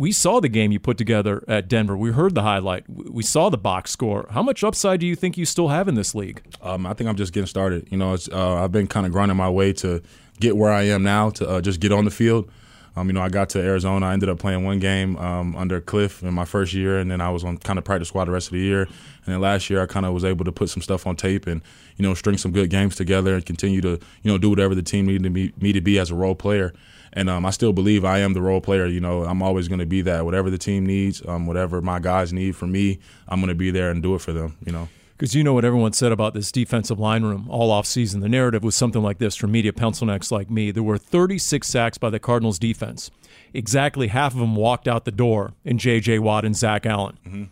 We 0.00 0.12
saw 0.12 0.40
the 0.40 0.48
game 0.48 0.72
you 0.72 0.80
put 0.80 0.96
together 0.96 1.44
at 1.46 1.68
Denver. 1.68 1.94
We 1.94 2.12
heard 2.12 2.34
the 2.34 2.40
highlight. 2.40 2.88
We 2.88 3.22
saw 3.22 3.50
the 3.50 3.58
box 3.58 3.90
score. 3.90 4.26
How 4.30 4.42
much 4.42 4.64
upside 4.64 4.98
do 4.98 5.06
you 5.06 5.14
think 5.14 5.36
you 5.36 5.44
still 5.44 5.68
have 5.68 5.88
in 5.88 5.94
this 5.94 6.14
league? 6.14 6.42
Um, 6.62 6.86
I 6.86 6.94
think 6.94 7.10
I'm 7.10 7.16
just 7.16 7.34
getting 7.34 7.46
started. 7.46 7.86
You 7.90 7.98
know, 7.98 8.16
uh, 8.32 8.64
I've 8.64 8.72
been 8.72 8.86
kind 8.86 9.04
of 9.04 9.12
grinding 9.12 9.36
my 9.36 9.50
way 9.50 9.74
to 9.74 10.00
get 10.40 10.56
where 10.56 10.72
I 10.72 10.84
am 10.84 11.02
now 11.02 11.28
to 11.28 11.46
uh, 11.46 11.60
just 11.60 11.80
get 11.80 11.92
on 11.92 12.06
the 12.06 12.10
field. 12.10 12.50
Um, 12.96 13.06
you 13.06 13.12
know, 13.12 13.20
I 13.20 13.28
got 13.28 13.48
to 13.50 13.60
Arizona. 13.60 14.06
I 14.06 14.12
ended 14.12 14.28
up 14.28 14.38
playing 14.38 14.64
one 14.64 14.78
game 14.78 15.16
um, 15.16 15.54
under 15.56 15.80
Kliff 15.80 16.22
in 16.22 16.34
my 16.34 16.44
first 16.44 16.72
year, 16.74 16.98
and 16.98 17.10
then 17.10 17.20
I 17.20 17.30
was 17.30 17.44
on 17.44 17.58
kind 17.58 17.78
of 17.78 17.84
practice 17.84 18.08
squad 18.08 18.24
the 18.24 18.32
rest 18.32 18.48
of 18.48 18.52
the 18.52 18.60
year. 18.60 18.82
And 18.82 19.34
then 19.34 19.40
last 19.40 19.70
year, 19.70 19.82
I 19.82 19.86
kind 19.86 20.06
of 20.06 20.12
was 20.12 20.24
able 20.24 20.44
to 20.44 20.52
put 20.52 20.70
some 20.70 20.82
stuff 20.82 21.06
on 21.06 21.16
tape 21.16 21.46
and 21.46 21.62
you 21.96 22.02
know 22.02 22.14
string 22.14 22.36
some 22.36 22.52
good 22.52 22.70
games 22.70 22.96
together 22.96 23.34
and 23.34 23.44
continue 23.44 23.80
to 23.82 23.98
you 24.22 24.30
know 24.30 24.38
do 24.38 24.50
whatever 24.50 24.74
the 24.74 24.82
team 24.82 25.06
needed 25.06 25.32
me, 25.32 25.72
to 25.72 25.80
be 25.80 25.98
as 25.98 26.10
a 26.10 26.14
role 26.14 26.34
player. 26.34 26.72
And 27.12 27.28
um, 27.28 27.44
I 27.44 27.50
still 27.50 27.72
believe 27.72 28.04
I 28.04 28.18
am 28.18 28.34
the 28.34 28.42
role 28.42 28.60
player. 28.60 28.86
You 28.86 29.00
know, 29.00 29.24
I'm 29.24 29.42
always 29.42 29.66
going 29.66 29.80
to 29.80 29.86
be 29.86 30.02
that. 30.02 30.24
Whatever 30.24 30.48
the 30.48 30.58
team 30.58 30.86
needs, 30.86 31.26
um, 31.26 31.46
whatever 31.46 31.80
my 31.80 31.98
guys 31.98 32.32
need 32.32 32.54
from 32.54 32.70
me, 32.70 33.00
I'm 33.28 33.40
going 33.40 33.48
to 33.48 33.54
be 33.56 33.70
there 33.70 33.90
and 33.90 34.02
do 34.02 34.14
it 34.14 34.20
for 34.20 34.32
them. 34.32 34.56
You 34.64 34.72
know. 34.72 34.88
Because 35.20 35.34
you 35.34 35.44
know 35.44 35.52
what 35.52 35.66
everyone 35.66 35.92
said 35.92 36.12
about 36.12 36.32
this 36.32 36.50
defensive 36.50 36.98
line 36.98 37.24
room 37.24 37.46
all 37.50 37.70
off 37.70 37.84
season. 37.84 38.20
The 38.20 38.28
narrative 38.30 38.64
was 38.64 38.74
something 38.74 39.02
like 39.02 39.18
this 39.18 39.36
from 39.36 39.52
media 39.52 39.70
pencil 39.70 40.06
necks 40.06 40.32
like 40.32 40.48
me. 40.48 40.70
There 40.70 40.82
were 40.82 40.96
36 40.96 41.68
sacks 41.68 41.98
by 41.98 42.08
the 42.08 42.18
Cardinals 42.18 42.58
defense. 42.58 43.10
Exactly 43.52 44.08
half 44.08 44.32
of 44.32 44.40
them 44.40 44.56
walked 44.56 44.88
out 44.88 45.04
the 45.04 45.10
door 45.10 45.52
in 45.62 45.76
J.J. 45.76 46.20
Watt 46.20 46.46
and 46.46 46.56
Zach 46.56 46.86
Allen. 46.86 47.18
Mm-hmm. 47.26 47.44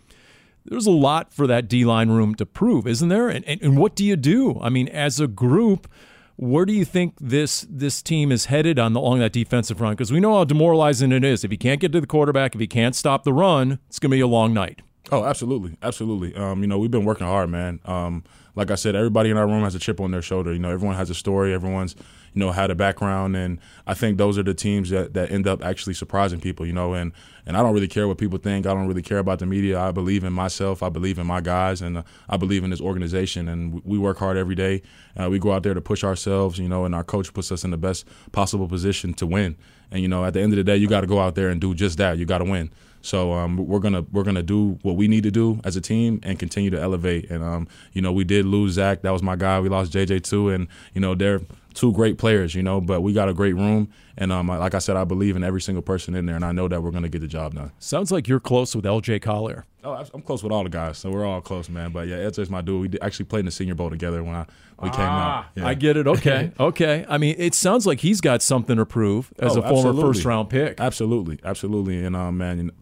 There's 0.65 0.87
a 0.87 0.91
lot 0.91 1.31
for 1.31 1.47
that 1.47 1.69
D 1.69 1.85
line 1.85 2.09
room 2.09 2.35
to 2.37 2.47
prove, 2.47 2.87
isn't 2.87 3.11
there? 3.11 3.29
And, 3.29 3.45
and, 3.45 3.61
and 3.61 3.77
what 3.77 3.95
do 3.95 4.03
you 4.03 4.17
do? 4.17 4.59
I 4.63 4.71
mean, 4.71 4.89
as 4.89 5.21
a 5.21 5.27
group, 5.27 5.91
where 6.37 6.65
do 6.65 6.73
you 6.73 6.87
think 6.87 7.17
this 7.21 7.67
this 7.69 8.01
team 8.01 8.33
is 8.33 8.47
headed 8.47 8.79
on 8.79 8.95
the, 8.95 9.01
along 9.01 9.19
that 9.19 9.35
defensive 9.35 9.77
front? 9.77 9.99
Because 9.99 10.11
we 10.11 10.21
know 10.21 10.37
how 10.37 10.45
demoralizing 10.45 11.13
it 11.13 11.23
is. 11.23 11.45
If 11.45 11.53
you 11.53 11.59
can't 11.59 11.83
get 11.83 11.93
to 11.93 12.01
the 12.01 12.07
quarterback, 12.07 12.55
if 12.55 12.63
you 12.63 12.69
can't 12.69 12.97
stop 12.97 13.25
the 13.25 13.35
run, 13.35 13.79
it's 13.89 13.99
going 13.99 14.11
to 14.11 14.17
be 14.17 14.23
a 14.23 14.27
long 14.27 14.55
night. 14.55 14.81
Oh, 15.11 15.25
absolutely, 15.25 15.77
absolutely. 15.83 16.35
Um, 16.35 16.61
you 16.61 16.67
know, 16.67 16.79
we've 16.79 16.91
been 16.91 17.07
working 17.07 17.27
hard, 17.27 17.49
man. 17.49 17.81
Um, 17.87 18.25
like 18.55 18.71
I 18.71 18.75
said, 18.75 18.95
everybody 18.95 19.31
in 19.31 19.39
our 19.39 19.47
room 19.47 19.63
has 19.63 19.75
a 19.75 19.79
chip 19.79 20.01
on 20.01 20.11
their 20.11 20.21
shoulder. 20.21 20.53
You 20.53 20.59
know, 20.59 20.71
everyone 20.71 20.97
has 20.97 21.09
a 21.09 21.15
story. 21.15 21.55
Everyone's, 21.55 21.95
you 22.35 22.41
know, 22.41 22.51
had 22.53 22.71
a 22.71 22.75
background, 22.75 23.35
and 23.37 23.59
I 23.87 23.95
think 23.95 24.19
those 24.19 24.37
are 24.37 24.43
the 24.43 24.53
teams 24.53 24.91
that, 24.91 25.15
that 25.15 25.31
end 25.31 25.47
up 25.47 25.65
actually 25.65 25.95
surprising 25.95 26.41
people. 26.41 26.67
You 26.67 26.75
know, 26.75 26.93
and 26.93 27.13
and 27.47 27.57
I 27.57 27.63
don't 27.63 27.73
really 27.73 27.89
care 27.89 28.07
what 28.07 28.19
people 28.19 28.39
think. 28.39 28.67
I 28.67 28.75
don't 28.75 28.87
really 28.87 29.01
care 29.01 29.19
about 29.19 29.39
the 29.39 29.47
media. 29.47 29.81
I 29.81 29.93
believe 29.93 30.25
in 30.25 30.33
myself. 30.35 30.83
I 30.83 30.91
believe 30.91 31.19
in 31.19 31.27
my 31.27 31.41
guys, 31.41 31.81
and 31.81 31.99
uh, 31.99 32.03
I 32.29 32.37
believe 32.37 32.65
in 32.65 32.71
this 32.71 32.81
organization. 32.81 33.49
And 33.49 33.83
we- 33.85 33.97
work 33.99 34.19
hard 34.19 34.37
every 34.37 34.57
day. 34.57 34.83
Uh, 35.17 35.31
we 35.31 35.39
go 35.39 35.53
out 35.53 35.63
there 35.63 35.75
to 35.75 35.81
push 35.81 36.05
ourselves. 36.05 36.59
You 36.59 36.69
know, 36.69 36.85
and 36.85 36.95
our 36.95 37.05
coach 37.05 37.33
puts 37.33 37.51
us 37.51 37.65
in 37.65 37.71
the 37.71 37.79
best 37.79 38.05
possible 38.33 38.69
position 38.69 39.15
to 39.15 39.27
win. 39.27 39.57
And 39.91 40.03
you 40.03 40.09
know, 40.09 40.25
at 40.25 40.35
the 40.35 40.41
end 40.41 40.53
of 40.53 40.57
the 40.57 40.65
day, 40.65 40.77
you 40.77 40.87
got 40.89 41.01
to 41.01 41.07
go 41.07 41.21
out 41.21 41.35
there 41.37 41.49
and 41.49 41.61
do 41.61 41.75
just 41.75 41.97
that. 41.99 42.19
You 42.19 42.27
got 42.27 42.39
to 42.39 42.45
win. 42.45 42.71
So 43.09 43.33
um, 43.33 43.57
we're 43.57 43.79
gonna 43.79 44.03
we're 44.13 44.23
gonna 44.23 44.43
do 44.43 44.79
what 44.83 44.97
we 44.97 45.09
need 45.09 45.23
to 45.23 45.31
do 45.31 45.61
as 45.65 45.77
a 45.77 45.81
team 45.81 46.21
and 46.23 46.39
continue 46.39 46.69
to 46.71 46.79
elevate. 46.79 47.31
And 47.31 47.43
um, 47.43 47.67
you 47.95 48.03
know, 48.03 48.13
we 48.13 48.23
did 48.25 48.45
lose 48.45 48.73
Zach. 48.75 49.01
That 49.01 49.13
was 49.13 49.23
my 49.23 49.35
guy. 49.35 49.59
We 49.61 49.71
lost 49.71 49.93
JJ 49.93 50.25
too, 50.25 50.51
and 50.51 50.69
you 50.93 51.01
know 51.01 51.15
they're 51.15 51.41
two 51.73 51.91
great 51.95 52.19
players. 52.19 52.55
You 52.55 52.63
know, 52.63 52.83
but 52.83 53.01
we 53.01 53.15
got 53.15 53.31
a 53.31 53.33
great 53.35 53.55
room. 53.55 53.89
And 54.19 54.31
um, 54.31 54.49
like 54.49 54.75
I 54.75 54.79
said, 54.79 54.97
I 54.97 55.05
believe 55.05 55.37
in 55.37 55.43
every 55.45 55.61
single 55.63 55.81
person 55.81 56.15
in 56.15 56.27
there, 56.27 56.37
and 56.37 56.45
I 56.45 56.53
know 56.53 56.69
that 56.69 56.83
we're 56.83 56.91
gonna 56.91 57.09
get 57.09 57.21
the 57.23 57.29
job 57.29 57.55
done. 57.55 57.73
Sounds 57.79 58.13
like 58.13 58.29
you're 58.29 58.41
close 58.41 58.77
with 58.77 58.85
LJ 58.85 59.23
Collier. 59.23 59.65
Oh, 59.85 59.93
I'm- 59.93 60.21
close 60.23 60.43
with 60.43 60.53
all 60.53 60.65
the 60.65 60.69
guys, 60.69 60.99
so 60.99 61.11
we're 61.11 61.25
all 61.25 61.41
close, 61.41 61.71
man. 61.71 61.93
But 61.93 62.09
yeah, 62.09 62.17
LJ's 62.17 62.51
my 62.51 62.61
dude. 62.61 62.93
We 62.93 63.01
actually 63.01 63.25
played 63.25 63.41
in 63.41 63.47
the 63.47 63.53
Senior 63.53 63.75
Bowl 63.77 63.89
together 63.89 64.23
when 64.23 64.35
I 64.35 64.45
we 64.83 64.91
came 64.91 65.01
out. 65.01 65.47
Yeah. 65.55 65.67
I 65.67 65.73
get 65.73 65.97
it. 65.97 66.07
Okay. 66.07 66.53
okay. 66.61 67.07
I 67.09 67.17
mean, 67.17 67.37
it 67.39 67.55
sounds 67.55 67.87
like 67.87 68.01
he's 68.01 68.21
got 68.21 68.43
something 68.43 68.77
to 68.77 68.85
prove 68.85 69.33
as 69.39 69.57
Oh, 69.57 69.61
a 69.61 69.63
former 69.63 69.77
absolutely. 69.89 70.03
first 70.03 70.25
round 70.27 70.51
pick. 70.51 70.79
Absolutely, 70.79 71.39
absolutely, 71.43 72.05
and 72.05 72.15
um, 72.15 72.37
man, 72.37 72.59
you 72.59 72.65
know, 72.65 72.73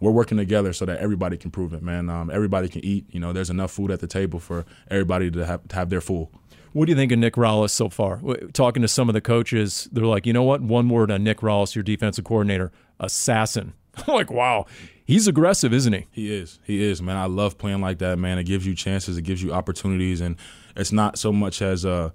we're 0.00 0.10
working 0.10 0.36
together 0.36 0.72
so 0.72 0.84
that 0.84 0.98
everybody 0.98 1.36
can 1.36 1.50
prove 1.50 1.72
it, 1.72 1.82
man. 1.82 2.10
Um, 2.10 2.30
everybody 2.30 2.68
can 2.68 2.84
eat. 2.84 3.06
You 3.10 3.20
know, 3.20 3.32
there's 3.32 3.50
enough 3.50 3.70
food 3.70 3.90
at 3.90 4.00
the 4.00 4.06
table 4.06 4.38
for 4.38 4.64
everybody 4.90 5.30
to 5.30 5.46
have 5.46 5.66
to 5.68 5.76
have 5.76 5.90
their 5.90 6.00
full. 6.00 6.30
What 6.72 6.86
do 6.86 6.92
you 6.92 6.96
think 6.96 7.10
of 7.10 7.18
Nick 7.18 7.34
Rallis 7.34 7.70
so 7.70 7.88
far? 7.88 8.20
Talking 8.52 8.82
to 8.82 8.88
some 8.88 9.08
of 9.08 9.14
the 9.14 9.22
coaches, 9.22 9.88
they're 9.90 10.04
like, 10.04 10.26
you 10.26 10.34
know 10.34 10.42
what? 10.42 10.60
One 10.60 10.90
word 10.90 11.10
on 11.10 11.24
Nick 11.24 11.38
Rallis, 11.38 11.74
your 11.74 11.82
defensive 11.82 12.24
coordinator, 12.24 12.70
assassin. 13.00 13.72
I'm 14.06 14.14
like, 14.14 14.30
wow, 14.30 14.66
he's 15.06 15.26
aggressive, 15.26 15.72
isn't 15.72 15.92
he? 15.94 16.06
He 16.10 16.34
is. 16.34 16.60
He 16.64 16.82
is, 16.82 17.00
man. 17.00 17.16
I 17.16 17.24
love 17.24 17.56
playing 17.56 17.80
like 17.80 17.98
that, 18.00 18.18
man. 18.18 18.38
It 18.38 18.44
gives 18.44 18.66
you 18.66 18.74
chances, 18.74 19.16
it 19.16 19.22
gives 19.22 19.42
you 19.42 19.54
opportunities, 19.54 20.20
and 20.20 20.36
it's 20.76 20.92
not 20.92 21.18
so 21.18 21.32
much 21.32 21.62
as 21.62 21.86
a, 21.86 22.12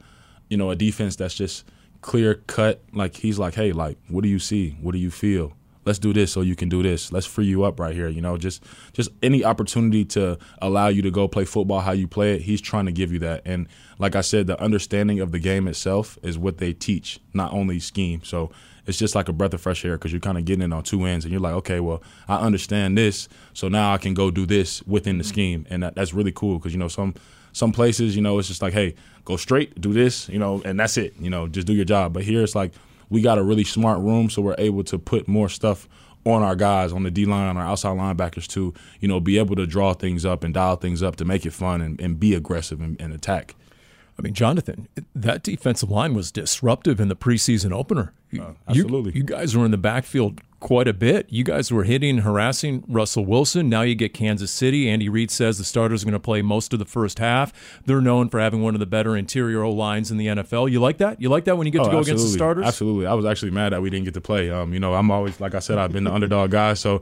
you 0.48 0.58
know, 0.58 0.70
a 0.70 0.76
defense 0.76 1.16
that's 1.16 1.34
just 1.34 1.66
clear 2.02 2.36
cut. 2.36 2.84
Like 2.94 3.16
he's 3.16 3.40
like, 3.40 3.56
hey, 3.56 3.72
like, 3.72 3.98
what 4.10 4.22
do 4.22 4.30
you 4.30 4.38
see? 4.38 4.78
What 4.82 4.92
do 4.92 5.00
you 5.00 5.10
feel? 5.10 5.54
Let's 5.86 6.00
do 6.00 6.14
this 6.14 6.32
so 6.32 6.42
you 6.42 6.56
can 6.56 6.70
do 6.70 6.84
this. 6.84 7.12
Let's 7.12 7.26
free 7.26 7.46
you 7.46 7.64
up 7.64 7.80
right 7.80 7.96
here. 7.96 8.08
You 8.08 8.22
know, 8.22 8.38
just 8.38 8.64
just 8.94 9.10
any 9.24 9.44
opportunity 9.44 10.06
to 10.06 10.38
allow 10.62 10.88
you 10.88 11.02
to 11.02 11.12
go 11.12 11.28
play 11.28 11.46
football 11.46 11.80
how 11.80 11.92
you 11.92 12.08
play 12.08 12.36
it. 12.36 12.42
He's 12.42 12.62
trying 12.62 12.86
to 12.86 12.92
give 12.92 13.12
you 13.12 13.20
that. 13.20 13.42
And 13.46 13.68
like 14.00 14.16
I 14.16 14.22
said, 14.22 14.48
the 14.48 14.62
understanding 14.62 15.20
of 15.20 15.32
the 15.32 15.40
game 15.40 15.68
itself 15.68 16.18
is 16.22 16.38
what 16.38 16.58
they 16.58 16.74
teach, 16.74 17.20
not 17.34 17.52
only 17.54 17.80
scheme. 17.80 18.24
So 18.24 18.52
it's 18.88 18.98
just 18.98 19.16
like 19.16 19.30
a 19.30 19.34
breath 19.34 19.54
of 19.54 19.62
fresh 19.62 19.86
air 19.86 19.98
because 19.98 20.12
you're 20.12 20.20
kind 20.20 20.38
of 20.38 20.46
getting 20.46 20.64
it 20.64 20.74
on 20.74 20.84
two 20.84 21.06
ends 21.06 21.26
and 21.26 21.32
you're 21.32 21.42
like, 21.42 21.54
okay, 21.54 21.80
well, 21.80 22.02
I 22.28 22.38
understand 22.38 22.98
this, 22.98 23.30
so 23.54 23.68
now 23.68 23.94
I 23.94 23.98
can 23.98 24.14
go 24.14 24.32
do 24.32 24.46
this 24.46 24.82
within 24.84 25.18
the 25.18 25.24
mm-hmm. 25.24 25.30
scheme, 25.30 25.68
and 25.70 25.84
that, 25.84 25.96
that's 25.96 26.14
really 26.14 26.32
cool 26.32 26.58
because 26.58 26.74
you 26.74 26.80
know 26.80 26.88
some 26.88 27.14
some 27.54 27.72
places, 27.72 28.16
you 28.16 28.22
know, 28.22 28.40
it's 28.40 28.48
just 28.48 28.62
like, 28.62 28.74
hey, 28.74 28.96
go 29.26 29.36
straight, 29.36 29.80
do 29.80 29.92
this, 29.92 30.30
you 30.30 30.40
know, 30.40 30.62
and 30.64 30.80
that's 30.80 30.98
it, 30.98 31.14
you 31.20 31.30
know, 31.30 31.48
just 31.48 31.68
do 31.68 31.74
your 31.74 31.86
job. 31.86 32.14
But 32.14 32.24
here 32.24 32.44
it's 32.44 32.56
like 32.56 32.72
we 33.12 33.22
got 33.22 33.38
a 33.38 33.44
really 33.44 33.64
smart 33.64 34.00
room, 34.00 34.30
so 34.32 34.42
we're 34.42 34.56
able 34.58 34.84
to 34.86 34.98
put 34.98 35.28
more 35.28 35.50
stuff 35.50 35.88
on 36.26 36.42
our 36.44 36.56
guys 36.56 36.92
on 36.94 37.04
the 37.04 37.12
D 37.12 37.26
line, 37.26 37.48
on 37.50 37.58
our 37.58 37.66
outside 37.66 37.98
linebackers 37.98 38.48
to, 38.50 38.74
you 39.00 39.08
know, 39.08 39.20
be 39.20 39.38
able 39.38 39.56
to 39.56 39.66
draw 39.68 39.94
things 39.94 40.24
up 40.26 40.44
and 40.44 40.54
dial 40.54 40.76
things 40.76 41.04
up 41.04 41.16
to 41.18 41.26
make 41.26 41.46
it 41.46 41.52
fun 41.52 41.82
and, 41.82 42.00
and 42.02 42.20
be 42.20 42.34
aggressive 42.36 42.80
and, 42.82 43.00
and 43.02 43.12
attack. 43.14 43.56
I 44.20 44.22
mean, 44.22 44.34
Jonathan, 44.34 44.88
that 45.16 45.42
defensive 45.42 45.90
line 45.90 46.14
was 46.14 46.32
disruptive 46.32 47.00
in 47.00 47.08
the 47.08 47.16
preseason 47.16 47.72
opener. 47.72 48.14
You- 48.30 48.44
Uh, 48.44 48.54
absolutely. 48.68 49.12
You, 49.14 49.20
you 49.20 49.24
guys 49.24 49.58
were 49.58 49.66
in 49.66 49.72
the 49.72 49.78
backfield 49.78 50.42
quite 50.62 50.88
a 50.88 50.94
bit. 50.94 51.26
You 51.30 51.44
guys 51.44 51.70
were 51.72 51.84
hitting, 51.84 52.12
and 52.12 52.20
harassing 52.22 52.86
Russell 52.88 53.26
Wilson. 53.26 53.68
Now 53.68 53.82
you 53.82 53.96
get 53.96 54.14
Kansas 54.14 54.50
City. 54.52 54.90
Andy 54.90 55.10
Reid 55.10 55.30
says 55.30 55.58
the 55.58 55.66
starters 55.66 56.04
are 56.04 56.06
going 56.06 56.14
to 56.14 56.20
play 56.20 56.42
most 56.42 56.72
of 56.72 56.80
the 56.80 56.86
first 56.86 57.20
half. 57.20 57.52
They're 57.86 58.00
known 58.00 58.30
for 58.30 58.40
having 58.40 58.62
one 58.62 58.74
of 58.74 58.80
the 58.80 58.86
better 58.86 59.18
interior 59.18 59.64
O 59.64 59.72
lines 59.72 60.10
in 60.12 60.18
the 60.18 60.28
NFL. 60.28 60.72
You 60.72 60.80
like 60.80 61.00
that? 61.00 61.22
You 61.22 61.28
like 61.28 61.44
that 61.46 61.58
when 61.58 61.68
you 61.68 61.72
get 61.72 61.84
to 61.84 61.90
Oh, 61.90 61.92
go 61.92 62.00
against 62.00 62.26
the 62.26 62.32
starters? 62.32 62.66
Absolutely. 62.66 63.08
I 63.08 63.14
was 63.14 63.26
actually 63.26 63.52
mad 63.52 63.74
that 63.74 63.82
we 63.82 63.90
didn't 63.90 64.06
get 64.06 64.14
to 64.14 64.22
play. 64.22 64.50
Um, 64.50 64.74
you 64.74 64.80
know, 64.80 64.94
I'm 64.94 65.12
always 65.12 65.42
like 65.42 65.54
I 65.56 65.60
said, 65.60 65.78
I've 65.78 65.92
been 65.92 66.06
the 66.06 66.14
underdog 66.14 66.52
guy. 66.52 66.76
So, 66.76 67.02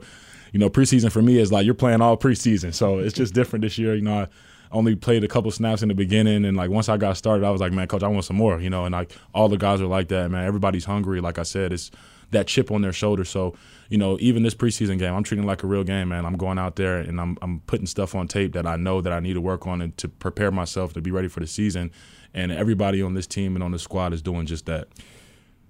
you 0.52 0.58
know, 0.58 0.68
preseason 0.68 1.12
for 1.12 1.22
me 1.22 1.38
is 1.38 1.52
like 1.52 1.64
you're 1.64 1.74
playing 1.74 2.00
all 2.00 2.16
preseason. 2.16 2.74
So 2.74 2.98
it's 2.98 3.14
just 3.14 3.34
different 3.34 3.62
this 3.62 3.78
year. 3.78 3.94
You 3.94 4.02
know, 4.02 4.20
I 4.22 4.28
only 4.72 4.96
played 4.96 5.22
a 5.22 5.28
couple 5.28 5.50
snaps 5.50 5.82
in 5.82 5.88
the 5.88 5.94
beginning, 5.94 6.44
and 6.44 6.56
like 6.56 6.70
once 6.70 6.88
I 6.88 6.96
got 6.96 7.16
started, 7.16 7.44
I 7.44 7.50
was 7.50 7.60
like, 7.60 7.72
man, 7.72 7.86
coach, 7.88 8.02
I 8.02 8.08
want 8.08 8.24
some 8.24 8.36
more. 8.36 8.60
You 8.60 8.70
know, 8.70 8.84
and 8.84 8.92
like 8.92 9.12
all 9.34 9.48
the 9.48 9.58
guys 9.58 9.80
are 9.80 9.86
like 9.86 10.08
that, 10.08 10.30
man. 10.30 10.44
Everybody's 10.46 10.84
hungry. 10.86 11.20
Like 11.20 11.38
I 11.38 11.42
said, 11.42 11.72
it's 11.72 11.90
that 12.30 12.46
chip 12.46 12.70
on 12.70 12.82
their 12.82 12.92
shoulder. 12.92 13.24
So, 13.24 13.54
you 13.88 13.98
know, 13.98 14.16
even 14.20 14.42
this 14.42 14.54
preseason 14.54 14.98
game, 14.98 15.14
I'm 15.14 15.22
treating 15.22 15.44
it 15.44 15.46
like 15.46 15.62
a 15.62 15.66
real 15.66 15.84
game, 15.84 16.08
man. 16.08 16.24
I'm 16.24 16.36
going 16.36 16.58
out 16.58 16.76
there 16.76 16.98
and 16.98 17.20
I'm 17.20 17.36
I'm 17.42 17.60
putting 17.60 17.86
stuff 17.86 18.14
on 18.14 18.28
tape 18.28 18.52
that 18.52 18.66
I 18.66 18.76
know 18.76 19.00
that 19.00 19.12
I 19.12 19.20
need 19.20 19.34
to 19.34 19.40
work 19.40 19.66
on 19.66 19.82
and 19.82 19.96
to 19.98 20.08
prepare 20.08 20.50
myself 20.50 20.92
to 20.94 21.00
be 21.00 21.10
ready 21.10 21.28
for 21.28 21.40
the 21.40 21.46
season. 21.46 21.90
And 22.32 22.52
everybody 22.52 23.02
on 23.02 23.14
this 23.14 23.26
team 23.26 23.56
and 23.56 23.64
on 23.64 23.72
the 23.72 23.78
squad 23.78 24.12
is 24.12 24.22
doing 24.22 24.46
just 24.46 24.66
that. 24.66 24.88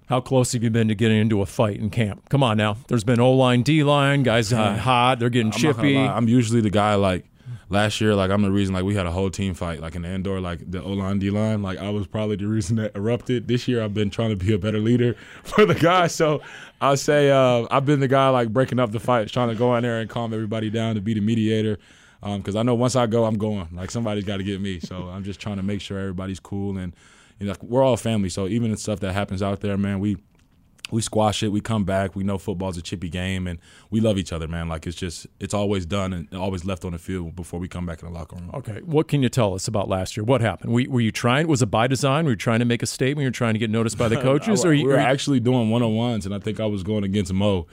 How 0.07 0.19
close 0.19 0.51
have 0.51 0.61
you 0.61 0.69
been 0.69 0.89
to 0.89 0.95
getting 0.95 1.17
into 1.17 1.41
a 1.41 1.45
fight 1.45 1.77
in 1.77 1.89
camp? 1.89 2.27
Come 2.29 2.43
on 2.43 2.57
now. 2.57 2.77
There's 2.89 3.05
been 3.05 3.21
O 3.21 3.31
line, 3.31 3.63
D 3.63 3.83
line, 3.83 4.23
guys 4.23 4.51
uh, 4.51 4.75
hot. 4.77 5.19
They're 5.19 5.29
getting 5.29 5.53
I'm 5.53 5.57
chippy. 5.57 5.97
I'm 5.97 6.27
usually 6.27 6.59
the 6.59 6.69
guy 6.69 6.95
like 6.95 7.25
last 7.69 8.01
year. 8.01 8.15
Like 8.15 8.31
I'm 8.31 8.41
the 8.41 8.51
reason 8.51 8.73
like 8.73 8.83
we 8.83 8.95
had 8.95 9.05
a 9.05 9.11
whole 9.11 9.29
team 9.29 9.53
fight 9.53 9.81
like 9.81 9.95
in 9.95 10.05
Andor, 10.05 10.39
like 10.39 10.69
the 10.69 10.81
O 10.83 10.89
line 10.91 11.19
D 11.19 11.29
line. 11.29 11.61
Like 11.61 11.79
I 11.79 11.89
was 11.89 12.07
probably 12.07 12.35
the 12.35 12.47
reason 12.47 12.77
that 12.77 12.95
erupted. 12.95 13.47
This 13.47 13.67
year 13.67 13.83
I've 13.83 13.93
been 13.93 14.09
trying 14.09 14.29
to 14.29 14.35
be 14.35 14.53
a 14.53 14.57
better 14.57 14.79
leader 14.79 15.15
for 15.43 15.65
the 15.65 15.75
guys. 15.75 16.13
So 16.13 16.41
I'll 16.79 16.97
say 16.97 17.29
uh, 17.29 17.67
I've 17.71 17.85
been 17.85 17.99
the 17.99 18.07
guy 18.07 18.29
like 18.29 18.49
breaking 18.49 18.79
up 18.79 18.91
the 18.91 18.99
fights, 18.99 19.31
trying 19.31 19.49
to 19.49 19.55
go 19.55 19.75
in 19.75 19.83
there 19.83 19.99
and 19.99 20.09
calm 20.09 20.33
everybody 20.33 20.69
down 20.69 20.95
to 20.95 21.01
be 21.01 21.13
the 21.13 21.21
mediator. 21.21 21.77
Because 22.21 22.55
I 22.55 22.61
know 22.61 22.75
once 22.75 22.95
I 22.95 23.07
go, 23.07 23.25
I'm 23.25 23.37
going. 23.37 23.67
Like 23.73 23.89
somebody's 23.89 24.25
got 24.25 24.37
to 24.37 24.43
get 24.43 24.61
me. 24.61 24.79
So 24.79 25.09
I'm 25.09 25.23
just 25.23 25.39
trying 25.39 25.57
to 25.57 25.63
make 25.63 25.81
sure 25.81 25.97
everybody's 25.97 26.39
cool 26.39 26.77
and 26.77 26.95
you 27.39 27.47
know, 27.47 27.55
we're 27.63 27.83
all 27.83 27.97
family. 27.97 28.29
So 28.29 28.47
even 28.47 28.69
the 28.69 28.77
stuff 28.77 28.99
that 28.99 29.13
happens 29.13 29.41
out 29.41 29.61
there, 29.61 29.75
man, 29.75 29.99
we 29.99 30.17
we 30.91 31.01
squash 31.01 31.41
it. 31.43 31.49
We 31.49 31.61
come 31.61 31.85
back. 31.85 32.15
We 32.15 32.23
know 32.23 32.37
football's 32.37 32.77
a 32.77 32.81
chippy 32.81 33.07
game, 33.09 33.47
and 33.47 33.59
we 33.91 34.01
love 34.01 34.17
each 34.17 34.33
other, 34.33 34.47
man. 34.47 34.67
Like 34.67 34.85
it's 34.87 34.95
just 34.97 35.27
it's 35.39 35.53
always 35.53 35.85
done 35.85 36.11
and 36.11 36.27
always 36.33 36.65
left 36.65 36.83
on 36.83 36.91
the 36.91 36.97
field 36.97 37.35
before 37.35 37.59
we 37.59 37.67
come 37.69 37.85
back 37.85 38.01
in 38.01 38.07
the 38.11 38.13
locker 38.13 38.35
room. 38.35 38.49
Okay, 38.55 38.81
what 38.83 39.07
can 39.07 39.21
you 39.23 39.29
tell 39.29 39.53
us 39.53 39.67
about 39.67 39.87
last 39.87 40.17
year? 40.17 40.23
What 40.23 40.41
happened? 40.41 40.73
Were, 40.73 40.83
were 40.89 40.99
you 41.01 41.11
trying? 41.11 41.47
Was 41.47 41.61
it 41.61 41.67
by 41.67 41.87
design? 41.87 42.25
Were 42.25 42.31
you 42.31 42.37
trying 42.37 42.59
to 42.59 42.65
make 42.65 42.83
a 42.83 42.87
statement? 42.87 43.23
You're 43.23 43.31
trying 43.31 43.53
to 43.53 43.59
get 43.59 43.69
noticed 43.69 43.97
by 43.97 44.07
the 44.09 44.17
coaches, 44.21 44.65
I- 44.65 44.69
or 44.69 44.73
you, 44.73 44.85
we 44.85 44.91
were 44.93 44.99
you- 44.99 45.05
actually 45.05 45.39
doing 45.39 45.69
one 45.69 45.81
on 45.83 45.95
ones, 45.95 46.25
and 46.25 46.35
I 46.35 46.39
think 46.39 46.59
I 46.59 46.65
was 46.65 46.83
going 46.83 47.03
against 47.03 47.31
Mo. 47.31 47.67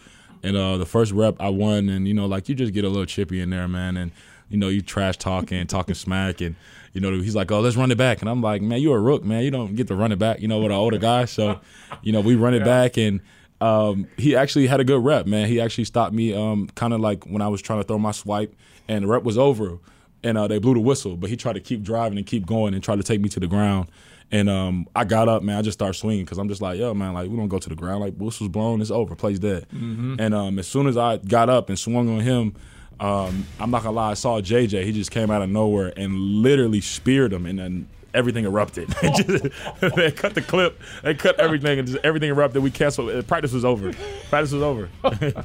And 0.45 0.57
uh, 0.57 0.77
the 0.77 0.87
first 0.87 1.11
rep 1.11 1.35
I 1.41 1.49
won, 1.49 1.89
and 1.89 2.07
you 2.07 2.15
know, 2.15 2.27
like 2.27 2.49
you 2.49 2.55
just 2.55 2.73
get 2.73 2.85
a 2.85 2.89
little 2.89 3.07
chippy 3.07 3.41
in 3.41 3.51
there, 3.51 3.67
man. 3.67 3.97
And 3.97 4.13
you 4.49 4.57
know, 4.57 4.69
you 4.69 4.81
trash 4.81 5.17
talking, 5.17 5.67
talking 5.67 5.95
smack, 5.95 6.41
and 6.41 6.57
you 6.93 7.01
know, 7.01 7.13
he's 7.13 7.37
like, 7.37 7.51
"Oh, 7.51 7.61
let's 7.61 7.77
run 7.77 7.91
it 7.91 7.99
back," 7.99 8.21
and 8.21 8.29
I'm 8.29 8.41
like, 8.41 8.63
"Man, 8.63 8.81
you're 8.81 8.97
a 8.97 9.01
rook, 9.01 9.25
man. 9.25 9.45
You 9.45 9.51
don't 9.51 9.75
get 9.75 9.89
to 9.89 9.95
run 9.95 10.13
it 10.13 10.19
back." 10.19 10.41
You 10.41 10.49
know, 10.49 10.59
with 10.59 10.73
an 10.73 10.79
older 10.79 10.99
guy, 10.99 11.27
so 11.27 11.61
you 12.03 12.13
know, 12.13 12.21
we 12.21 12.35
run 12.35 12.55
it 12.55 12.65
back, 12.65 12.97
and 12.97 13.21
um, 13.61 14.07
he 14.17 14.37
actually 14.37 14.67
had 14.67 14.81
a 14.81 14.85
good 14.85 15.05
rep, 15.05 15.27
man. 15.27 15.49
He 15.49 15.61
actually 15.61 15.85
stopped 15.85 16.15
me, 16.15 16.35
um, 16.35 16.69
kind 16.75 16.93
of 16.93 17.01
like 17.01 17.25
when 17.25 17.43
I 17.43 17.49
was 17.49 17.61
trying 17.61 17.81
to 17.81 17.85
throw 17.85 17.99
my 17.99 18.13
swipe, 18.13 18.55
and 18.89 19.05
the 19.05 19.09
rep 19.09 19.23
was 19.23 19.37
over, 19.37 19.79
and 20.23 20.39
uh, 20.39 20.49
they 20.49 20.59
blew 20.59 20.75
the 20.75 20.81
whistle, 20.81 21.17
but 21.17 21.31
he 21.31 21.37
tried 21.37 21.55
to 21.55 21.61
keep 21.61 21.83
driving 21.83 22.19
and 22.19 22.27
keep 22.27 22.47
going 22.47 22.75
and 22.75 22.83
try 22.83 22.97
to 22.97 23.03
take 23.03 23.21
me 23.21 23.29
to 23.31 23.41
the 23.41 23.47
ground. 23.47 23.89
And 24.31 24.51
um, 24.51 24.87
I 24.95 25.05
got 25.05 25.29
up, 25.29 25.43
man. 25.43 25.57
I 25.57 25.63
just 25.63 25.79
started 25.79 25.95
swinging 25.95 26.25
because 26.25 26.39
I'm 26.39 26.49
just 26.49 26.61
like, 26.61 26.79
yo, 26.79 26.93
man, 26.93 27.15
like 27.15 27.31
we 27.31 27.37
don't 27.37 27.49
go 27.49 27.59
to 27.59 27.69
the 27.69 27.75
ground. 27.75 28.01
Like 28.01 28.15
whistle's 28.15 28.51
blown, 28.51 28.81
it's 28.81 28.91
over, 28.91 29.15
play's 29.15 29.39
dead. 29.39 29.67
Mm-hmm. 29.71 30.17
And 30.19 30.35
um, 30.35 30.59
as 30.59 30.69
soon 30.69 30.87
as 30.87 30.97
I 30.97 31.17
got 31.17 31.49
up 31.49 31.71
and 31.71 31.79
swung 31.79 32.15
on 32.15 32.21
him, 32.21 32.55
um, 33.01 33.47
I'm 33.61 33.71
not 33.71 33.83
gonna 33.83 33.97
lie, 33.97 34.11
I 34.11 34.15
saw 34.15 34.41
JJ. 34.41 34.85
He 34.85 34.93
just 34.93 35.11
came 35.11 35.31
out 35.31 35.43
of 35.43 35.49
nowhere 35.49 35.93
and 35.97 36.17
literally 36.19 36.81
speared 36.81 37.33
him, 37.33 37.47
and 37.47 37.59
then 37.59 37.89
everything 38.15 38.45
erupted. 38.45 38.89
they 39.81 40.11
cut 40.11 40.35
the 40.35 40.45
clip, 40.47 40.81
they 41.03 41.15
cut 41.15 41.39
everything, 41.41 41.79
and 41.79 41.89
just 41.89 42.05
everything 42.05 42.31
erupted. 42.31 42.63
We 42.63 42.71
canceled. 42.71 43.11
Uh, 43.11 43.23
practice 43.23 43.53
was 43.53 43.65
over. 43.65 43.93
Practice 44.29 44.53
was 44.53 44.63
over. 44.63 44.89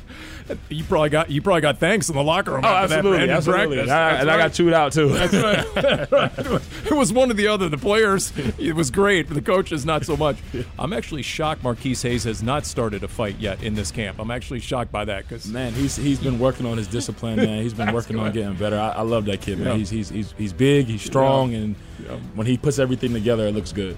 you 0.69 0.83
probably 0.83 1.09
got 1.09 1.29
you 1.29 1.41
probably 1.41 1.61
got 1.61 1.77
thanks 1.77 2.09
in 2.09 2.15
the 2.15 2.23
locker 2.23 2.51
room. 2.51 2.65
Oh, 2.65 2.67
after 2.67 2.95
absolutely, 2.95 3.27
that 3.27 3.37
absolutely. 3.37 3.77
practice. 3.77 3.91
And 3.91 3.91
I, 3.91 4.09
That's 4.09 4.21
and 4.21 4.31
I 4.31 4.37
got 4.37 4.53
chewed 4.53 4.73
out 4.73 4.91
too. 4.91 5.09
That's 5.09 5.33
right. 5.33 6.85
it 6.85 6.93
was 6.93 7.13
one 7.13 7.31
or 7.31 7.35
the 7.35 7.47
other. 7.47 7.69
The 7.69 7.77
players, 7.77 8.33
it 8.57 8.75
was 8.75 8.91
great. 8.91 9.29
The 9.29 9.41
coaches, 9.41 9.85
not 9.85 10.05
so 10.05 10.17
much. 10.17 10.37
I'm 10.77 10.93
actually 10.93 11.21
shocked 11.21 11.63
Marquise 11.63 12.01
Hayes 12.01 12.23
has 12.25 12.43
not 12.43 12.65
started 12.65 13.03
a 13.03 13.07
fight 13.07 13.37
yet 13.39 13.63
in 13.63 13.75
this 13.75 13.91
camp. 13.91 14.19
I'm 14.19 14.31
actually 14.31 14.59
shocked 14.59 14.91
by 14.91 15.05
that 15.05 15.27
because 15.27 15.47
Man, 15.53 15.73
he's 15.73 15.95
he's 15.95 16.19
been 16.19 16.39
working 16.39 16.65
on 16.65 16.77
his 16.77 16.87
discipline, 16.87 17.35
man. 17.37 17.61
He's 17.61 17.73
been 17.73 17.93
working 17.93 18.17
on 18.17 18.31
getting 18.31 18.55
better. 18.55 18.77
I, 18.77 18.89
I 18.89 19.01
love 19.01 19.25
that 19.25 19.41
kid, 19.41 19.59
man. 19.59 19.67
Yeah. 19.67 19.77
He's, 19.77 19.89
he's 19.89 20.09
he's 20.09 20.31
he's 20.37 20.53
big, 20.53 20.87
he's 20.87 21.03
strong, 21.03 21.53
and 21.53 21.75
Um, 22.09 22.21
when 22.35 22.47
he 22.47 22.57
puts 22.57 22.79
everything 22.79 23.13
together, 23.13 23.47
it 23.47 23.53
looks 23.53 23.71
good. 23.71 23.97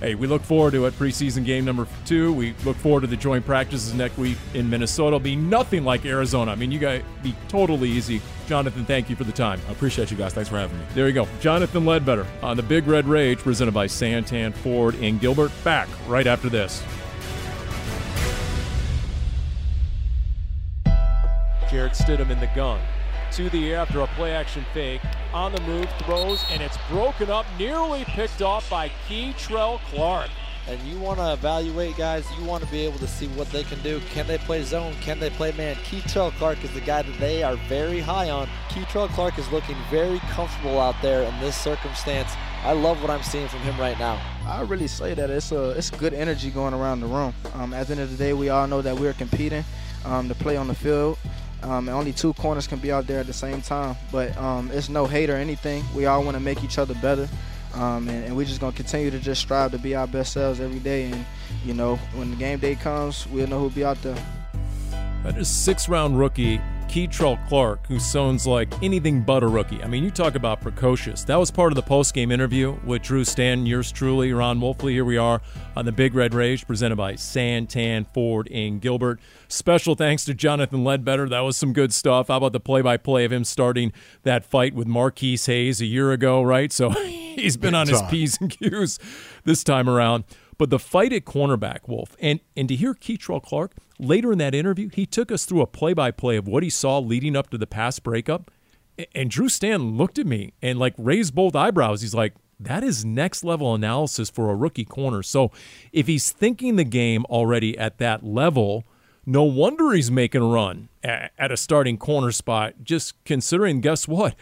Hey, 0.00 0.14
we 0.14 0.26
look 0.26 0.42
forward 0.42 0.72
to 0.72 0.84
it. 0.84 0.94
Preseason 0.98 1.42
game 1.42 1.64
number 1.64 1.86
two. 2.04 2.30
We 2.30 2.54
look 2.66 2.76
forward 2.76 3.00
to 3.00 3.06
the 3.06 3.16
joint 3.16 3.46
practices 3.46 3.94
next 3.94 4.18
week 4.18 4.36
in 4.52 4.68
Minnesota. 4.68 5.08
It'll 5.08 5.20
be 5.20 5.36
nothing 5.36 5.84
like 5.84 6.04
Arizona. 6.04 6.52
I 6.52 6.54
mean, 6.54 6.70
you 6.70 6.78
guys 6.78 7.02
be 7.22 7.34
totally 7.48 7.88
easy. 7.88 8.20
Jonathan, 8.46 8.84
thank 8.84 9.08
you 9.08 9.16
for 9.16 9.24
the 9.24 9.32
time. 9.32 9.58
I 9.68 9.72
appreciate 9.72 10.10
you 10.10 10.18
guys. 10.18 10.34
Thanks 10.34 10.50
for 10.50 10.58
having 10.58 10.78
me. 10.78 10.84
There 10.94 11.06
you 11.06 11.14
go. 11.14 11.26
Jonathan 11.40 11.86
Ledbetter 11.86 12.26
on 12.42 12.58
the 12.58 12.62
Big 12.62 12.86
Red 12.86 13.08
Rage, 13.08 13.38
presented 13.38 13.72
by 13.72 13.86
Santan 13.86 14.52
Ford 14.52 14.96
in 14.96 15.16
Gilbert. 15.16 15.50
Back 15.64 15.88
right 16.06 16.26
after 16.26 16.50
this. 16.50 16.82
Jarrett 21.70 21.94
Stidham 21.94 22.30
in 22.30 22.38
the 22.38 22.50
gun. 22.54 22.80
To 23.32 23.50
the 23.50 23.72
air 23.72 23.78
after 23.78 24.00
a 24.00 24.06
play 24.08 24.32
action 24.32 24.64
fake. 24.72 25.00
On 25.36 25.52
the 25.52 25.60
move, 25.60 25.86
throws, 25.98 26.42
and 26.50 26.62
it's 26.62 26.78
broken 26.88 27.28
up, 27.28 27.44
nearly 27.58 28.06
picked 28.06 28.40
off 28.40 28.70
by 28.70 28.90
Kei'Trel 29.06 29.78
Clark. 29.90 30.30
And 30.66 30.80
you 30.80 30.98
want 30.98 31.18
to 31.18 31.34
evaluate 31.34 31.94
guys, 31.98 32.24
you 32.38 32.44
want 32.46 32.64
to 32.64 32.70
be 32.70 32.86
able 32.86 32.98
to 33.00 33.06
see 33.06 33.28
what 33.28 33.46
they 33.50 33.62
can 33.62 33.78
do. 33.82 34.00
Can 34.08 34.26
they 34.26 34.38
play 34.38 34.62
zone? 34.64 34.94
Can 35.02 35.20
they 35.20 35.28
play 35.28 35.52
man? 35.52 35.76
Kei'Trel 35.76 36.32
Clark 36.38 36.64
is 36.64 36.72
the 36.72 36.80
guy 36.80 37.02
that 37.02 37.20
they 37.20 37.42
are 37.42 37.56
very 37.68 38.00
high 38.00 38.30
on. 38.30 38.48
Kei'Trel 38.70 39.10
Clark 39.10 39.38
is 39.38 39.46
looking 39.52 39.76
very 39.90 40.20
comfortable 40.20 40.80
out 40.80 40.96
there 41.02 41.22
in 41.22 41.38
this 41.38 41.54
circumstance. 41.54 42.32
I 42.64 42.72
love 42.72 43.02
what 43.02 43.10
I'm 43.10 43.22
seeing 43.22 43.46
from 43.46 43.60
him 43.60 43.78
right 43.78 43.98
now. 43.98 44.18
I 44.46 44.62
really 44.62 44.88
say 44.88 45.12
that 45.12 45.28
it's 45.28 45.52
a 45.52 45.72
it's 45.72 45.90
good 45.90 46.14
energy 46.14 46.50
going 46.50 46.72
around 46.72 47.00
the 47.00 47.08
room. 47.08 47.34
Um, 47.52 47.74
at 47.74 47.88
the 47.88 47.92
end 47.92 48.00
of 48.00 48.10
the 48.10 48.16
day, 48.16 48.32
we 48.32 48.48
all 48.48 48.66
know 48.66 48.80
that 48.80 48.98
we're 48.98 49.12
competing 49.12 49.66
um, 50.06 50.28
to 50.28 50.34
play 50.34 50.56
on 50.56 50.66
the 50.66 50.74
field. 50.74 51.18
Um, 51.66 51.88
and 51.88 51.96
only 51.96 52.12
two 52.12 52.32
corners 52.34 52.66
can 52.66 52.78
be 52.78 52.92
out 52.92 53.06
there 53.06 53.20
at 53.20 53.26
the 53.26 53.32
same 53.32 53.60
time. 53.60 53.96
But 54.12 54.36
um, 54.36 54.70
it's 54.72 54.88
no 54.88 55.04
hate 55.06 55.28
or 55.30 55.36
anything. 55.36 55.84
We 55.94 56.06
all 56.06 56.22
want 56.22 56.36
to 56.36 56.40
make 56.40 56.62
each 56.62 56.78
other 56.78 56.94
better. 56.94 57.28
Um, 57.74 58.08
and, 58.08 58.24
and 58.24 58.36
we're 58.36 58.46
just 58.46 58.60
to 58.60 58.72
continue 58.72 59.10
to 59.10 59.18
just 59.18 59.40
strive 59.42 59.72
to 59.72 59.78
be 59.78 59.94
our 59.94 60.06
best 60.06 60.32
selves 60.32 60.60
every 60.60 60.78
day. 60.78 61.10
And, 61.10 61.26
you 61.64 61.74
know, 61.74 61.96
when 62.14 62.30
the 62.30 62.36
game 62.36 62.58
day 62.60 62.76
comes, 62.76 63.26
we'll 63.26 63.48
know 63.48 63.58
who'll 63.58 63.70
be 63.70 63.84
out 63.84 64.00
there. 64.02 64.16
That 65.24 65.36
is 65.36 65.48
six 65.48 65.88
round 65.88 66.18
rookie 66.18 66.60
Kei'Trel 66.88 67.38
Clark, 67.48 67.86
who 67.88 67.98
sounds 67.98 68.46
like 68.46 68.72
anything 68.82 69.20
but 69.20 69.42
a 69.42 69.46
rookie. 69.46 69.82
I 69.82 69.86
mean, 69.86 70.02
you 70.02 70.10
talk 70.10 70.34
about 70.34 70.60
precocious. 70.60 71.24
That 71.24 71.36
was 71.36 71.50
part 71.50 71.72
of 71.72 71.76
the 71.76 71.82
post 71.82 72.14
game 72.14 72.30
interview 72.30 72.76
with 72.84 73.02
Drew 73.02 73.24
Stanton, 73.24 73.66
yours 73.66 73.92
truly, 73.92 74.32
Ron 74.32 74.60
Wolfley. 74.60 74.92
Here 74.92 75.04
we 75.04 75.16
are 75.18 75.42
on 75.76 75.84
the 75.84 75.92
Big 75.92 76.14
Red 76.14 76.32
Rage, 76.32 76.66
presented 76.66 76.96
by 76.96 77.14
Santan 77.14 78.06
Ford 78.14 78.46
in 78.46 78.78
Gilbert. 78.78 79.20
Special 79.48 79.94
thanks 79.94 80.24
to 80.24 80.34
Jonathan 80.34 80.84
Ledbetter. 80.84 81.28
That 81.28 81.40
was 81.40 81.56
some 81.56 81.72
good 81.72 81.92
stuff. 81.92 82.28
How 82.28 82.38
about 82.38 82.52
the 82.52 82.60
play 82.60 82.80
by 82.80 82.96
play 82.96 83.24
of 83.24 83.32
him 83.32 83.44
starting 83.44 83.92
that 84.22 84.44
fight 84.44 84.74
with 84.74 84.86
Marquise 84.86 85.46
Hayes 85.46 85.80
a 85.80 85.86
year 85.86 86.12
ago, 86.12 86.42
right? 86.42 86.72
So 86.72 86.90
he's 87.36 87.56
been 87.56 87.74
on 87.74 87.88
his. 87.88 88.00
P's 88.08 88.38
and 88.40 88.50
Q's 88.50 88.98
this 89.44 89.62
time 89.62 89.88
around. 89.88 90.24
But 90.58 90.70
the 90.70 90.78
fight 90.78 91.12
at 91.12 91.24
cornerback, 91.24 91.86
Wolf, 91.86 92.16
and, 92.18 92.40
and 92.56 92.68
to 92.68 92.76
hear 92.76 92.94
Kei'Trel 92.94 93.42
Clark 93.42 93.72
later 93.98 94.32
in 94.32 94.38
that 94.38 94.54
interview, 94.54 94.88
he 94.92 95.06
took 95.06 95.30
us 95.32 95.44
through 95.44 95.62
a 95.62 95.66
play 95.66 95.92
by 95.92 96.10
play 96.10 96.36
of 96.36 96.46
what 96.46 96.62
he 96.62 96.70
saw 96.70 96.98
leading 96.98 97.36
up 97.36 97.50
to 97.50 97.58
the 97.58 97.66
pass 97.66 97.98
breakup. 97.98 98.50
And 99.14 99.30
Drew 99.30 99.48
Stanton 99.48 99.96
looked 99.96 100.18
at 100.18 100.26
me 100.26 100.52
and 100.62 100.78
like 100.78 100.94
raised 100.96 101.34
both 101.34 101.54
eyebrows. 101.54 102.00
He's 102.00 102.14
like, 102.14 102.34
that 102.58 102.82
is 102.82 103.04
next 103.04 103.44
level 103.44 103.74
analysis 103.74 104.30
for 104.30 104.50
a 104.50 104.54
rookie 104.54 104.86
corner. 104.86 105.22
So 105.22 105.50
if 105.92 106.06
he's 106.06 106.32
thinking 106.32 106.76
the 106.76 106.84
game 106.84 107.26
already 107.26 107.76
at 107.76 107.98
that 107.98 108.24
level, 108.24 108.84
no 109.26 109.42
wonder 109.42 109.92
he's 109.92 110.10
making 110.10 110.40
a 110.40 110.46
run 110.46 110.88
at 111.02 111.52
a 111.52 111.56
starting 111.56 111.98
corner 111.98 112.32
spot, 112.32 112.74
just 112.82 113.22
considering, 113.24 113.80
guess 113.80 114.08
what? 114.08 114.34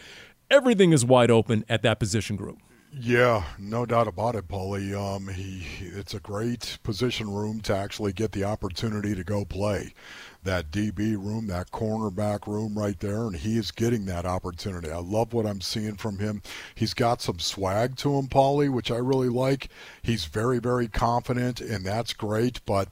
Everything 0.49 0.93
is 0.93 1.03
wide 1.03 1.31
open 1.31 1.65
at 1.67 1.81
that 1.81 1.99
position 1.99 2.35
group. 2.35 2.59
Yeah, 2.97 3.43
no 3.59 3.85
doubt 3.85 4.07
about 4.07 4.35
it, 4.35 4.47
Paulie. 4.47 4.95
Um, 4.95 5.27
he, 5.27 5.65
it's 5.85 6.13
a 6.13 6.19
great 6.19 6.77
position 6.81 7.29
room 7.29 7.59
to 7.61 7.75
actually 7.75 8.13
get 8.13 8.31
the 8.31 8.45
opportunity 8.45 9.13
to 9.15 9.23
go 9.23 9.43
play. 9.43 9.93
That 10.43 10.71
DB 10.71 11.17
room, 11.17 11.47
that 11.47 11.71
cornerback 11.71 12.47
room 12.47 12.77
right 12.77 12.97
there, 12.99 13.23
and 13.23 13.35
he 13.35 13.57
is 13.57 13.71
getting 13.71 14.05
that 14.05 14.25
opportunity. 14.25 14.89
I 14.91 14.99
love 14.99 15.33
what 15.33 15.45
I'm 15.45 15.59
seeing 15.59 15.95
from 15.95 16.19
him. 16.19 16.41
He's 16.73 16.93
got 16.93 17.21
some 17.21 17.39
swag 17.39 17.97
to 17.97 18.15
him, 18.15 18.27
Paulie, 18.27 18.71
which 18.71 18.91
I 18.91 18.97
really 18.97 19.29
like. 19.29 19.69
He's 20.01 20.25
very, 20.25 20.59
very 20.59 20.87
confident, 20.87 21.59
and 21.59 21.85
that's 21.85 22.13
great, 22.13 22.61
but 22.65 22.87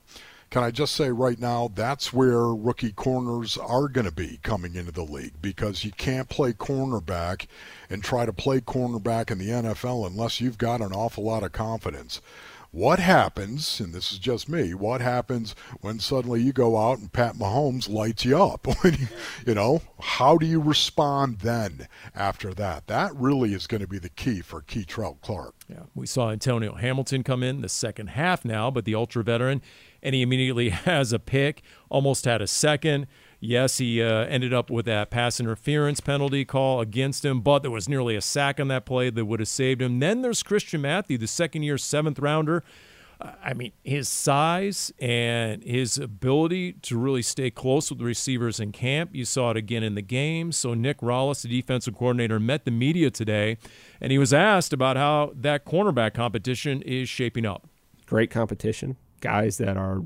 can 0.54 0.62
I 0.62 0.70
just 0.70 0.94
say 0.94 1.10
right 1.10 1.40
now, 1.40 1.68
that's 1.74 2.12
where 2.12 2.46
rookie 2.46 2.92
corners 2.92 3.58
are 3.58 3.88
going 3.88 4.04
to 4.04 4.12
be 4.12 4.38
coming 4.44 4.76
into 4.76 4.92
the 4.92 5.02
league 5.02 5.42
because 5.42 5.84
you 5.84 5.90
can't 5.90 6.28
play 6.28 6.52
cornerback 6.52 7.46
and 7.90 8.04
try 8.04 8.24
to 8.24 8.32
play 8.32 8.60
cornerback 8.60 9.32
in 9.32 9.38
the 9.38 9.48
NFL 9.48 10.06
unless 10.06 10.40
you've 10.40 10.56
got 10.56 10.80
an 10.80 10.92
awful 10.92 11.24
lot 11.24 11.42
of 11.42 11.50
confidence. 11.50 12.20
What 12.70 12.98
happens, 12.98 13.78
and 13.78 13.92
this 13.92 14.10
is 14.10 14.18
just 14.18 14.48
me, 14.48 14.74
what 14.74 15.00
happens 15.00 15.54
when 15.80 16.00
suddenly 16.00 16.42
you 16.42 16.52
go 16.52 16.76
out 16.76 16.98
and 16.98 17.12
Pat 17.12 17.34
Mahomes 17.34 17.88
lights 17.88 18.24
you 18.24 18.40
up? 18.40 18.66
You, 19.46 19.54
know, 19.54 19.82
how 20.00 20.38
do 20.38 20.46
you 20.46 20.60
respond 20.60 21.40
then 21.40 21.86
after 22.14 22.54
that? 22.54 22.86
That 22.86 23.14
really 23.14 23.54
is 23.54 23.66
going 23.66 23.82
to 23.82 23.86
be 23.86 23.98
the 23.98 24.08
key 24.08 24.40
for 24.40 24.62
Kei'Trel 24.62 25.20
Clark. 25.20 25.54
Yeah, 25.68 25.82
we 25.94 26.06
saw 26.06 26.30
Antonio 26.30 26.74
Hamilton 26.74 27.22
come 27.22 27.42
in 27.42 27.60
the 27.60 27.68
second 27.68 28.08
half 28.08 28.44
now, 28.44 28.70
but 28.70 28.84
the 28.84 28.94
ultra 28.94 29.22
veteran, 29.22 29.60
and 30.04 30.14
he 30.14 30.22
immediately 30.22 30.68
has 30.70 31.12
a 31.12 31.18
pick, 31.18 31.62
almost 31.88 32.26
had 32.26 32.40
a 32.42 32.46
second. 32.46 33.06
Yes, 33.40 33.78
he 33.78 34.02
uh, 34.02 34.24
ended 34.26 34.54
up 34.54 34.70
with 34.70 34.86
that 34.86 35.10
pass 35.10 35.40
interference 35.40 36.00
penalty 36.00 36.44
call 36.44 36.80
against 36.80 37.24
him, 37.24 37.40
but 37.40 37.60
there 37.60 37.70
was 37.70 37.88
nearly 37.88 38.16
a 38.16 38.20
sack 38.20 38.60
on 38.60 38.68
that 38.68 38.86
play 38.86 39.10
that 39.10 39.24
would 39.24 39.40
have 39.40 39.48
saved 39.48 39.82
him. 39.82 39.98
Then 39.98 40.22
there's 40.22 40.42
Christian 40.42 40.80
Matthew, 40.80 41.18
the 41.18 41.26
second 41.26 41.62
year 41.62 41.76
seventh 41.76 42.18
rounder. 42.18 42.62
I 43.20 43.54
mean, 43.54 43.72
his 43.82 44.08
size 44.08 44.92
and 44.98 45.62
his 45.62 45.98
ability 45.98 46.74
to 46.82 46.98
really 46.98 47.22
stay 47.22 47.50
close 47.50 47.90
with 47.90 47.98
the 47.98 48.04
receivers 48.04 48.60
in 48.60 48.72
camp. 48.72 49.10
You 49.14 49.24
saw 49.24 49.50
it 49.50 49.56
again 49.56 49.82
in 49.82 49.94
the 49.94 50.02
game. 50.02 50.52
So, 50.52 50.74
Nick 50.74 50.98
Rallis, 50.98 51.42
the 51.42 51.48
defensive 51.48 51.96
coordinator, 51.96 52.40
met 52.40 52.64
the 52.64 52.70
media 52.70 53.10
today, 53.10 53.56
and 54.00 54.10
he 54.10 54.18
was 54.18 54.34
asked 54.34 54.72
about 54.72 54.96
how 54.96 55.32
that 55.36 55.64
cornerback 55.64 56.14
competition 56.14 56.82
is 56.82 57.08
shaping 57.08 57.46
up. 57.46 57.68
Great 58.06 58.30
competition. 58.30 58.96
Guys 59.24 59.56
that 59.58 59.76
are 59.78 60.02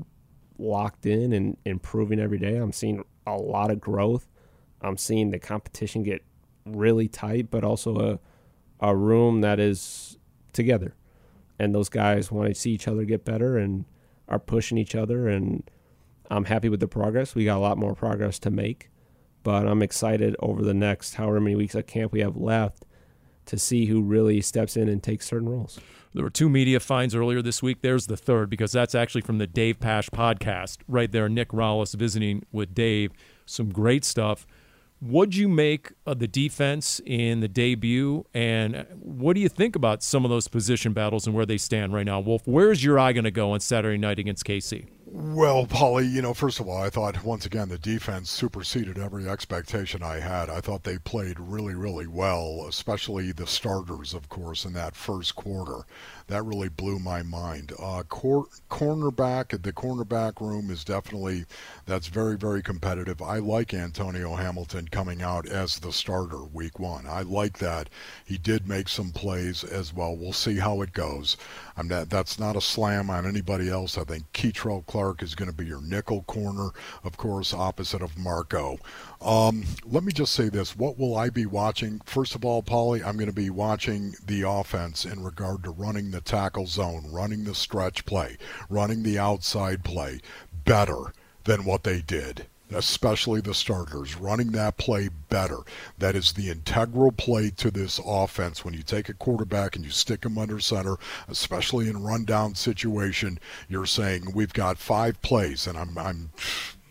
locked 0.57 1.05
in 1.05 1.33
and 1.33 1.57
improving 1.65 2.19
every 2.19 2.39
day. 2.39 2.55
I'm 2.55 2.71
seeing 2.71 3.03
a 3.27 3.35
lot 3.35 3.69
of 3.69 3.81
growth. 3.81 4.27
I'm 4.81 4.97
seeing 4.97 5.31
the 5.31 5.39
competition 5.39 6.03
get 6.03 6.23
really 6.65 7.07
tight, 7.07 7.51
but 7.51 7.63
also 7.63 8.19
a, 8.81 8.87
a 8.87 8.95
room 8.95 9.41
that 9.41 9.59
is 9.59 10.17
together 10.53 10.95
and 11.59 11.75
those 11.75 11.89
guys 11.89 12.31
want 12.31 12.47
to 12.47 12.55
see 12.55 12.71
each 12.71 12.87
other 12.87 13.03
get 13.03 13.25
better 13.25 13.57
and 13.57 13.85
are 14.27 14.39
pushing 14.39 14.77
each 14.77 14.95
other 14.95 15.27
and 15.27 15.69
I'm 16.31 16.45
happy 16.45 16.69
with 16.69 16.79
the 16.79 16.87
progress. 16.87 17.35
We 17.35 17.45
got 17.45 17.57
a 17.57 17.59
lot 17.59 17.77
more 17.77 17.95
progress 17.95 18.39
to 18.39 18.49
make, 18.49 18.89
but 19.43 19.67
I'm 19.67 19.81
excited 19.81 20.35
over 20.39 20.61
the 20.61 20.73
next 20.73 21.15
however 21.15 21.41
many 21.41 21.55
weeks 21.55 21.75
of 21.75 21.85
camp 21.87 22.13
we 22.13 22.21
have 22.21 22.37
left 22.37 22.85
to 23.47 23.59
see 23.59 23.87
who 23.87 24.01
really 24.01 24.41
steps 24.41 24.77
in 24.77 24.87
and 24.87 25.03
takes 25.03 25.27
certain 25.27 25.49
roles. 25.49 25.79
There 26.13 26.23
were 26.23 26.29
two 26.29 26.49
media 26.49 26.79
finds 26.79 27.13
earlier 27.13 27.41
this 27.41 27.61
week. 27.61 27.81
There's 27.81 28.07
the 28.07 28.17
third 28.17 28.49
because 28.49 28.71
that's 28.71 28.95
actually 28.95 29.21
from 29.21 29.37
the 29.37 29.47
Dave 29.47 29.79
Pasch 29.79 30.09
podcast 30.09 30.79
right 30.87 31.11
there. 31.11 31.29
Nick 31.29 31.49
Rallis 31.49 31.93
visiting 31.93 32.43
with 32.51 32.73
Dave. 32.73 33.11
Some 33.45 33.69
great 33.69 34.03
stuff. 34.03 34.47
What'd 35.01 35.35
you 35.35 35.47
make 35.47 35.93
of 36.05 36.19
the 36.19 36.27
defense 36.27 36.99
in 37.05 37.39
the 37.39 37.47
debut, 37.47 38.25
and 38.33 38.85
what 38.99 39.33
do 39.33 39.39
you 39.39 39.47
think 39.47 39.77
about 39.77 40.03
some 40.03 40.25
of 40.25 40.29
those 40.29 40.49
position 40.49 40.91
battles 40.91 41.25
and 41.25 41.33
where 41.33 41.45
they 41.45 41.57
stand 41.57 41.93
right 41.93 42.05
now? 42.05 42.19
Wolf, 42.19 42.41
where's 42.45 42.83
your 42.83 42.99
eye 42.99 43.13
going 43.13 43.23
to 43.23 43.31
go 43.31 43.51
on 43.51 43.61
Saturday 43.61 43.97
night 43.97 44.19
against 44.19 44.43
KC? 44.43 44.87
Well, 45.11 45.65
Paulie, 45.65 46.11
you 46.11 46.21
know, 46.21 46.35
first 46.35 46.59
of 46.59 46.67
all, 46.67 46.77
I 46.83 46.91
thought 46.91 47.23
once 47.23 47.43
again 47.43 47.69
the 47.69 47.79
defense 47.79 48.29
superseded 48.29 48.99
every 48.99 49.27
expectation 49.27 50.03
I 50.03 50.19
had. 50.19 50.51
I 50.51 50.61
thought 50.61 50.83
they 50.83 50.99
played 50.99 51.39
really, 51.39 51.73
really 51.73 52.05
well, 52.05 52.65
especially 52.67 53.31
the 53.31 53.47
starters, 53.47 54.13
of 54.13 54.29
course, 54.29 54.65
in 54.65 54.73
that 54.73 54.95
first 54.95 55.35
quarter. 55.35 55.87
That 56.29 56.45
really 56.45 56.69
blew 56.69 56.99
my 56.99 57.23
mind. 57.23 57.73
Uh, 57.79 58.03
cor- 58.07 58.47
cornerback, 58.69 59.61
the 59.63 59.73
cornerback 59.73 60.39
room 60.39 60.69
is 60.69 60.83
definitely 60.83 61.45
that's 61.87 62.05
very, 62.05 62.37
very 62.37 62.61
competitive. 62.61 63.19
I 63.19 63.39
like 63.39 63.73
Antonio 63.73 64.35
Hamilton 64.35 64.87
coming 64.89 65.23
out 65.23 65.47
as 65.47 65.79
the 65.79 65.91
starter 65.91 66.43
week 66.43 66.79
one. 66.79 67.07
I 67.07 67.23
like 67.23 67.57
that. 67.57 67.89
He 68.23 68.37
did 68.37 68.67
make 68.67 68.89
some 68.89 69.09
plays 69.09 69.63
as 69.63 69.91
well. 69.91 70.15
We'll 70.15 70.31
see 70.33 70.57
how 70.57 70.83
it 70.83 70.93
goes. 70.93 71.35
I'm 71.75 71.87
not, 71.87 72.09
that's 72.11 72.37
not 72.37 72.55
a 72.55 72.61
slam 72.61 73.09
on 73.09 73.25
anybody 73.25 73.67
else. 73.69 73.97
I 73.97 74.03
think 74.03 74.31
Kei'Trel 74.33 74.85
Clark 74.85 75.23
is 75.23 75.33
going 75.33 75.49
to 75.49 75.55
be 75.55 75.65
your 75.65 75.81
nickel 75.81 76.23
corner, 76.23 76.69
of 77.03 77.17
course, 77.17 77.55
opposite 77.55 78.03
of 78.03 78.17
Marco. 78.19 78.77
Um, 79.19 79.63
let 79.83 80.03
me 80.03 80.11
just 80.11 80.33
say 80.33 80.49
this. 80.49 80.75
What 80.75 80.99
will 80.99 81.17
I 81.17 81.29
be 81.29 81.47
watching? 81.47 82.01
First 82.05 82.35
of 82.35 82.45
all, 82.45 82.61
Paulie, 82.61 83.03
I'm 83.03 83.15
going 83.15 83.27
to 83.27 83.33
be 83.33 83.49
watching 83.49 84.13
the 84.25 84.43
offense 84.43 85.05
in 85.05 85.23
regard 85.23 85.63
to 85.63 85.71
running 85.71 86.11
the 86.11 86.18
tackle 86.21 86.67
zone, 86.67 87.05
running 87.11 87.43
the 87.43 87.55
stretch 87.55 88.05
play, 88.05 88.37
running 88.69 89.03
the 89.03 89.17
outside 89.19 89.83
play 89.83 90.21
better 90.65 91.13
than 91.43 91.65
what 91.65 91.83
they 91.83 92.01
did 92.01 92.45
especially 92.73 93.41
the 93.41 93.53
starters, 93.53 94.15
running 94.15 94.51
that 94.51 94.77
play 94.77 95.09
better. 95.29 95.59
That 95.97 96.15
is 96.15 96.33
the 96.33 96.49
integral 96.49 97.11
play 97.11 97.49
to 97.51 97.71
this 97.71 97.99
offense. 98.05 98.63
When 98.63 98.73
you 98.73 98.83
take 98.83 99.09
a 99.09 99.13
quarterback 99.13 99.75
and 99.75 99.83
you 99.83 99.91
stick 99.91 100.25
him 100.25 100.37
under 100.37 100.59
center, 100.59 100.97
especially 101.27 101.89
in 101.89 102.03
rundown 102.03 102.55
situation, 102.55 103.39
you're 103.67 103.85
saying 103.85 104.31
we've 104.33 104.53
got 104.53 104.77
five 104.77 105.21
plays, 105.21 105.67
and 105.67 105.77
I'm 105.77 105.97
I'm 105.97 106.29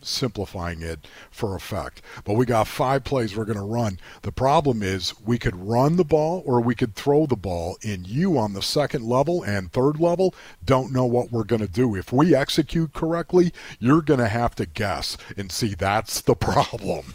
simplifying 0.09 0.83
it 0.83 1.07
for 1.31 1.55
effect. 1.55 2.03
But 2.25 2.35
we 2.35 2.47
got 2.47 2.67
five 2.67 3.05
plays 3.05 3.37
we're 3.37 3.45
going 3.45 3.59
to 3.59 3.65
run. 3.65 3.99
The 4.23 4.33
problem 4.33 4.83
is 4.83 5.19
we 5.21 5.39
could 5.39 5.57
run 5.57 5.97
the 5.97 6.05
ball 6.05 6.43
or 6.47 6.61
we 6.61 6.75
could 6.75 6.95
throw 6.95 7.27
the 7.27 7.37
ball, 7.37 7.77
and 7.85 8.07
you 8.07 8.39
on 8.39 8.53
the 8.53 8.63
second 8.63 9.05
level 9.05 9.43
and 9.43 9.73
third 9.73 10.01
level 10.01 10.35
don't 10.65 10.93
know 10.93 11.05
what 11.05 11.31
we're 11.31 11.45
going 11.45 11.63
to 11.63 11.69
do. 11.69 11.95
If 11.95 12.13
we 12.13 12.35
execute 12.35 12.93
correctly, 12.93 13.53
you're 13.79 14.03
going 14.03 14.21
to 14.21 14.29
have 14.29 14.55
to 14.57 14.67
guess 14.67 15.17
and 15.37 15.53
see 15.53 15.75
that's 15.75 16.21
the 16.21 16.35
problem. 16.35 17.15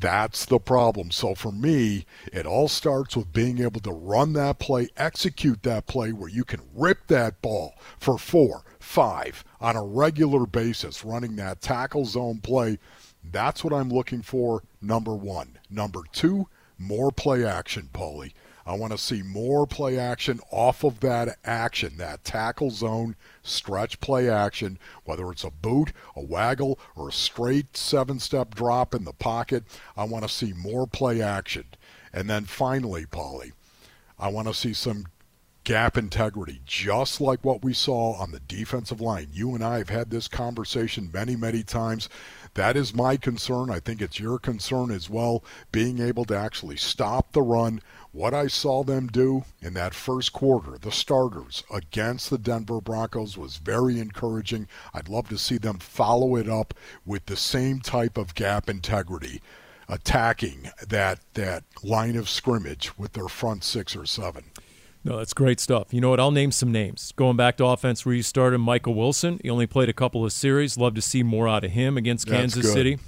That's 0.00 0.46
the 0.46 0.58
problem. 0.58 1.10
So 1.10 1.34
for 1.34 1.52
me, 1.52 2.06
it 2.32 2.46
all 2.46 2.68
starts 2.68 3.16
with 3.16 3.34
being 3.34 3.60
able 3.60 3.80
to 3.80 3.92
run 3.92 4.32
that 4.32 4.58
play, 4.58 4.88
execute 4.96 5.62
that 5.64 5.86
play 5.86 6.12
where 6.12 6.30
you 6.30 6.42
can 6.42 6.62
rip 6.74 7.06
that 7.08 7.42
ball 7.42 7.74
for 7.98 8.16
four, 8.16 8.64
five 8.80 9.44
on 9.60 9.76
a 9.76 9.84
regular 9.84 10.46
basis, 10.46 11.04
running 11.04 11.36
that 11.36 11.60
tackle 11.60 12.04
zone 12.04 12.40
play. 12.40 12.78
That's 13.22 13.62
what 13.62 13.72
I'm 13.72 13.90
looking 13.90 14.22
for, 14.22 14.64
number 14.80 15.14
one. 15.14 15.58
Number 15.70 16.00
two, 16.12 16.48
more 16.78 17.12
play 17.12 17.44
action, 17.44 17.90
Paulie. 17.92 18.32
I 18.66 18.74
want 18.74 18.92
to 18.92 18.98
see 18.98 19.22
more 19.22 19.66
play 19.66 19.98
action 19.98 20.40
off 20.50 20.84
of 20.84 21.00
that 21.00 21.38
action, 21.44 21.96
that 21.96 22.24
tackle 22.24 22.70
zone 22.70 23.16
stretch 23.42 24.00
play 24.00 24.28
action, 24.28 24.78
whether 25.04 25.30
it's 25.30 25.44
a 25.44 25.50
boot, 25.50 25.92
a 26.14 26.22
waggle, 26.22 26.78
or 26.94 27.08
a 27.08 27.12
straight 27.12 27.76
seven 27.76 28.18
step 28.18 28.54
drop 28.54 28.94
in 28.94 29.04
the 29.04 29.12
pocket. 29.12 29.64
I 29.96 30.04
want 30.04 30.24
to 30.24 30.28
see 30.28 30.52
more 30.52 30.86
play 30.86 31.20
action. 31.20 31.64
And 32.12 32.28
then 32.28 32.44
finally, 32.44 33.06
Paulie, 33.06 33.52
I 34.18 34.28
want 34.28 34.48
to 34.48 34.54
see 34.54 34.72
some 34.72 35.06
gap 35.64 35.96
integrity, 35.96 36.60
just 36.64 37.20
like 37.20 37.44
what 37.44 37.62
we 37.62 37.72
saw 37.72 38.14
on 38.14 38.32
the 38.32 38.40
defensive 38.40 39.00
line. 39.00 39.28
You 39.32 39.54
and 39.54 39.62
I 39.62 39.78
have 39.78 39.90
had 39.90 40.10
this 40.10 40.26
conversation 40.26 41.10
many, 41.12 41.36
many 41.36 41.62
times. 41.62 42.08
That 42.54 42.76
is 42.76 42.94
my 42.94 43.16
concern. 43.16 43.70
I 43.70 43.78
think 43.78 44.00
it's 44.00 44.18
your 44.18 44.38
concern 44.38 44.90
as 44.90 45.10
well, 45.10 45.44
being 45.70 46.00
able 46.00 46.24
to 46.26 46.36
actually 46.36 46.76
stop 46.76 47.32
the 47.32 47.42
run. 47.42 47.82
What 48.12 48.34
I 48.34 48.48
saw 48.48 48.82
them 48.82 49.06
do 49.06 49.44
in 49.60 49.74
that 49.74 49.94
first 49.94 50.32
quarter, 50.32 50.78
the 50.78 50.90
starters 50.90 51.62
against 51.72 52.30
the 52.30 52.38
Denver 52.38 52.80
Broncos, 52.80 53.36
was 53.36 53.58
very 53.58 54.00
encouraging. 54.00 54.66
I'd 54.94 55.08
love 55.08 55.28
to 55.28 55.38
see 55.38 55.58
them 55.58 55.78
follow 55.78 56.36
it 56.36 56.48
up 56.48 56.74
with 57.04 57.26
the 57.26 57.36
same 57.36 57.80
type 57.80 58.16
of 58.16 58.34
gap 58.34 58.68
integrity 58.68 59.42
attacking 59.88 60.70
that 60.88 61.18
that 61.34 61.64
line 61.82 62.16
of 62.16 62.28
scrimmage 62.28 62.96
with 62.96 63.12
their 63.12 63.28
front 63.28 63.64
six 63.64 63.94
or 63.94 64.06
seven. 64.06 64.44
No, 65.02 65.16
that's 65.16 65.32
great 65.32 65.60
stuff. 65.60 65.94
You 65.94 66.00
know 66.00 66.10
what? 66.10 66.20
I'll 66.20 66.30
name 66.30 66.52
some 66.52 66.70
names. 66.70 67.12
Going 67.16 67.36
back 67.36 67.56
to 67.56 67.64
offense 67.64 68.04
where 68.04 68.14
you 68.14 68.22
started, 68.22 68.58
Michael 68.58 68.94
Wilson. 68.94 69.40
He 69.42 69.48
only 69.48 69.66
played 69.66 69.88
a 69.88 69.94
couple 69.94 70.24
of 70.24 70.32
series. 70.32 70.76
Love 70.76 70.94
to 70.94 71.02
see 71.02 71.22
more 71.22 71.48
out 71.48 71.64
of 71.64 71.70
him 71.70 71.96
against 71.96 72.26
Kansas. 72.26 72.70
City. 72.70 72.98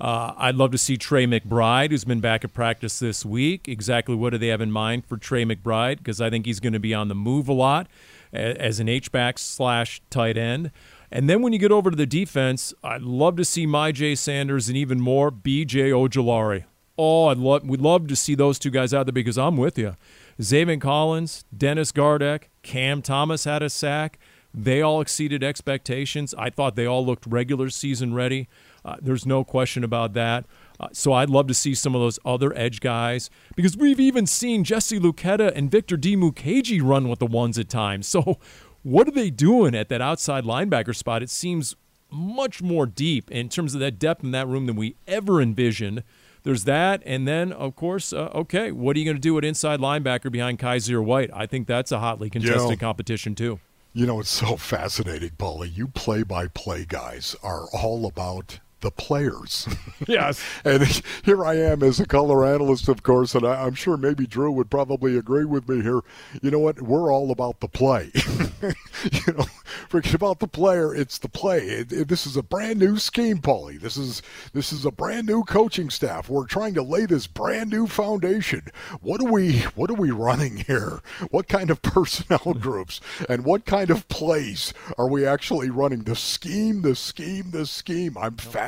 Uh, 0.00 0.34
I'd 0.36 0.56
love 0.56 0.72
to 0.72 0.78
see 0.78 0.96
Trey 0.96 1.26
McBride, 1.26 1.90
who's 1.90 2.04
been 2.04 2.20
back 2.20 2.44
at 2.44 2.52
practice 2.52 2.98
this 2.98 3.24
week. 3.24 3.68
Exactly 3.68 4.14
what 4.14 4.30
do 4.30 4.38
they 4.38 4.48
have 4.48 4.60
in 4.60 4.70
mind 4.70 5.06
for 5.06 5.16
Trey 5.16 5.44
McBride? 5.44 5.98
Because 5.98 6.20
I 6.20 6.28
think 6.28 6.46
he's 6.46 6.60
going 6.60 6.74
to 6.74 6.80
be 6.80 6.92
on 6.92 7.08
the 7.08 7.14
move 7.14 7.48
a 7.48 7.52
lot 7.52 7.86
as 8.32 8.80
an 8.80 8.88
H-back 8.88 9.38
slash 9.38 10.02
tight 10.10 10.36
end. 10.36 10.70
And 11.10 11.30
then 11.30 11.40
when 11.40 11.52
you 11.52 11.58
get 11.58 11.72
over 11.72 11.90
to 11.90 11.96
the 11.96 12.06
defense, 12.06 12.74
I'd 12.82 13.02
love 13.02 13.36
to 13.36 13.44
see 13.44 13.66
Myjai 13.66 14.18
Sanders 14.18 14.68
and 14.68 14.76
even 14.76 15.00
more 15.00 15.30
BJ 15.30 15.90
Ojulari. 15.92 16.64
Oh, 16.98 17.26
I'd 17.26 17.38
love 17.38 17.66
we'd 17.68 17.80
love 17.80 18.08
to 18.08 18.16
see 18.16 18.34
those 18.34 18.58
two 18.58 18.70
guys 18.70 18.92
out 18.94 19.06
there 19.06 19.12
because 19.12 19.38
I'm 19.38 19.56
with 19.56 19.78
you. 19.78 19.96
Zaven 20.40 20.80
Collins, 20.80 21.44
Dennis 21.56 21.92
Gardeck, 21.92 22.50
Cam 22.62 23.02
Thomas 23.02 23.44
had 23.44 23.62
a 23.62 23.70
sack. 23.70 24.18
They 24.52 24.80
all 24.80 25.00
exceeded 25.00 25.44
expectations. 25.44 26.34
I 26.38 26.48
thought 26.48 26.76
they 26.76 26.86
all 26.86 27.04
looked 27.04 27.26
regular 27.26 27.68
season 27.68 28.14
ready. 28.14 28.48
Uh, 28.84 28.96
there's 29.00 29.26
no 29.26 29.44
question 29.44 29.84
about 29.84 30.14
that. 30.14 30.46
Uh, 30.80 30.88
so 30.92 31.12
I'd 31.12 31.28
love 31.28 31.46
to 31.48 31.54
see 31.54 31.74
some 31.74 31.94
of 31.94 32.00
those 32.00 32.18
other 32.24 32.56
edge 32.56 32.80
guys 32.80 33.28
because 33.54 33.76
we've 33.76 34.00
even 34.00 34.26
seen 34.26 34.64
Jesse 34.64 34.98
Luketa 34.98 35.52
and 35.54 35.70
Victor 35.70 35.96
Dimukeje 35.96 36.80
run 36.82 37.08
with 37.08 37.18
the 37.18 37.26
ones 37.26 37.58
at 37.58 37.68
times. 37.68 38.06
So 38.08 38.38
what 38.82 39.08
are 39.08 39.12
they 39.12 39.30
doing 39.30 39.74
at 39.74 39.88
that 39.88 40.00
outside 40.00 40.44
linebacker 40.44 40.94
spot? 40.94 41.22
It 41.22 41.28
seems 41.28 41.76
much 42.10 42.62
more 42.62 42.86
deep 42.86 43.30
in 43.30 43.48
terms 43.48 43.74
of 43.74 43.80
that 43.80 43.98
depth 43.98 44.22
in 44.22 44.30
that 44.30 44.46
room 44.46 44.66
than 44.66 44.76
we 44.76 44.96
ever 45.06 45.42
envisioned. 45.42 46.02
There's 46.46 46.62
that, 46.62 47.02
and 47.04 47.26
then 47.26 47.50
of 47.52 47.74
course, 47.74 48.12
uh, 48.12 48.30
okay, 48.32 48.70
what 48.70 48.94
are 48.94 49.00
you 49.00 49.04
going 49.04 49.16
to 49.16 49.20
do 49.20 49.36
at 49.36 49.44
inside 49.44 49.80
linebacker 49.80 50.30
behind 50.30 50.60
Kyzir 50.60 51.02
White? 51.04 51.28
I 51.34 51.44
think 51.44 51.66
that's 51.66 51.90
a 51.90 51.98
hotly 51.98 52.30
contested 52.30 52.70
Yeah. 52.70 52.76
competition 52.76 53.34
too. 53.34 53.58
You 53.92 54.06
know, 54.06 54.20
it's 54.20 54.30
so 54.30 54.56
fascinating, 54.56 55.30
Paulie. 55.30 55.76
You 55.76 55.88
play 55.88 56.22
by 56.22 56.46
play 56.46 56.84
guys 56.88 57.34
are 57.42 57.64
all 57.72 58.06
about 58.06 58.60
the 58.80 58.90
players. 58.90 59.66
Yes. 60.06 60.44
and 60.62 60.82
here 61.24 61.42
I 61.44 61.54
am 61.54 61.82
as 61.82 61.98
a 61.98 62.06
color 62.06 62.44
analyst, 62.44 62.86
of 62.88 63.02
course, 63.02 63.34
and 63.34 63.46
I, 63.46 63.64
I'm 63.64 63.72
sure 63.74 63.96
maybe 63.96 64.26
Drew 64.26 64.52
would 64.52 64.70
probably 64.70 65.16
agree 65.16 65.46
with 65.46 65.66
me 65.70 65.80
here. 65.82 66.00
You 66.42 66.50
know 66.50 66.58
what? 66.58 66.82
We're 66.82 67.10
all 67.10 67.30
about 67.30 67.60
the 67.60 67.66
play. 67.68 68.10
you 68.62 69.32
know, 69.32 69.46
forget 69.88 70.12
about 70.14 70.38
the 70.40 70.46
player. 70.46 70.94
It's 70.94 71.16
the 71.18 71.30
play. 71.30 71.60
It, 71.60 71.92
it- 71.92 72.08
this 72.08 72.26
is 72.26 72.36
a 72.36 72.42
brand 72.42 72.78
new 72.78 72.98
scheme, 72.98 73.38
Paulie. 73.38 73.80
This 73.80 73.96
is 73.96 74.20
this 74.52 74.70
is 74.72 74.84
a 74.84 74.90
brand 74.90 75.26
new 75.26 75.42
coaching 75.44 75.88
staff. 75.90 76.28
We're 76.28 76.46
trying 76.46 76.74
to 76.74 76.82
lay 76.82 77.06
this 77.06 77.26
brand 77.26 77.70
new 77.70 77.86
foundation. 77.86 78.62
What 79.00 79.20
are 79.22 79.30
we 79.32 79.60
What 79.74 79.90
are 79.90 79.94
we 79.94 80.10
running 80.10 80.58
here? 80.58 81.00
What 81.30 81.48
kind 81.48 81.70
of 81.70 81.80
personnel 81.96 82.54
groups 82.60 83.00
and 83.30 83.44
what 83.46 83.64
kind 83.64 83.90
of 83.90 84.06
plays 84.08 84.74
are 84.98 85.08
we 85.08 85.24
actually 85.26 85.70
running? 85.70 86.02
The 86.02 86.16
scheme, 86.16 86.82
the 86.82 86.94
scheme, 86.94 87.50
the 87.50 87.64
scheme. 87.66 88.16
I'm 88.18 88.36
fascinated 88.36 88.65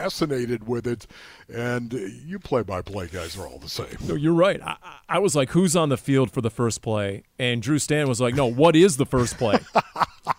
with 0.66 0.86
it, 0.86 1.06
and 1.48 1.92
you 1.92 2.38
play-by-play 2.38 3.08
guys 3.08 3.36
are 3.36 3.46
all 3.46 3.58
the 3.58 3.68
same. 3.68 3.96
No, 4.06 4.14
you're 4.14 4.32
right. 4.32 4.60
I, 4.62 4.76
I- 4.82 4.94
I 5.10 5.18
was 5.20 5.34
like, 5.34 5.50
who's 5.50 5.74
on 5.74 5.88
the 5.88 5.96
field 5.96 6.30
for 6.30 6.42
the 6.42 6.50
first 6.50 6.82
play? 6.82 7.22
And 7.38 7.62
Drew 7.62 7.78
Stan 7.78 8.08
was 8.08 8.20
like, 8.20 8.34
no, 8.34 8.46
what 8.46 8.76
is 8.76 8.98
the 8.98 9.06
first 9.06 9.38
play? 9.38 9.58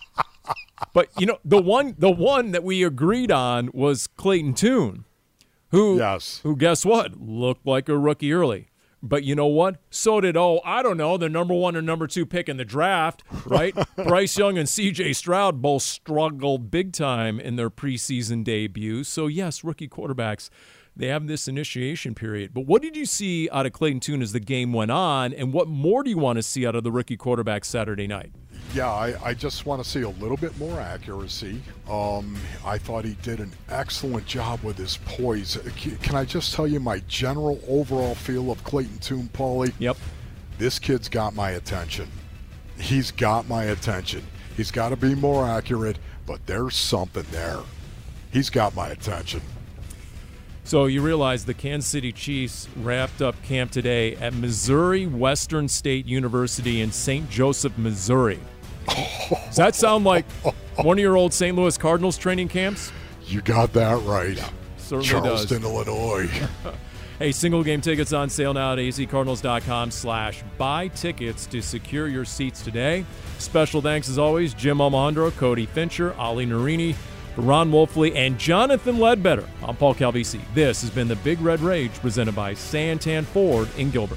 but 0.92 1.08
you 1.18 1.26
know, 1.26 1.38
the 1.44 1.60
one 1.60 1.96
the 1.98 2.10
one 2.10 2.52
that 2.52 2.62
we 2.62 2.82
agreed 2.84 3.32
on 3.32 3.70
was 3.72 4.06
Clayton 4.06 4.54
Tune, 4.54 5.04
who 5.70 5.98
yes. 5.98 6.40
who 6.44 6.56
guess 6.56 6.84
what? 6.84 7.20
Looked 7.20 7.66
like 7.66 7.88
a 7.88 7.98
rookie 7.98 8.32
early. 8.32 8.69
But 9.02 9.24
you 9.24 9.34
know 9.34 9.46
what? 9.46 9.76
So 9.88 10.20
did 10.20 10.36
oh, 10.36 10.60
I 10.64 10.82
don't 10.82 10.96
know, 10.96 11.16
the 11.16 11.28
number 11.28 11.54
one 11.54 11.74
or 11.74 11.82
number 11.82 12.06
two 12.06 12.26
pick 12.26 12.48
in 12.48 12.58
the 12.58 12.64
draft, 12.64 13.22
right? 13.46 13.74
Bryce 13.96 14.36
Young 14.36 14.58
and 14.58 14.68
CJ 14.68 15.16
Stroud 15.16 15.62
both 15.62 15.82
struggled 15.82 16.70
big 16.70 16.92
time 16.92 17.40
in 17.40 17.56
their 17.56 17.70
preseason 17.70 18.44
debuts. 18.44 19.08
So 19.08 19.26
yes, 19.26 19.64
rookie 19.64 19.88
quarterbacks 19.88 20.50
they 20.96 21.06
have 21.06 21.26
this 21.26 21.48
initiation 21.48 22.14
period. 22.14 22.52
But 22.52 22.66
what 22.66 22.82
did 22.82 22.96
you 22.96 23.06
see 23.06 23.48
out 23.50 23.66
of 23.66 23.72
Clayton 23.72 24.00
Tune 24.00 24.22
as 24.22 24.32
the 24.32 24.40
game 24.40 24.72
went 24.72 24.90
on, 24.90 25.32
and 25.32 25.52
what 25.52 25.68
more 25.68 26.02
do 26.02 26.10
you 26.10 26.18
want 26.18 26.36
to 26.36 26.42
see 26.42 26.66
out 26.66 26.74
of 26.74 26.84
the 26.84 26.92
rookie 26.92 27.16
quarterback 27.16 27.64
Saturday 27.64 28.06
night? 28.06 28.32
Yeah, 28.72 28.88
I, 28.88 29.14
I 29.22 29.34
just 29.34 29.66
want 29.66 29.82
to 29.82 29.88
see 29.88 30.02
a 30.02 30.08
little 30.08 30.36
bit 30.36 30.56
more 30.56 30.78
accuracy. 30.80 31.60
Um, 31.88 32.36
I 32.64 32.78
thought 32.78 33.04
he 33.04 33.14
did 33.22 33.40
an 33.40 33.50
excellent 33.68 34.26
job 34.26 34.62
with 34.62 34.78
his 34.78 34.98
poise. 35.06 35.58
Can 36.02 36.14
I 36.14 36.24
just 36.24 36.54
tell 36.54 36.68
you 36.68 36.78
my 36.78 37.00
general 37.08 37.60
overall 37.66 38.14
feel 38.14 38.52
of 38.52 38.62
Clayton 38.62 38.98
Tune, 38.98 39.28
Paulie? 39.32 39.72
Yep. 39.80 39.96
This 40.58 40.78
kid's 40.78 41.08
got 41.08 41.34
my 41.34 41.50
attention. 41.50 42.08
He's 42.78 43.10
got 43.10 43.48
my 43.48 43.64
attention. 43.64 44.22
He's 44.56 44.70
got 44.70 44.90
to 44.90 44.96
be 44.96 45.16
more 45.16 45.46
accurate, 45.48 45.98
but 46.24 46.46
there's 46.46 46.76
something 46.76 47.26
there. 47.32 47.58
He's 48.30 48.50
got 48.50 48.76
my 48.76 48.88
attention. 48.88 49.40
So 50.62 50.86
you 50.86 51.02
realize 51.02 51.44
the 51.44 51.54
Kansas 51.54 51.90
City 51.90 52.12
Chiefs 52.12 52.68
wrapped 52.76 53.20
up 53.20 53.42
camp 53.42 53.72
today 53.72 54.14
at 54.16 54.32
Missouri 54.34 55.06
Western 55.06 55.66
State 55.66 56.06
University 56.06 56.80
in 56.80 56.92
St. 56.92 57.28
Joseph, 57.28 57.76
Missouri. 57.76 58.38
Does 58.86 59.56
that 59.56 59.74
sound 59.74 60.04
like 60.04 60.24
one 60.76 60.98
of 60.98 61.02
your 61.02 61.16
old 61.16 61.32
St. 61.32 61.56
Louis 61.56 61.76
Cardinals 61.78 62.18
training 62.18 62.48
camps? 62.48 62.92
You 63.26 63.40
got 63.42 63.72
that 63.74 64.00
right. 64.02 64.38
certainly 64.76 65.08
Charleston, 65.08 65.62
does. 65.62 65.70
Illinois. 65.70 66.30
Hey, 67.20 67.32
single 67.32 67.62
game 67.62 67.82
tickets 67.82 68.14
on 68.14 68.30
sale 68.30 68.54
now 68.54 68.72
at 68.72 68.78
azcardinals.com 68.78 69.90
slash 69.90 70.42
buy 70.56 70.88
tickets 70.88 71.44
to 71.48 71.60
secure 71.60 72.08
your 72.08 72.24
seats 72.24 72.62
today. 72.62 73.04
Special 73.36 73.82
thanks 73.82 74.08
as 74.08 74.18
always, 74.18 74.54
Jim 74.54 74.78
Almohandro, 74.78 75.30
Cody 75.36 75.66
Fincher, 75.66 76.14
Ali 76.14 76.46
Narini, 76.46 76.96
Ron 77.36 77.70
Wolfley, 77.70 78.16
and 78.16 78.38
Jonathan 78.38 78.98
Ledbetter. 78.98 79.46
I'm 79.62 79.76
Paul 79.76 79.94
Calvisi. 79.94 80.40
This 80.54 80.80
has 80.80 80.88
been 80.88 81.08
the 81.08 81.16
Big 81.16 81.42
Red 81.42 81.60
Rage 81.60 81.92
presented 81.96 82.34
by 82.34 82.54
Santan 82.54 83.26
Ford 83.26 83.68
in 83.76 83.90
Gilbert. 83.90 84.16